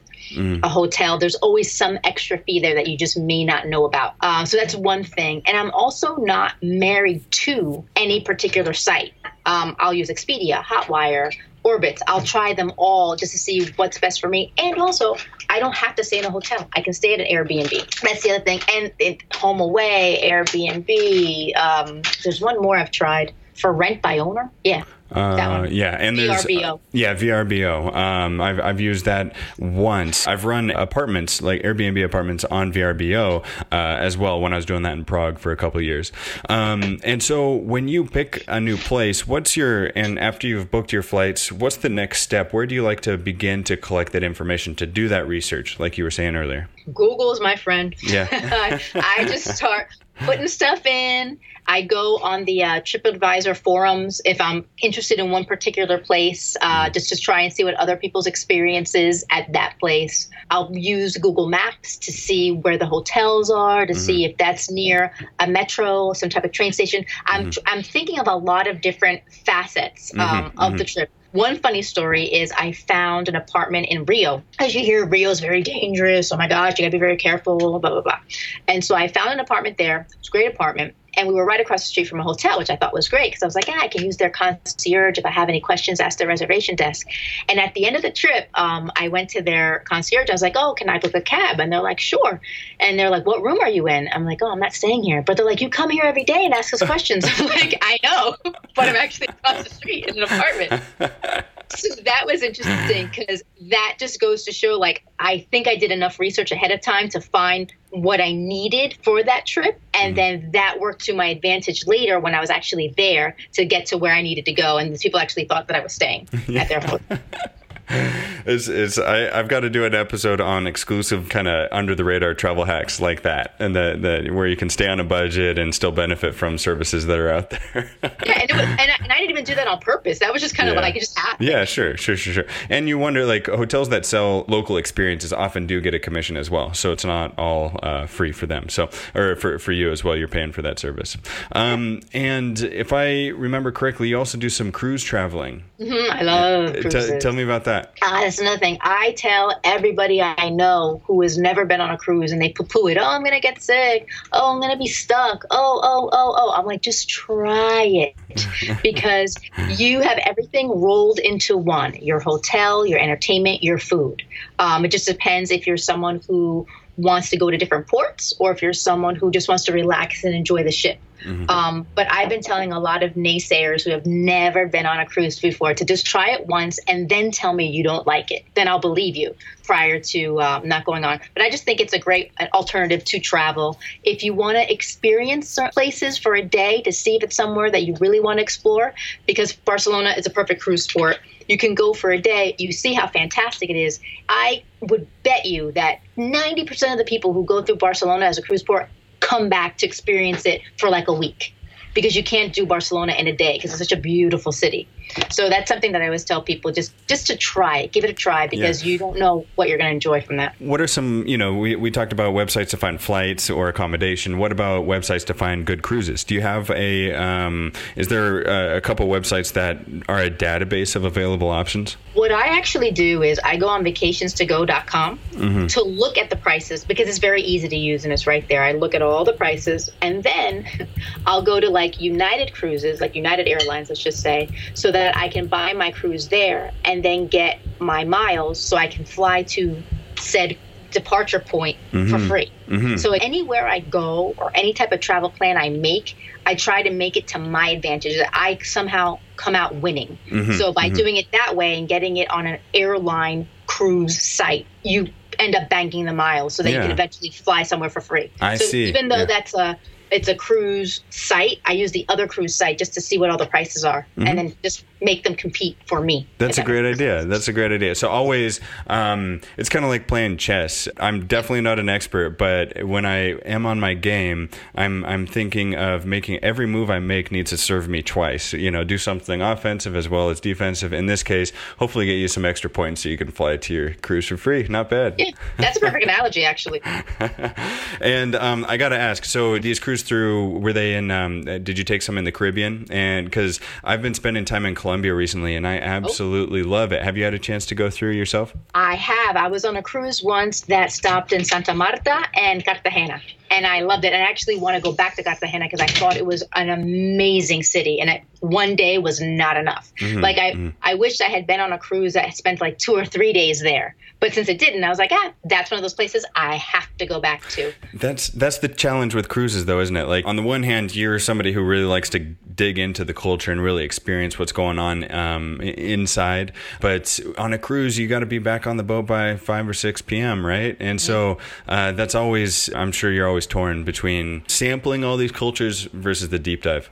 a 0.63 0.69
hotel, 0.69 1.19
there's 1.19 1.37
always 1.37 1.73
some 1.73 1.99
extra 2.05 2.39
fee 2.39 2.61
there 2.61 2.75
that 2.75 2.87
you 2.87 2.97
just 2.97 3.19
may 3.19 3.45
not 3.45 3.67
know 3.67 3.85
about. 3.85 4.15
Um, 4.21 4.47
so 4.47 4.57
that's 4.57 4.75
one 4.75 5.03
thing. 5.05 5.43
And 5.47 5.57
I'm 5.57 5.71
also 5.71 6.17
not 6.17 6.55
married 6.63 7.29
to 7.31 7.85
any 7.97 8.21
particular 8.21 8.73
site. 8.73 9.15
Um, 9.47 9.75
I'll 9.79 9.95
use 9.95 10.11
Expedia, 10.11 10.63
Hotwire, 10.63 11.35
Orbitz. 11.65 12.01
I'll 12.07 12.23
try 12.23 12.53
them 12.53 12.73
all 12.77 13.17
just 13.17 13.33
to 13.33 13.39
see 13.39 13.71
what's 13.77 13.99
best 13.99 14.21
for 14.21 14.29
me. 14.29 14.53
And 14.59 14.79
also, 14.79 15.17
I 15.49 15.59
don't 15.59 15.75
have 15.75 15.95
to 15.97 16.05
stay 16.05 16.19
in 16.19 16.25
a 16.25 16.31
hotel. 16.31 16.69
I 16.75 16.83
can 16.83 16.93
stay 16.93 17.15
at 17.15 17.21
an 17.21 17.27
Airbnb. 17.27 18.01
That's 18.01 18.23
the 18.23 18.33
other 18.33 18.45
thing. 18.45 18.61
And 18.71 18.93
it, 18.99 19.29
HomeAway, 19.31 20.23
Airbnb. 20.25 21.57
Um, 21.57 22.03
there's 22.23 22.41
one 22.41 22.61
more 22.61 22.77
I've 22.77 22.91
tried 22.91 23.33
for 23.59 23.73
rent 23.73 24.03
by 24.03 24.18
owner. 24.18 24.51
Yeah. 24.64 24.85
Uh, 25.11 25.66
yeah, 25.71 25.97
and 25.99 26.18
there's 26.18 26.44
VRBO. 26.44 26.81
yeah 26.92 27.14
VRBO. 27.14 27.94
Um, 27.94 28.42
I've 28.42 28.61
I've 28.61 28.81
used 28.81 29.07
that 29.07 29.35
once. 29.59 30.27
I've 30.27 30.44
run 30.44 30.71
apartments 30.71 31.40
like 31.40 31.62
Airbnb 31.62 32.05
apartments 32.05 32.44
on 32.44 32.75
VRBO 32.75 33.42
uh, 33.42 33.75
as 33.75 34.18
well 34.18 34.38
when 34.38 34.53
I 34.53 34.57
was 34.57 34.66
doing 34.66 34.83
that 34.83 34.92
in 34.92 35.07
Prague 35.07 35.38
for 35.38 35.51
a 35.51 35.57
couple 35.57 35.79
of 35.79 35.85
years. 35.85 36.12
Um, 36.51 37.01
and 37.05 37.23
so 37.23 37.55
when 37.55 37.88
you 37.88 38.05
pick 38.05 38.44
a 38.49 38.61
new 38.61 38.77
place, 38.77 39.27
what's 39.27 39.57
your 39.57 39.87
and 39.97 40.18
after 40.18 40.47
you've 40.47 40.71
booked 40.71 40.92
your 40.92 41.03
flights, 41.03 41.51
what's 41.51 41.77
the 41.77 41.88
next 41.88 42.21
step? 42.21 42.53
Where 42.53 42.66
do 42.66 42.75
you 42.75 42.83
like 42.83 43.01
to 43.03 43.16
begin 43.16 43.64
to 43.64 43.79
collect 43.79 44.12
that 44.12 44.23
information 44.23 44.75
to 44.75 44.87
do 44.87 45.09
that 45.09 45.27
research, 45.27 45.81
like 45.81 45.97
you 45.97 46.05
were 46.05 46.11
saying 46.11 46.37
earlier? 46.37 46.68
Google 46.92 47.33
is 47.33 47.40
my 47.40 47.57
friend. 47.57 47.94
Yeah. 48.03 48.29
I, 48.31 48.81
I 48.94 49.25
just 49.25 49.57
start 49.57 49.88
putting 50.19 50.49
stuff 50.49 50.85
in. 50.87 51.39
I 51.67 51.83
go 51.83 52.17
on 52.19 52.47
the 52.47 52.65
uh, 52.65 52.81
TripAdvisor 52.81 53.55
forums 53.57 54.23
if 54.25 54.41
I'm 54.41 54.65
interested 54.83 55.19
in 55.19 55.31
one 55.31 55.45
particular 55.45 55.99
place, 55.99 56.57
uh, 56.63 56.89
just 56.89 57.11
to 57.11 57.17
try 57.17 57.43
and 57.43 57.53
see 57.53 57.63
what 57.63 57.75
other 57.75 57.97
people's 57.97 58.27
experiences 58.27 59.23
at 59.31 59.53
that 59.53 59.75
place. 59.79 60.31
I'll 60.51 60.75
use 60.75 61.19
Google 61.19 61.47
Maps 61.47 61.99
to 61.99 62.13
see 62.13 62.53
where 62.53 62.79
the 62.79 62.87
hotels 62.87 63.51
are, 63.51 63.85
to 63.85 63.95
see 63.95 64.25
if 64.25 64.39
that's 64.39 64.71
near 64.71 65.13
a 65.39 65.47
metro, 65.47 66.15
some 66.15 66.31
type 66.31 66.45
of 66.45 66.53
train 66.53 66.73
station. 66.73 67.05
I'm 67.27 67.51
I'm 67.67 67.83
thinking 67.83 68.19
of 68.19 68.29
a 68.29 68.37
lot 68.37 68.67
of 68.67 68.81
different 68.81 69.23
facets 69.45 70.13
um, 70.19 70.53
of 70.57 70.79
the 70.79 70.85
trip. 70.85 71.11
One 71.33 71.59
funny 71.59 71.83
story 71.83 72.25
is 72.25 72.53
I 72.53 72.73
found 72.73 73.29
an 73.29 73.37
apartment 73.37 73.88
in 73.91 74.05
Rio. 74.05 74.43
As 74.59 74.75
you 74.75 74.81
hear, 74.81 75.05
Rio 75.05 75.29
is 75.29 75.41
very 75.41 75.62
dangerous. 75.62 76.33
Oh 76.33 76.38
my 76.38 76.49
gosh, 76.49 76.79
you 76.79 76.85
gotta 76.85 76.93
be 76.93 76.99
very 76.99 77.19
careful, 77.19 77.59
blah, 77.59 77.79
blah, 77.79 78.01
blah. 78.01 78.19
And 78.67 78.83
so 78.83 78.95
I 78.95 79.09
found 79.09 79.31
an 79.31 79.41
apartment 79.41 79.77
there. 79.77 80.07
It's 80.19 80.29
a 80.29 80.31
great 80.31 80.55
apartment. 80.55 80.95
And 81.19 81.27
we 81.27 81.35
were 81.35 81.45
right 81.45 81.61
across 81.61 81.83
the 81.83 81.89
street 81.89 82.07
from 82.07 82.21
a 82.21 82.23
hotel, 82.23 82.59
which 82.59 82.71
I 82.71 82.77
thought 82.77 82.95
was 82.95 83.09
great 83.09 83.33
because 83.33 83.43
I 83.43 83.47
was 83.47 83.57
like, 83.57 83.67
yeah, 83.67 83.81
I 83.81 83.89
can 83.89 84.05
use 84.05 84.19
their 84.19 84.31
concierge 84.31 85.19
if 85.19 85.27
I 85.27 85.31
have 85.31 85.49
any 85.49 85.61
questions, 85.61 85.99
ask 85.99 86.17
their 86.17 86.29
reservation 86.29 86.77
desk. 86.77 87.09
And 87.49 87.59
at 87.59 87.75
the 87.75 87.87
end 87.87 87.97
of 87.97 88.03
the 88.03 88.13
trip, 88.13 88.49
um, 88.55 88.93
I 88.95 89.09
went 89.09 89.31
to 89.31 89.43
their 89.43 89.81
concierge. 89.81 90.31
I 90.31 90.33
was 90.33 90.43
like, 90.43 90.55
oh, 90.57 90.75
can 90.75 90.89
I 90.89 91.01
book 91.01 91.17
a 91.17 91.21
cab? 91.21 91.59
And 91.59 91.73
they're 91.73 91.83
like, 91.83 91.99
sure. 91.99 92.41
And 92.79 92.97
they're 92.97 93.11
like, 93.11 93.27
what 93.27 93.43
room 93.43 93.59
are 93.61 93.69
you 93.69 93.89
in? 93.89 94.09
I'm 94.13 94.25
like, 94.25 94.39
oh, 94.43 94.53
I'm 94.53 94.61
not 94.61 94.75
staying 94.75 95.03
here. 95.03 95.23
But 95.23 95.37
they're 95.37 95.47
like, 95.47 95.61
you 95.61 95.71
come 95.71 95.91
here 95.91 96.05
every 96.05 96.23
day 96.23 96.45
and 96.45 96.55
ask 96.55 96.73
us 96.73 96.83
questions. 96.87 97.25
I'm 97.27 97.47
like, 97.47 97.77
I 97.83 97.99
know, 98.05 98.37
but 98.77 98.89
I'm 98.89 98.95
actually 98.95 99.27
across 99.27 99.65
the 99.65 99.75
street 99.75 100.07
in 100.07 100.19
an 100.19 100.23
apartment. 100.23 100.83
so 101.75 101.95
that 102.03 102.25
was 102.27 102.43
interesting 102.43 103.07
because 103.15 103.43
that 103.63 103.97
just 103.99 104.21
goes 104.21 104.45
to 104.45 104.53
show 104.53 104.79
like 104.79 105.05
i 105.19 105.47
think 105.51 105.67
i 105.67 105.77
did 105.77 105.91
enough 105.91 106.19
research 106.19 106.51
ahead 106.53 106.71
of 106.71 106.81
time 106.81 107.09
to 107.09 107.21
find 107.21 107.73
what 107.91 108.21
i 108.21 108.33
needed 108.33 108.97
for 109.03 109.23
that 109.23 109.47
trip. 109.47 109.81
And 109.95 110.13
mm. 110.13 110.17
then 110.17 110.51
that 110.53 110.79
worked 110.79 111.05
to 111.07 111.15
my 111.15 111.27
advantage 111.27 111.87
later 111.87 112.21
when 112.21 112.35
i 112.35 112.41
was 112.41 112.51
actually 112.51 112.95
there 112.97 113.37
to 113.53 113.65
get 113.65 113.87
to 113.87 113.99
where 113.99 114.15
i 114.15 114.23
needed 114.23 114.45
to 114.47 114.53
go. 114.53 114.79
And 114.79 114.95
the 114.95 114.99
people 114.99 115.21
actually 115.21 115.47
thought 115.47 115.69
that 115.69 115.77
i 115.77 115.81
was 115.81 115.93
staying 115.93 116.29
at 116.57 116.69
their 116.69 116.81
hotel 116.81 117.19
It's, 118.46 118.66
it's 118.66 118.96
I, 118.98 119.29
I've 119.38 119.48
got 119.48 119.61
to 119.61 119.68
do 119.68 119.85
an 119.85 119.94
episode 119.94 120.40
on 120.40 120.66
exclusive 120.66 121.29
kind 121.29 121.46
of 121.48 121.68
under 121.70 121.94
the 121.94 122.03
radar 122.05 122.33
travel 122.33 122.64
hacks 122.64 122.98
like 122.98 123.22
that, 123.22 123.55
and 123.59 123.77
the, 123.77 123.98
the 124.24 124.31
where 124.33 124.46
you 124.46 124.57
can 124.57 124.70
stay 124.70 124.88
on 124.88 125.01
a 125.01 125.05
budget 125.05 125.59
and 125.59 125.74
still 125.74 125.92
benefit 125.92 126.35
from 126.35 126.57
services 126.57 127.05
that 127.07 127.18
are 127.18 127.31
out 127.31 127.51
there. 127.51 127.90
yeah 128.24 128.40
and, 128.40 128.51
was, 128.51 128.61
and, 128.61 128.81
I, 128.81 128.96
and 129.03 129.12
I 129.12 129.18
didn't 129.18 129.31
even 129.33 129.44
do 129.44 129.55
that 129.55 129.66
on 129.66 129.81
purpose 129.81 130.20
that 130.20 130.33
was 130.33 130.40
just 130.40 130.55
kind 130.57 130.70
of 130.70 130.77
Yeah. 130.77 130.81
like 130.81 130.96
it 130.96 131.01
just 131.01 131.18
happened 131.18 131.46
yeah, 131.46 131.64
sure, 131.66 131.96
sure, 131.98 132.16
sure, 132.16 132.33
sure. 132.33 132.44
And 132.70 132.88
you 132.88 132.96
wonder, 132.96 133.27
like 133.27 133.48
hotels 133.48 133.90
that 133.90 134.07
sell 134.07 134.46
local 134.48 134.79
experiences 134.79 135.31
often 135.31 135.66
do 135.66 135.81
get 135.83 135.92
a 135.92 135.98
commission 135.98 136.38
as 136.38 136.48
well, 136.48 136.72
so 136.72 136.92
it's 136.92 137.05
not 137.05 137.38
all 137.38 137.79
uh, 137.83 138.07
free 138.07 138.33
for 138.33 138.46
them. 138.46 138.70
So, 138.70 138.88
or 139.14 139.37
for 139.37 139.59
for 139.59 139.72
you 139.72 139.90
as 139.92 140.03
well, 140.03 140.16
you're 140.16 140.27
paying 140.29 140.53
for 140.53 140.62
that 140.62 140.79
service. 140.79 141.18
Um, 141.53 142.01
and 142.14 142.59
if 142.61 142.94
I 142.94 143.29
remember 143.29 143.72
correctly, 143.72 144.09
you 144.09 144.18
also 144.18 144.38
do 144.38 144.48
some 144.48 144.72
cruise 144.72 145.03
traveling. 145.03 145.64
Mhm, 145.79 146.11
i 146.11 146.22
love 146.22 146.74
T- 146.90 147.18
tell 147.20 147.33
me 147.35 147.42
about 147.42 147.64
that. 147.64 147.78
That? 147.83 147.99
Ah, 148.03 148.21
that's 148.23 148.38
another 148.38 148.59
thing. 148.59 148.79
I 148.81 149.12
tell 149.12 149.59
everybody 149.64 150.23
I 150.23 150.51
know 150.51 151.03
who 151.07 151.23
has 151.23 151.38
never 151.38 151.64
been 151.64 151.81
on 151.81 151.91
a 151.91 151.99
cruise 151.99 152.33
and 152.33 152.41
they 152.41 152.51
poo 152.51 152.64
poo 152.64 152.88
it. 152.88 152.99
Oh, 152.99 153.05
I'm 153.05 153.23
going 153.23 153.35
to 153.35 153.41
get 153.41 153.62
sick. 153.62 154.09
Oh, 154.33 154.53
I'm 154.53 154.61
going 154.61 154.73
to 154.73 154.79
be 154.79 154.87
stuck. 154.87 155.45
Oh, 155.51 155.81
oh, 155.83 156.11
oh, 156.12 156.35
oh. 156.37 156.53
I'm 156.57 156.67
like, 156.67 156.83
just 156.83 157.09
try 157.09 157.85
it 157.85 158.83
because 158.83 159.37
you 159.77 160.01
have 160.01 160.19
everything 160.19 160.69
rolled 160.69 161.19
into 161.19 161.57
one 161.57 161.95
your 161.95 162.21
hotel, 162.21 162.87
your 162.87 162.99
entertainment, 162.99 163.62
your 163.62 163.79
food. 163.79 164.23
Um, 164.59 164.85
it 164.85 164.91
just 164.91 165.07
depends 165.07 165.51
if 165.51 165.67
you're 165.67 165.77
someone 165.77 166.21
who 166.29 166.67
wants 166.97 167.31
to 167.31 167.37
go 167.37 167.51
to 167.51 167.57
different 167.57 167.87
ports 167.87 168.35
or 168.41 168.53
if 168.53 168.61
you're 168.61 168.73
someone 168.73 169.14
who 169.14 169.31
just 169.31 169.49
wants 169.49 169.64
to 169.64 169.73
relax 169.73 170.25
and 170.25 170.35
enjoy 170.35 170.64
the 170.64 170.73
ship. 170.73 170.99
Mm-hmm. 171.23 171.51
Um, 171.51 171.87
but 171.95 172.11
I've 172.11 172.29
been 172.29 172.43
telling 172.43 172.73
a 172.73 172.79
lot 172.79 173.03
of 173.03 173.15
naysayers 173.15 173.85
who 173.85 173.91
have 173.91 174.07
never 174.07 174.67
been 174.67 174.87
on 174.87 175.01
a 175.01 175.07
cruise 175.07 175.39
before 175.39 175.75
to 175.75 175.85
just 175.85 176.07
try 176.07 176.31
it 176.31 176.47
once 176.47 176.79
and 176.87 177.09
then 177.09 177.31
tell 177.31 177.53
me 177.53 177.69
you 177.69 177.83
don't 177.83 178.07
like 178.07 178.31
it. 178.31 178.45
Then 178.55 178.69
I'll 178.69 178.79
believe 178.79 179.17
you 179.17 179.35
prior 179.65 180.01
to 180.01 180.41
um, 180.41 180.67
not 180.67 180.85
going 180.85 181.05
on. 181.05 181.21
But 181.35 181.43
I 181.43 181.51
just 181.51 181.65
think 181.65 181.81
it's 181.81 181.93
a 181.93 181.99
great 181.99 182.33
alternative 182.55 183.05
to 183.05 183.21
travel. 183.21 183.79
If 184.03 184.23
you 184.23 184.35
want 184.35 184.57
to 184.57 184.73
experience 184.73 185.49
certain 185.49 185.73
places 185.73 186.19
for 186.19 186.35
a 186.35 186.43
day 186.43 186.83
to 186.83 186.93
see 186.93 187.17
if 187.17 187.23
it's 187.23 187.37
somewhere 187.37 187.71
that 187.71 187.83
you 187.83 187.95
really 188.01 188.21
want 188.21 188.39
to 188.39 188.43
explore, 188.43 188.95
because 189.27 189.53
Barcelona 189.53 190.15
is 190.17 190.27
a 190.27 190.31
perfect 190.31 190.63
cruise 190.63 190.87
port. 190.87 191.19
You 191.49 191.57
can 191.57 191.75
go 191.75 191.95
for 191.95 192.11
a 192.11 192.21
day, 192.21 192.55
you 192.59 192.73
see 192.73 192.93
how 192.93 193.07
fantastic 193.07 193.71
it 193.71 193.77
is. 193.77 194.01
I 194.29 194.63
would 194.81 195.07
bet 195.23 195.47
you 195.47 195.73
that 195.73 196.01
90% 196.17 196.93
of 196.93 196.99
the 196.99 197.05
people 197.05 197.33
who 197.33 197.45
go 197.45 197.63
through 197.63 197.77
Barcelona 197.77 198.27
as 198.27 198.39
a 198.39 198.43
cruise 198.43 198.63
port 198.63 198.89
come 199.29 199.49
back 199.51 199.77
to 199.77 199.87
experience 199.87 200.47
it 200.47 200.62
for 200.79 200.88
like 200.88 201.07
a 201.07 201.12
week 201.12 201.55
because 201.95 202.17
you 202.17 202.25
can't 202.25 202.55
do 202.55 202.64
Barcelona 202.64 203.12
in 203.12 203.27
a 203.27 203.37
day 203.37 203.59
because 203.59 203.71
it's 203.71 203.79
such 203.79 203.93
a 203.93 204.01
beautiful 204.01 204.53
city. 204.53 204.88
So 205.31 205.49
that's 205.49 205.68
something 205.68 205.92
that 205.92 206.03
I 206.03 206.07
always 206.07 206.25
tell 206.25 206.42
people 206.42 206.73
just 206.73 206.92
just 207.07 207.27
to 207.29 207.37
try 207.37 207.79
it, 207.79 207.92
give 207.92 208.05
it 208.05 208.11
a 208.11 208.14
try 208.14 208.47
because 208.47 208.85
yeah. 208.85 208.92
you 208.92 208.99
don't 208.99 209.18
know 209.18 209.47
what 209.55 209.68
you're 209.68 209.79
going 209.79 209.88
to 209.88 209.94
enjoy 209.94 210.21
from 210.21 210.37
that. 210.37 210.55
What 210.59 210.81
are 210.81 210.87
some, 210.87 211.27
you 211.27 211.38
know, 211.38 211.55
we, 211.55 211.77
we 211.77 211.90
talked 211.90 212.12
about 212.12 212.35
websites 212.35 212.68
to 212.71 212.77
find 212.77 213.01
flights 213.01 213.49
or 213.49 213.68
accommodation. 213.68 214.38
What 214.38 214.53
about 214.53 214.87
websites 214.87 215.25
to 215.27 215.35
find 215.35 215.64
good 215.64 215.83
cruises? 215.83 216.25
Do 216.25 216.35
you 216.35 216.42
have 216.42 216.71
a, 216.71 217.12
um, 217.14 217.73
is 217.97 218.09
there 218.09 218.42
a, 218.42 218.77
a 218.77 218.81
couple 218.81 219.09
websites 219.09 219.53
that 219.55 219.79
are 220.09 220.21
a 220.21 220.31
database 220.31 220.94
of 220.97 221.05
available 221.05 221.49
options? 221.49 221.97
What 222.14 222.33
I 222.33 222.59
actually 222.59 222.90
do 222.90 223.23
is 223.23 223.38
I 223.44 223.57
go 223.57 223.68
on 223.68 223.85
vacationstogo.com 223.85 225.18
mm-hmm. 225.33 225.66
to 225.68 225.83
look 225.83 226.18
at 226.18 226.31
the 226.31 226.37
prices 226.37 226.85
because 226.85 227.09
it's 227.09 227.18
very 227.18 227.42
easy 227.42 227.68
to 227.68 227.77
use 227.77 228.05
and 228.05 228.12
it's 228.12 228.27
right 228.27 228.47
there. 228.49 228.62
I 228.62 228.73
look 228.73 228.94
at 228.94 229.03
all 229.03 229.25
the 229.25 229.33
prices 229.33 229.90
and 230.03 230.23
then 230.23 230.66
I'll 231.27 231.42
go 231.42 231.61
to 231.61 231.71
like 231.71 232.01
United 232.01 232.53
Cruises, 232.53 233.01
like 233.01 233.14
United 233.14 233.49
Airlines, 233.49 233.88
let's 233.88 234.03
just 234.03 234.21
say, 234.21 234.49
so 234.75 234.90
that 234.90 234.98
that 234.99 235.17
I 235.17 235.29
can 235.29 235.47
buy 235.47 235.73
my 235.73 235.91
cruise 235.91 236.29
there 236.29 236.73
and 236.85 237.05
then 237.05 237.29
get 237.29 237.61
my 237.79 238.05
miles 238.05 238.61
so 238.61 238.77
I 238.77 238.89
can 238.89 239.05
fly 239.05 239.45
to 239.45 239.83
said 240.19 240.59
departure 240.91 241.39
point 241.39 241.77
mm-hmm. 241.93 242.11
for 242.11 242.19
free. 242.19 242.51
Mm-hmm. 242.67 242.97
So 242.97 243.13
anywhere 243.13 243.69
I 243.69 243.81
go 243.81 244.35
or 244.37 244.51
any 244.55 244.73
type 244.73 244.91
of 244.93 245.01
travel 245.01 245.31
plan 245.31 245.57
I 245.57 245.69
make, 245.69 246.17
I 246.47 246.55
try 246.55 246.83
to 246.83 246.91
make 246.91 247.17
it 247.17 247.29
to 247.29 247.39
my 247.39 247.71
advantage 247.71 248.17
that 248.17 248.31
I 248.33 248.59
somehow 248.63 249.19
come 249.37 249.55
out 249.55 249.75
winning. 249.77 250.19
Mm-hmm. 250.31 250.53
So 250.53 250.73
by 250.73 250.87
mm-hmm. 250.87 250.97
doing 250.97 251.17
it 251.17 251.31
that 251.33 251.55
way 251.55 251.79
and 251.79 251.89
getting 251.89 252.17
it 252.17 252.31
on 252.31 252.47
an 252.47 252.59
airline 252.75 253.49
cruise 253.67 254.21
site, 254.21 254.67
you 254.83 255.13
end 255.39 255.55
up 255.55 255.69
banking 255.69 256.07
the 256.07 256.15
miles 256.15 256.55
so 256.55 256.63
that 256.63 256.71
yeah. 256.71 256.77
you 256.77 256.83
can 256.83 256.91
eventually 256.91 257.31
fly 257.31 257.63
somewhere 257.63 257.91
for 257.91 258.01
free. 258.01 258.33
I 258.41 258.57
so 258.57 258.65
see. 258.65 258.89
Even 258.89 259.09
though 259.09 259.19
yeah. 259.19 259.25
that's 259.27 259.55
a 259.55 259.79
it's 260.11 260.29
a 260.29 260.35
cruise 260.35 261.01
site. 261.11 261.61
I 261.64 261.73
use 261.73 261.92
the 261.92 262.05
other 262.09 262.27
cruise 262.27 262.55
site 262.55 262.79
just 262.79 262.94
to 262.94 263.01
see 263.01 263.18
what 263.18 263.31
all 263.31 263.38
the 263.38 263.47
prices 263.47 263.85
are, 263.85 264.07
mm-hmm. 264.16 264.27
and 264.27 264.38
then 264.38 264.57
just 264.62 264.85
make 265.01 265.25
them 265.25 265.35
compete 265.35 265.77
for 265.87 266.01
me. 266.01 266.27
That's 266.38 266.59
a 266.59 266.62
great 266.62 266.85
idea. 266.85 267.25
That's 267.25 267.49
a 267.49 267.53
great 267.53 267.71
idea. 267.71 267.94
So 267.94 268.09
always, 268.09 268.61
um, 268.88 269.40
it's 269.57 269.68
kind 269.68 269.85
of 269.85 269.90
like 269.90 270.09
playing 270.09 270.38
chess. 270.38 270.88
I'm 270.99 271.27
definitely 271.27 271.61
not 271.61 271.79
an 271.79 271.88
expert, 271.88 272.38
but 272.38 272.85
when 272.85 273.07
I 273.07 273.35
am 273.47 273.66
on 273.66 273.81
my 273.81 273.94
game, 273.94 274.51
I'm 274.75 275.05
I'm 275.05 275.27
thinking 275.27 275.75
of 275.75 276.07
making 276.07 276.42
every 276.42 276.66
move 276.66 276.90
I 276.90 276.99
make 276.99 277.31
needs 277.31 277.51
to 277.51 277.57
serve 277.57 277.88
me 277.88 278.03
twice. 278.03 278.53
You 278.53 278.71
know, 278.71 278.85
do 278.85 278.99
something 278.99 279.42
offensive 279.42 279.97
as 279.97 280.09
well 280.09 280.31
as 280.31 280.40
defensive. 280.40 280.92
In 280.92 281.07
this 281.07 281.23
case, 281.23 281.53
hopefully 281.79 282.07
get 282.07 282.14
you 282.14 282.29
some 282.29 282.44
extra 282.44 282.71
points 282.71 283.03
so 283.03 283.09
you 283.09 283.18
can 283.18 283.31
fly 283.31 283.57
to 283.57 283.75
your 283.75 283.94
cruise 283.94 284.27
for 284.27 284.37
free. 284.37 284.66
Not 284.68 284.90
bad. 284.90 285.14
Yeah, 285.18 285.31
that's 285.57 285.77
a 285.77 285.81
perfect 285.81 286.05
analogy, 286.05 286.44
actually. 286.44 286.81
and 288.01 288.35
um, 288.35 288.64
I 288.68 288.77
got 288.77 288.90
to 288.90 288.99
ask, 288.99 289.25
so 289.25 289.59
these 289.59 289.79
cruise 289.79 289.98
through, 290.03 290.59
were 290.59 290.73
they 290.73 290.95
in? 290.95 291.11
Um, 291.11 291.43
did 291.43 291.79
you 291.79 291.85
take 291.85 292.03
some 292.03 292.19
in 292.19 292.25
the 292.25 292.33
Caribbean? 292.33 292.87
And 292.91 293.27
because 293.27 293.61
I've 293.85 294.03
been 294.03 294.15
spending 294.15 294.45
time 294.45 294.67
in 294.67 294.75
Colombia 294.75 295.15
recently, 295.15 295.57
and 295.57 295.67
I 295.67 295.79
absolutely 295.79 296.63
oh. 296.63 296.69
love 296.69 296.93
it. 296.93 297.03
Have 297.03 297.17
you 297.17 297.25
had 297.25 297.35
a 297.35 297.39
chance 297.39 297.67
to 297.67 297.75
go 297.75 297.91
through 297.91 298.13
yourself? 298.13 298.55
I 298.75 298.95
have. 298.95 299.37
I 299.37 299.49
was 299.49 299.65
on 299.65 299.77
a 299.77 299.83
cruise 299.83 300.23
once 300.23 300.63
that 300.63 300.93
stopped 300.93 301.33
in 301.33 301.45
Santa 301.45 301.75
Marta 301.75 302.23
and 302.35 302.65
Cartagena 302.65 303.21
and 303.51 303.67
I 303.67 303.81
loved 303.81 304.05
it. 304.05 304.13
And 304.13 304.23
I 304.23 304.27
actually 304.27 304.57
want 304.57 304.77
to 304.77 304.83
go 304.83 304.93
back 304.93 305.17
to 305.17 305.23
Cartagena 305.23 305.67
because 305.67 305.81
I 305.81 305.87
thought 305.87 306.17
it 306.17 306.27
was 306.27 306.45
an 306.55 306.69
amazing 306.69 307.63
city, 307.63 308.01
and 308.01 308.11
it, 308.11 308.23
one 308.40 308.77
day 308.77 308.98
was 308.98 309.20
not 309.20 309.57
enough. 309.57 309.90
Mm-hmm, 310.01 310.20
like 310.20 310.37
I, 310.37 310.53
mm-hmm. 310.53 310.68
I 310.83 310.94
wished 310.94 311.22
I 311.22 311.29
had 311.29 311.46
been 311.46 311.61
on 311.61 311.72
a 311.72 311.79
cruise 311.79 312.12
that 312.12 312.37
spent 312.37 312.61
like 312.61 312.77
two 312.77 312.94
or 312.94 313.07
three 313.07 313.33
days 313.33 313.62
there, 313.62 313.96
but 314.20 314.35
since 314.35 314.48
it 314.48 314.59
didn't, 314.59 314.85
I 314.85 314.90
was 314.90 314.98
like, 314.98 315.12
ah, 315.12 315.33
that's 315.44 315.70
one 315.70 315.79
of 315.79 315.83
those 315.83 315.94
places 315.94 316.27
I 316.35 316.57
have 316.57 316.88
to 316.98 317.07
go 317.07 317.20
back 317.20 317.48
to. 317.51 317.72
That's 317.94 318.29
that's 318.29 318.59
the 318.59 318.68
challenge 318.68 319.14
with 319.14 319.31
cruises, 319.31 319.64
though, 319.64 319.81
isn't 319.81 319.96
it? 319.96 320.09
Like 320.09 320.27
on 320.27 320.37
the 320.37 320.42
one 320.42 320.62
hand, 320.62 320.94
you're 320.94 321.18
somebody 321.18 321.53
who 321.53 321.62
really 321.62 321.87
likes 321.87 322.11
to 322.11 322.18
dig 322.18 322.79
into 322.79 323.05
the 323.05 323.14
culture 323.14 323.51
and 323.51 323.62
really 323.62 323.85
experience 323.85 324.38
what's 324.38 324.53
going 324.53 324.79
on 324.79 325.11
um, 325.11 325.61
inside, 325.62 326.53
but 326.83 327.18
on 327.38 327.55
a 327.55 327.59
cruise, 327.59 327.98
you 327.98 328.09
got 328.09 328.18
to 328.18 328.27
be 328.27 328.38
back 328.38 328.66
on 328.66 328.77
the 328.77 328.83
boat 328.83 329.07
by 329.07 329.37
five 329.37 329.66
or 329.66 329.72
six 329.72 330.03
p.m., 330.03 330.44
right? 330.44 330.77
And 330.81 331.01
so 331.01 331.38
uh, 331.66 331.92
that's 331.92 332.14
always, 332.14 332.68
I'm 332.74 332.92
sure 332.92 333.11
you're 333.11 333.27
always 333.27 333.38
always 333.38 333.46
torn 333.46 333.85
between 333.85 334.42
sampling 334.48 335.05
all 335.05 335.16
these 335.16 335.31
cultures 335.31 335.85
versus 335.92 336.29
the 336.31 336.40
deep 336.40 336.64
dive. 336.64 336.90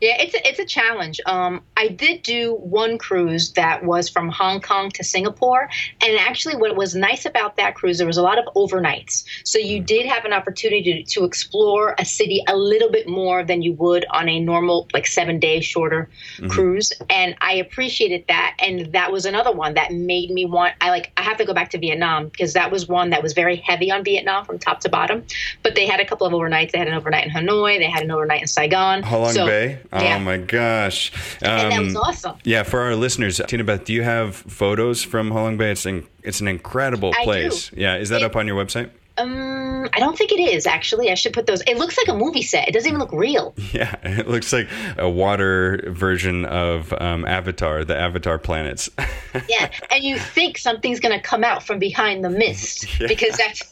Yeah, 0.00 0.16
it's 0.18 0.34
a, 0.34 0.48
it's 0.48 0.58
a 0.58 0.64
challenge. 0.64 1.20
Um, 1.26 1.62
I 1.76 1.88
did 1.88 2.22
do 2.22 2.54
one 2.54 2.96
cruise 2.96 3.52
that 3.52 3.84
was 3.84 4.08
from 4.08 4.30
Hong 4.30 4.60
Kong 4.60 4.90
to 4.92 5.04
Singapore, 5.04 5.68
and 6.00 6.18
actually, 6.18 6.56
what 6.56 6.74
was 6.74 6.94
nice 6.94 7.26
about 7.26 7.56
that 7.56 7.74
cruise, 7.74 7.98
there 7.98 8.06
was 8.06 8.16
a 8.16 8.22
lot 8.22 8.38
of 8.38 8.46
overnights. 8.54 9.24
So 9.44 9.58
you 9.58 9.82
mm. 9.82 9.86
did 9.86 10.06
have 10.06 10.24
an 10.24 10.32
opportunity 10.32 11.04
to, 11.04 11.12
to 11.12 11.24
explore 11.24 11.94
a 11.98 12.04
city 12.04 12.42
a 12.48 12.56
little 12.56 12.90
bit 12.90 13.08
more 13.08 13.44
than 13.44 13.60
you 13.60 13.74
would 13.74 14.06
on 14.10 14.28
a 14.28 14.40
normal, 14.40 14.88
like 14.94 15.06
seven 15.06 15.38
day 15.38 15.60
shorter 15.60 16.08
mm-hmm. 16.36 16.48
cruise, 16.48 16.92
and 17.10 17.34
I 17.40 17.54
appreciated 17.54 18.24
that. 18.28 18.56
And 18.60 18.92
that 18.92 19.12
was 19.12 19.26
another 19.26 19.52
one 19.52 19.74
that 19.74 19.92
made 19.92 20.30
me 20.30 20.46
want. 20.46 20.74
I 20.80 20.90
like. 20.90 21.12
I 21.18 21.22
have 21.22 21.36
to 21.36 21.44
go 21.44 21.52
back 21.52 21.70
to 21.70 21.78
Vietnam 21.78 22.28
because 22.28 22.54
that 22.54 22.70
was 22.70 22.88
one 22.88 23.10
that 23.10 23.22
was 23.22 23.34
very 23.34 23.56
heavy 23.56 23.90
on 23.90 24.02
Vietnam 24.02 24.46
from 24.46 24.58
top 24.58 24.80
to 24.80 24.88
bottom. 24.88 25.24
But 25.62 25.74
they 25.74 25.86
had 25.86 26.00
a 26.00 26.06
couple 26.06 26.26
of 26.26 26.32
overnights. 26.32 26.72
They 26.72 26.78
had 26.78 26.88
an 26.88 26.94
overnight 26.94 27.26
in 27.26 27.30
Hanoi. 27.30 27.78
They 27.78 27.90
had 27.90 28.02
an 28.02 28.10
overnight 28.10 28.40
in 28.40 28.48
Saigon. 28.48 29.02
Halong 29.02 29.34
so, 29.34 29.46
Bay. 29.46 29.78
Oh 29.92 30.18
my 30.20 30.36
gosh. 30.36 31.12
Um, 31.42 31.50
and 31.50 31.72
that 31.72 31.82
was 31.82 31.96
um, 31.96 32.02
awesome. 32.02 32.36
Yeah, 32.44 32.62
for 32.62 32.80
our 32.80 32.94
listeners, 32.94 33.40
Tina 33.46 33.64
Beth, 33.64 33.84
do 33.84 33.92
you 33.92 34.02
have 34.02 34.36
photos 34.36 35.02
from 35.02 35.30
Halong 35.30 35.58
Bay? 35.58 35.72
It's 35.72 35.86
an, 35.86 36.06
it's 36.22 36.40
an 36.40 36.48
incredible 36.48 37.12
place. 37.24 37.72
Yeah, 37.72 37.96
is 37.96 38.10
that 38.10 38.22
it, 38.22 38.24
up 38.24 38.36
on 38.36 38.46
your 38.46 38.62
website? 38.62 38.90
Um, 39.20 39.88
I 39.92 39.98
don't 39.98 40.16
think 40.16 40.32
it 40.32 40.40
is 40.40 40.66
actually. 40.66 41.10
I 41.10 41.14
should 41.14 41.32
put 41.32 41.46
those. 41.46 41.60
It 41.62 41.76
looks 41.76 41.98
like 41.98 42.08
a 42.08 42.14
movie 42.14 42.42
set. 42.42 42.68
It 42.68 42.72
doesn't 42.72 42.88
even 42.88 43.00
look 43.00 43.12
real. 43.12 43.54
Yeah, 43.72 43.94
it 44.02 44.26
looks 44.26 44.52
like 44.52 44.68
a 44.98 45.08
water 45.08 45.84
version 45.86 46.44
of 46.44 46.92
um, 47.00 47.24
Avatar, 47.24 47.84
the 47.84 47.96
Avatar 47.96 48.36
planets. 48.36 48.90
yeah, 49.48 49.70
and 49.90 50.02
you 50.02 50.18
think 50.18 50.58
something's 50.58 50.98
gonna 50.98 51.20
come 51.20 51.44
out 51.44 51.62
from 51.62 51.78
behind 51.78 52.24
the 52.24 52.30
mist 52.30 52.86
yeah. 53.00 53.06
because 53.06 53.36
that's 53.36 53.62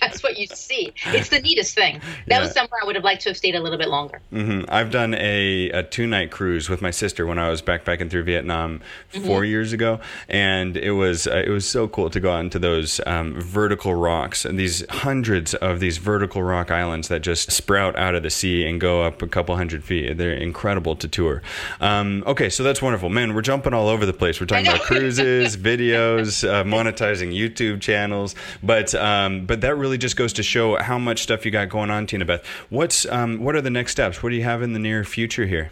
that's 0.00 0.22
what 0.22 0.38
you 0.38 0.46
see. 0.46 0.92
It's 1.06 1.28
the 1.28 1.40
neatest 1.40 1.74
thing. 1.74 2.00
That 2.26 2.36
yeah. 2.36 2.40
was 2.40 2.52
somewhere 2.52 2.80
I 2.82 2.86
would 2.86 2.94
have 2.94 3.04
liked 3.04 3.22
to 3.22 3.30
have 3.30 3.36
stayed 3.36 3.54
a 3.54 3.60
little 3.60 3.78
bit 3.78 3.88
longer. 3.88 4.20
Mm-hmm. 4.32 4.64
I've 4.68 4.90
done 4.90 5.14
a, 5.14 5.70
a 5.70 5.82
two 5.82 6.06
night 6.06 6.30
cruise 6.30 6.68
with 6.68 6.82
my 6.82 6.90
sister 6.90 7.26
when 7.26 7.38
I 7.38 7.48
was 7.48 7.62
backpacking 7.62 8.10
through 8.10 8.24
Vietnam 8.24 8.80
mm-hmm. 9.12 9.26
4 9.26 9.44
years 9.44 9.72
ago, 9.72 10.00
and 10.28 10.76
it 10.76 10.92
was 10.92 11.26
uh, 11.26 11.42
it 11.44 11.50
was 11.50 11.66
so 11.66 11.88
cool 11.88 12.10
to 12.10 12.20
go 12.20 12.32
out 12.32 12.40
into 12.40 12.58
those 12.58 13.00
um, 13.06 13.40
vertical 13.40 13.94
rocks 13.94 14.44
and 14.44 14.58
these 14.58 14.84
hundreds 14.90 15.54
of 15.54 15.80
these 15.80 15.98
vertical 15.98 16.42
rock 16.42 16.70
islands 16.70 17.08
that 17.08 17.20
just 17.20 17.50
sprout 17.50 17.96
out 17.96 18.14
of 18.14 18.22
the 18.22 18.30
sea 18.30 18.66
and 18.66 18.80
go 18.80 19.02
up 19.02 19.22
a 19.22 19.26
couple 19.26 19.56
hundred 19.56 19.84
feet. 19.84 20.16
They're 20.16 20.32
incredible 20.32 20.96
to 20.96 21.08
tour. 21.08 21.42
Um, 21.80 22.22
okay, 22.26 22.50
so 22.50 22.62
that's 22.62 22.82
wonderful, 22.82 23.08
man. 23.08 23.34
We're 23.34 23.42
jumping 23.42 23.74
all 23.74 23.88
over 23.88 24.06
the 24.06 24.12
place. 24.12 24.40
We're 24.40 24.46
talking 24.46 24.66
about 24.66 24.80
cruises, 24.82 25.56
videos, 25.56 26.48
uh, 26.48 26.64
monetizing 26.64 27.36
YouTube 27.36 27.80
channels, 27.80 28.34
but 28.62 28.94
um, 28.94 29.46
but 29.46 29.60
that 29.60 29.69
that 29.70 29.76
really 29.76 29.98
just 29.98 30.16
goes 30.16 30.32
to 30.32 30.42
show 30.42 30.76
how 30.82 30.98
much 30.98 31.22
stuff 31.22 31.44
you 31.44 31.52
got 31.52 31.68
going 31.68 31.90
on, 31.90 32.04
Tina 32.04 32.24
Beth. 32.24 32.44
What's 32.70 33.06
um, 33.06 33.38
what 33.38 33.54
are 33.54 33.60
the 33.60 33.70
next 33.70 33.92
steps? 33.92 34.20
What 34.20 34.30
do 34.30 34.34
you 34.34 34.42
have 34.42 34.62
in 34.62 34.72
the 34.72 34.80
near 34.80 35.04
future 35.04 35.46
here? 35.46 35.70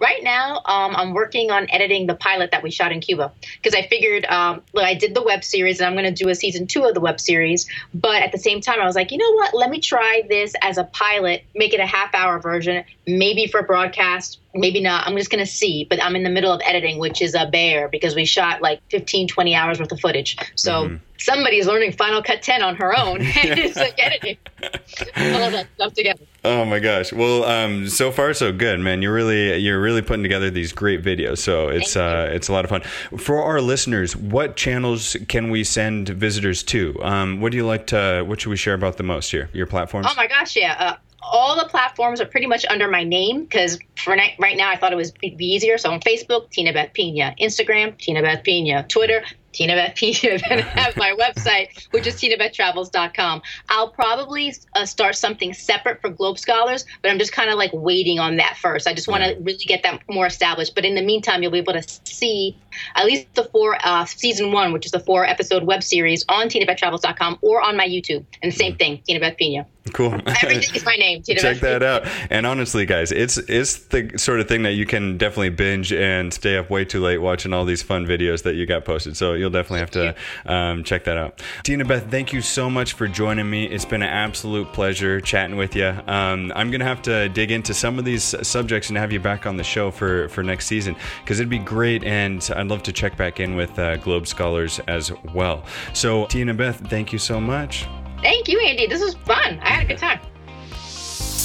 Right 0.00 0.22
now, 0.22 0.62
um, 0.64 0.96
I'm 0.96 1.12
working 1.12 1.50
on 1.50 1.70
editing 1.70 2.06
the 2.06 2.14
pilot 2.14 2.52
that 2.52 2.62
we 2.62 2.70
shot 2.70 2.90
in 2.90 3.00
Cuba 3.00 3.32
because 3.56 3.74
I 3.74 3.86
figured, 3.86 4.24
um, 4.24 4.62
look, 4.72 4.84
I 4.84 4.94
did 4.94 5.14
the 5.14 5.22
web 5.22 5.44
series 5.44 5.78
and 5.78 5.86
I'm 5.86 5.92
going 5.92 6.12
to 6.12 6.24
do 6.24 6.30
a 6.30 6.34
season 6.34 6.66
two 6.66 6.84
of 6.84 6.94
the 6.94 7.00
web 7.00 7.20
series. 7.20 7.68
But 7.92 8.22
at 8.22 8.32
the 8.32 8.38
same 8.38 8.62
time, 8.62 8.80
I 8.80 8.86
was 8.86 8.94
like, 8.94 9.12
you 9.12 9.18
know 9.18 9.32
what? 9.32 9.52
Let 9.52 9.68
me 9.68 9.78
try 9.78 10.22
this 10.26 10.54
as 10.62 10.78
a 10.78 10.84
pilot, 10.84 11.44
make 11.54 11.74
it 11.74 11.80
a 11.80 11.86
half 11.86 12.14
hour 12.14 12.38
version, 12.38 12.82
maybe 13.06 13.46
for 13.46 13.62
broadcast, 13.62 14.38
maybe 14.54 14.80
not. 14.80 15.06
I'm 15.06 15.18
just 15.18 15.30
going 15.30 15.44
to 15.44 15.50
see, 15.50 15.84
but 15.84 16.02
I'm 16.02 16.16
in 16.16 16.22
the 16.22 16.30
middle 16.30 16.50
of 16.50 16.62
editing, 16.64 16.98
which 16.98 17.20
is 17.20 17.34
a 17.34 17.44
bear 17.44 17.86
because 17.88 18.14
we 18.14 18.24
shot 18.24 18.62
like 18.62 18.80
15, 18.90 19.28
20 19.28 19.54
hours 19.54 19.80
worth 19.80 19.92
of 19.92 20.00
footage. 20.00 20.38
So 20.54 20.86
mm-hmm. 20.86 20.96
somebody's 21.18 21.66
learning 21.66 21.92
Final 21.92 22.22
Cut 22.22 22.40
10 22.40 22.62
on 22.62 22.76
her 22.76 22.98
own. 22.98 23.20
and 23.20 23.28
it's 23.36 23.76
like 23.76 24.02
editing 24.02 24.38
all 24.62 25.42
of 25.42 25.52
that 25.52 25.66
stuff 25.74 25.92
together. 25.92 26.24
Oh 26.42 26.64
my 26.64 26.78
gosh! 26.78 27.12
Well, 27.12 27.44
um, 27.44 27.88
so 27.88 28.10
far 28.10 28.32
so 28.32 28.50
good, 28.50 28.80
man. 28.80 29.02
You're 29.02 29.12
really 29.12 29.56
you're 29.56 29.80
really 29.80 30.00
putting 30.00 30.22
together 30.22 30.50
these 30.50 30.72
great 30.72 31.02
videos. 31.02 31.38
So 31.38 31.68
it's 31.68 31.96
uh, 31.96 32.30
it's 32.32 32.48
a 32.48 32.52
lot 32.52 32.64
of 32.64 32.70
fun 32.70 32.80
for 33.18 33.42
our 33.42 33.60
listeners. 33.60 34.16
What 34.16 34.56
channels 34.56 35.16
can 35.28 35.50
we 35.50 35.64
send 35.64 36.08
visitors 36.08 36.62
to? 36.64 36.96
Um, 37.02 37.40
what 37.42 37.52
do 37.52 37.58
you 37.58 37.66
like 37.66 37.86
to? 37.88 38.24
What 38.26 38.40
should 38.40 38.50
we 38.50 38.56
share 38.56 38.74
about 38.74 38.96
the 38.96 39.02
most 39.02 39.30
here? 39.30 39.50
Your 39.52 39.66
platforms? 39.66 40.06
Oh 40.08 40.14
my 40.16 40.26
gosh, 40.26 40.56
yeah. 40.56 40.76
Uh, 40.78 40.96
all 41.22 41.56
the 41.56 41.68
platforms 41.68 42.20
are 42.20 42.26
pretty 42.26 42.46
much 42.46 42.64
under 42.70 42.88
my 42.88 43.04
name 43.04 43.44
because 43.44 43.78
for 43.96 44.16
right 44.16 44.56
now 44.56 44.70
I 44.70 44.76
thought 44.76 44.92
it 44.92 44.96
was 44.96 45.12
be 45.12 45.34
easier. 45.40 45.76
So 45.76 45.90
on 45.90 46.00
Facebook, 46.00 46.50
Tina 46.50 46.72
Beth 46.72 46.92
Pina, 46.94 47.34
Instagram, 47.38 47.98
Tina 47.98 48.22
Beth 48.22 48.42
Pina, 48.42 48.84
Twitter, 48.88 49.22
Tina 49.52 49.74
Beth 49.74 49.94
Pina. 49.96 50.38
Then 50.48 50.58
have 50.60 50.96
my 50.96 51.14
website, 51.18 51.86
which 51.90 52.06
is 52.06 52.14
tinabethtravels.com. 52.14 53.42
I'll 53.68 53.90
probably 53.90 54.54
uh, 54.74 54.86
start 54.86 55.16
something 55.16 55.52
separate 55.54 56.00
for 56.00 56.10
Globe 56.10 56.38
Scholars, 56.38 56.84
but 57.02 57.10
I'm 57.10 57.18
just 57.18 57.32
kind 57.32 57.50
of 57.50 57.56
like 57.56 57.70
waiting 57.72 58.18
on 58.18 58.36
that 58.36 58.56
first. 58.56 58.86
I 58.86 58.94
just 58.94 59.08
want 59.08 59.22
to 59.24 59.36
really 59.40 59.64
get 59.64 59.82
that 59.82 60.02
more 60.08 60.26
established. 60.26 60.74
But 60.74 60.84
in 60.84 60.94
the 60.94 61.02
meantime, 61.02 61.42
you'll 61.42 61.52
be 61.52 61.58
able 61.58 61.74
to 61.74 61.82
see 62.04 62.56
at 62.94 63.06
least 63.06 63.26
the 63.34 63.44
four 63.44 63.78
uh, 63.82 64.04
season 64.04 64.52
one, 64.52 64.72
which 64.72 64.86
is 64.86 64.92
the 64.92 65.00
four 65.00 65.24
episode 65.24 65.64
web 65.64 65.82
series 65.82 66.24
on 66.28 66.48
tinabethtravels.com 66.48 67.38
or 67.42 67.60
on 67.60 67.76
my 67.76 67.86
YouTube. 67.86 68.24
And 68.42 68.52
the 68.52 68.56
same 68.56 68.74
mm. 68.74 68.78
thing, 68.78 69.02
Tina 69.06 69.20
Beth 69.20 69.36
Pina. 69.36 69.66
Cool. 69.92 70.20
Everything 70.26 70.74
is 70.74 70.84
my 70.84 70.96
name. 70.96 71.22
Tina 71.22 71.40
Check 71.40 71.60
that 71.60 71.82
out. 71.82 72.06
And 72.28 72.46
honestly, 72.46 72.84
guys, 72.84 73.12
it's 73.12 73.38
it's 73.38 73.78
the 73.86 74.12
sort 74.18 74.40
of 74.40 74.46
thing 74.46 74.62
that 74.64 74.72
you 74.72 74.84
can 74.84 75.16
definitely 75.16 75.50
binge 75.50 75.90
and 75.92 76.32
stay 76.32 76.58
up 76.58 76.68
way 76.68 76.84
too 76.84 77.00
late 77.00 77.18
watching 77.18 77.52
all 77.52 77.64
these 77.64 77.82
fun 77.82 78.06
videos 78.06 78.42
that 78.42 78.54
you 78.54 78.66
got 78.66 78.84
posted. 78.84 79.16
So 79.16 79.32
you'll 79.32 79.50
definitely 79.50 79.80
have 79.80 79.90
to 79.92 80.14
um, 80.44 80.84
check 80.84 81.04
that 81.04 81.16
out. 81.16 81.42
Tina 81.62 81.84
Beth, 81.84 82.10
thank 82.10 82.32
you 82.32 82.42
so 82.42 82.68
much 82.68 82.92
for 82.92 83.08
joining 83.08 83.48
me. 83.48 83.64
It's 83.64 83.86
been 83.86 84.02
an 84.02 84.10
absolute 84.10 84.70
pleasure 84.72 85.20
chatting 85.20 85.56
with 85.56 85.74
you. 85.74 85.88
Um, 86.06 86.52
I'm 86.54 86.70
gonna 86.70 86.84
have 86.84 87.02
to 87.02 87.30
dig 87.30 87.50
into 87.50 87.72
some 87.72 87.98
of 87.98 88.04
these 88.04 88.34
subjects 88.46 88.90
and 88.90 88.98
have 88.98 89.12
you 89.12 89.20
back 89.20 89.46
on 89.46 89.56
the 89.56 89.64
show 89.64 89.90
for 89.90 90.28
for 90.28 90.42
next 90.42 90.66
season 90.66 90.94
because 91.22 91.40
it'd 91.40 91.48
be 91.48 91.58
great, 91.58 92.04
and 92.04 92.48
I'd 92.54 92.68
love 92.68 92.82
to 92.84 92.92
check 92.92 93.16
back 93.16 93.40
in 93.40 93.56
with 93.56 93.78
uh, 93.78 93.96
Globe 93.96 94.26
Scholars 94.26 94.78
as 94.88 95.10
well. 95.34 95.64
So 95.94 96.26
Tina 96.26 96.52
Beth, 96.52 96.80
thank 96.90 97.12
you 97.12 97.18
so 97.18 97.40
much. 97.40 97.86
Thank 98.22 98.48
you, 98.48 98.60
Andy. 98.60 98.86
This 98.86 99.02
was 99.02 99.14
fun. 99.14 99.58
I 99.60 99.68
had 99.68 99.84
a 99.84 99.88
good 99.88 99.98
time. 99.98 100.20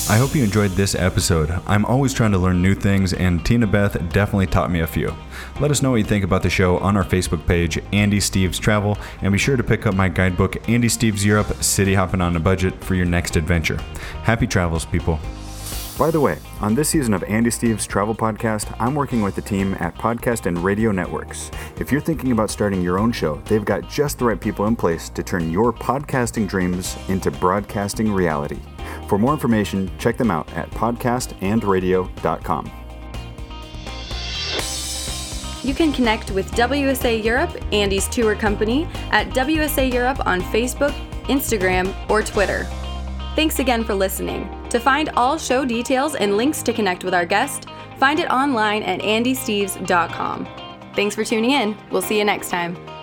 I 0.07 0.17
hope 0.17 0.35
you 0.35 0.43
enjoyed 0.43 0.71
this 0.71 0.93
episode. 0.93 1.49
I'm 1.65 1.83
always 1.83 2.13
trying 2.13 2.31
to 2.33 2.37
learn 2.37 2.61
new 2.61 2.75
things, 2.75 3.11
and 3.13 3.43
Tina 3.43 3.65
Beth 3.65 3.93
definitely 4.13 4.45
taught 4.45 4.69
me 4.69 4.81
a 4.81 4.87
few. 4.87 5.11
Let 5.59 5.71
us 5.71 5.81
know 5.81 5.89
what 5.89 5.97
you 5.97 6.03
think 6.03 6.23
about 6.23 6.43
the 6.43 6.49
show 6.49 6.77
on 6.77 6.95
our 6.95 7.03
Facebook 7.03 7.47
page, 7.47 7.79
Andy 7.91 8.19
Steves 8.19 8.59
Travel, 8.59 8.99
and 9.23 9.31
be 9.31 9.39
sure 9.39 9.57
to 9.57 9.63
pick 9.63 9.87
up 9.87 9.95
my 9.95 10.07
guidebook, 10.07 10.69
Andy 10.69 10.89
Steves 10.89 11.25
Europe 11.25 11.63
City 11.63 11.95
Hopping 11.95 12.21
on 12.21 12.35
a 12.35 12.39
Budget, 12.39 12.83
for 12.83 12.93
your 12.93 13.07
next 13.07 13.35
adventure. 13.35 13.77
Happy 14.21 14.45
travels, 14.45 14.85
people. 14.85 15.19
By 15.97 16.11
the 16.11 16.19
way, 16.19 16.37
on 16.59 16.75
this 16.75 16.89
season 16.89 17.13
of 17.13 17.23
Andy 17.23 17.49
Steves 17.49 17.87
Travel 17.87 18.13
Podcast, 18.13 18.75
I'm 18.81 18.95
working 18.95 19.21
with 19.21 19.35
the 19.35 19.41
team 19.41 19.77
at 19.79 19.95
Podcast 19.95 20.45
and 20.45 20.61
Radio 20.61 20.91
Networks. 20.91 21.51
If 21.79 21.89
you're 21.89 22.01
thinking 22.01 22.33
about 22.33 22.49
starting 22.49 22.81
your 22.81 22.99
own 22.99 23.13
show, 23.13 23.35
they've 23.45 23.63
got 23.63 23.89
just 23.89 24.19
the 24.19 24.25
right 24.25 24.37
people 24.39 24.65
in 24.65 24.75
place 24.75 25.07
to 25.09 25.23
turn 25.23 25.51
your 25.51 25.71
podcasting 25.71 26.49
dreams 26.49 26.97
into 27.07 27.31
broadcasting 27.31 28.11
reality. 28.11 28.59
For 29.07 29.17
more 29.17 29.31
information, 29.31 29.89
check 29.97 30.17
them 30.17 30.31
out 30.31 30.51
at 30.51 30.69
podcastandradio.com. 30.71 32.71
You 35.63 35.73
can 35.73 35.93
connect 35.93 36.31
with 36.31 36.51
WSA 36.51 37.23
Europe, 37.23 37.57
Andy's 37.71 38.09
tour 38.09 38.35
company, 38.35 38.85
at 39.11 39.29
WSA 39.29 39.93
Europe 39.93 40.27
on 40.27 40.41
Facebook, 40.41 40.91
Instagram, 41.23 41.95
or 42.09 42.21
Twitter. 42.21 42.67
Thanks 43.35 43.59
again 43.59 43.85
for 43.85 43.95
listening. 43.95 44.54
To 44.69 44.79
find 44.79 45.09
all 45.09 45.37
show 45.37 45.65
details 45.65 46.15
and 46.15 46.37
links 46.37 46.61
to 46.63 46.73
connect 46.73 47.03
with 47.03 47.13
our 47.13 47.25
guest, 47.25 47.67
find 47.97 48.19
it 48.19 48.29
online 48.29 48.83
at 48.83 48.99
andysteves.com. 49.01 50.47
Thanks 50.95 51.15
for 51.15 51.23
tuning 51.23 51.51
in. 51.51 51.77
We'll 51.91 52.01
see 52.01 52.17
you 52.17 52.25
next 52.25 52.49
time. 52.49 52.94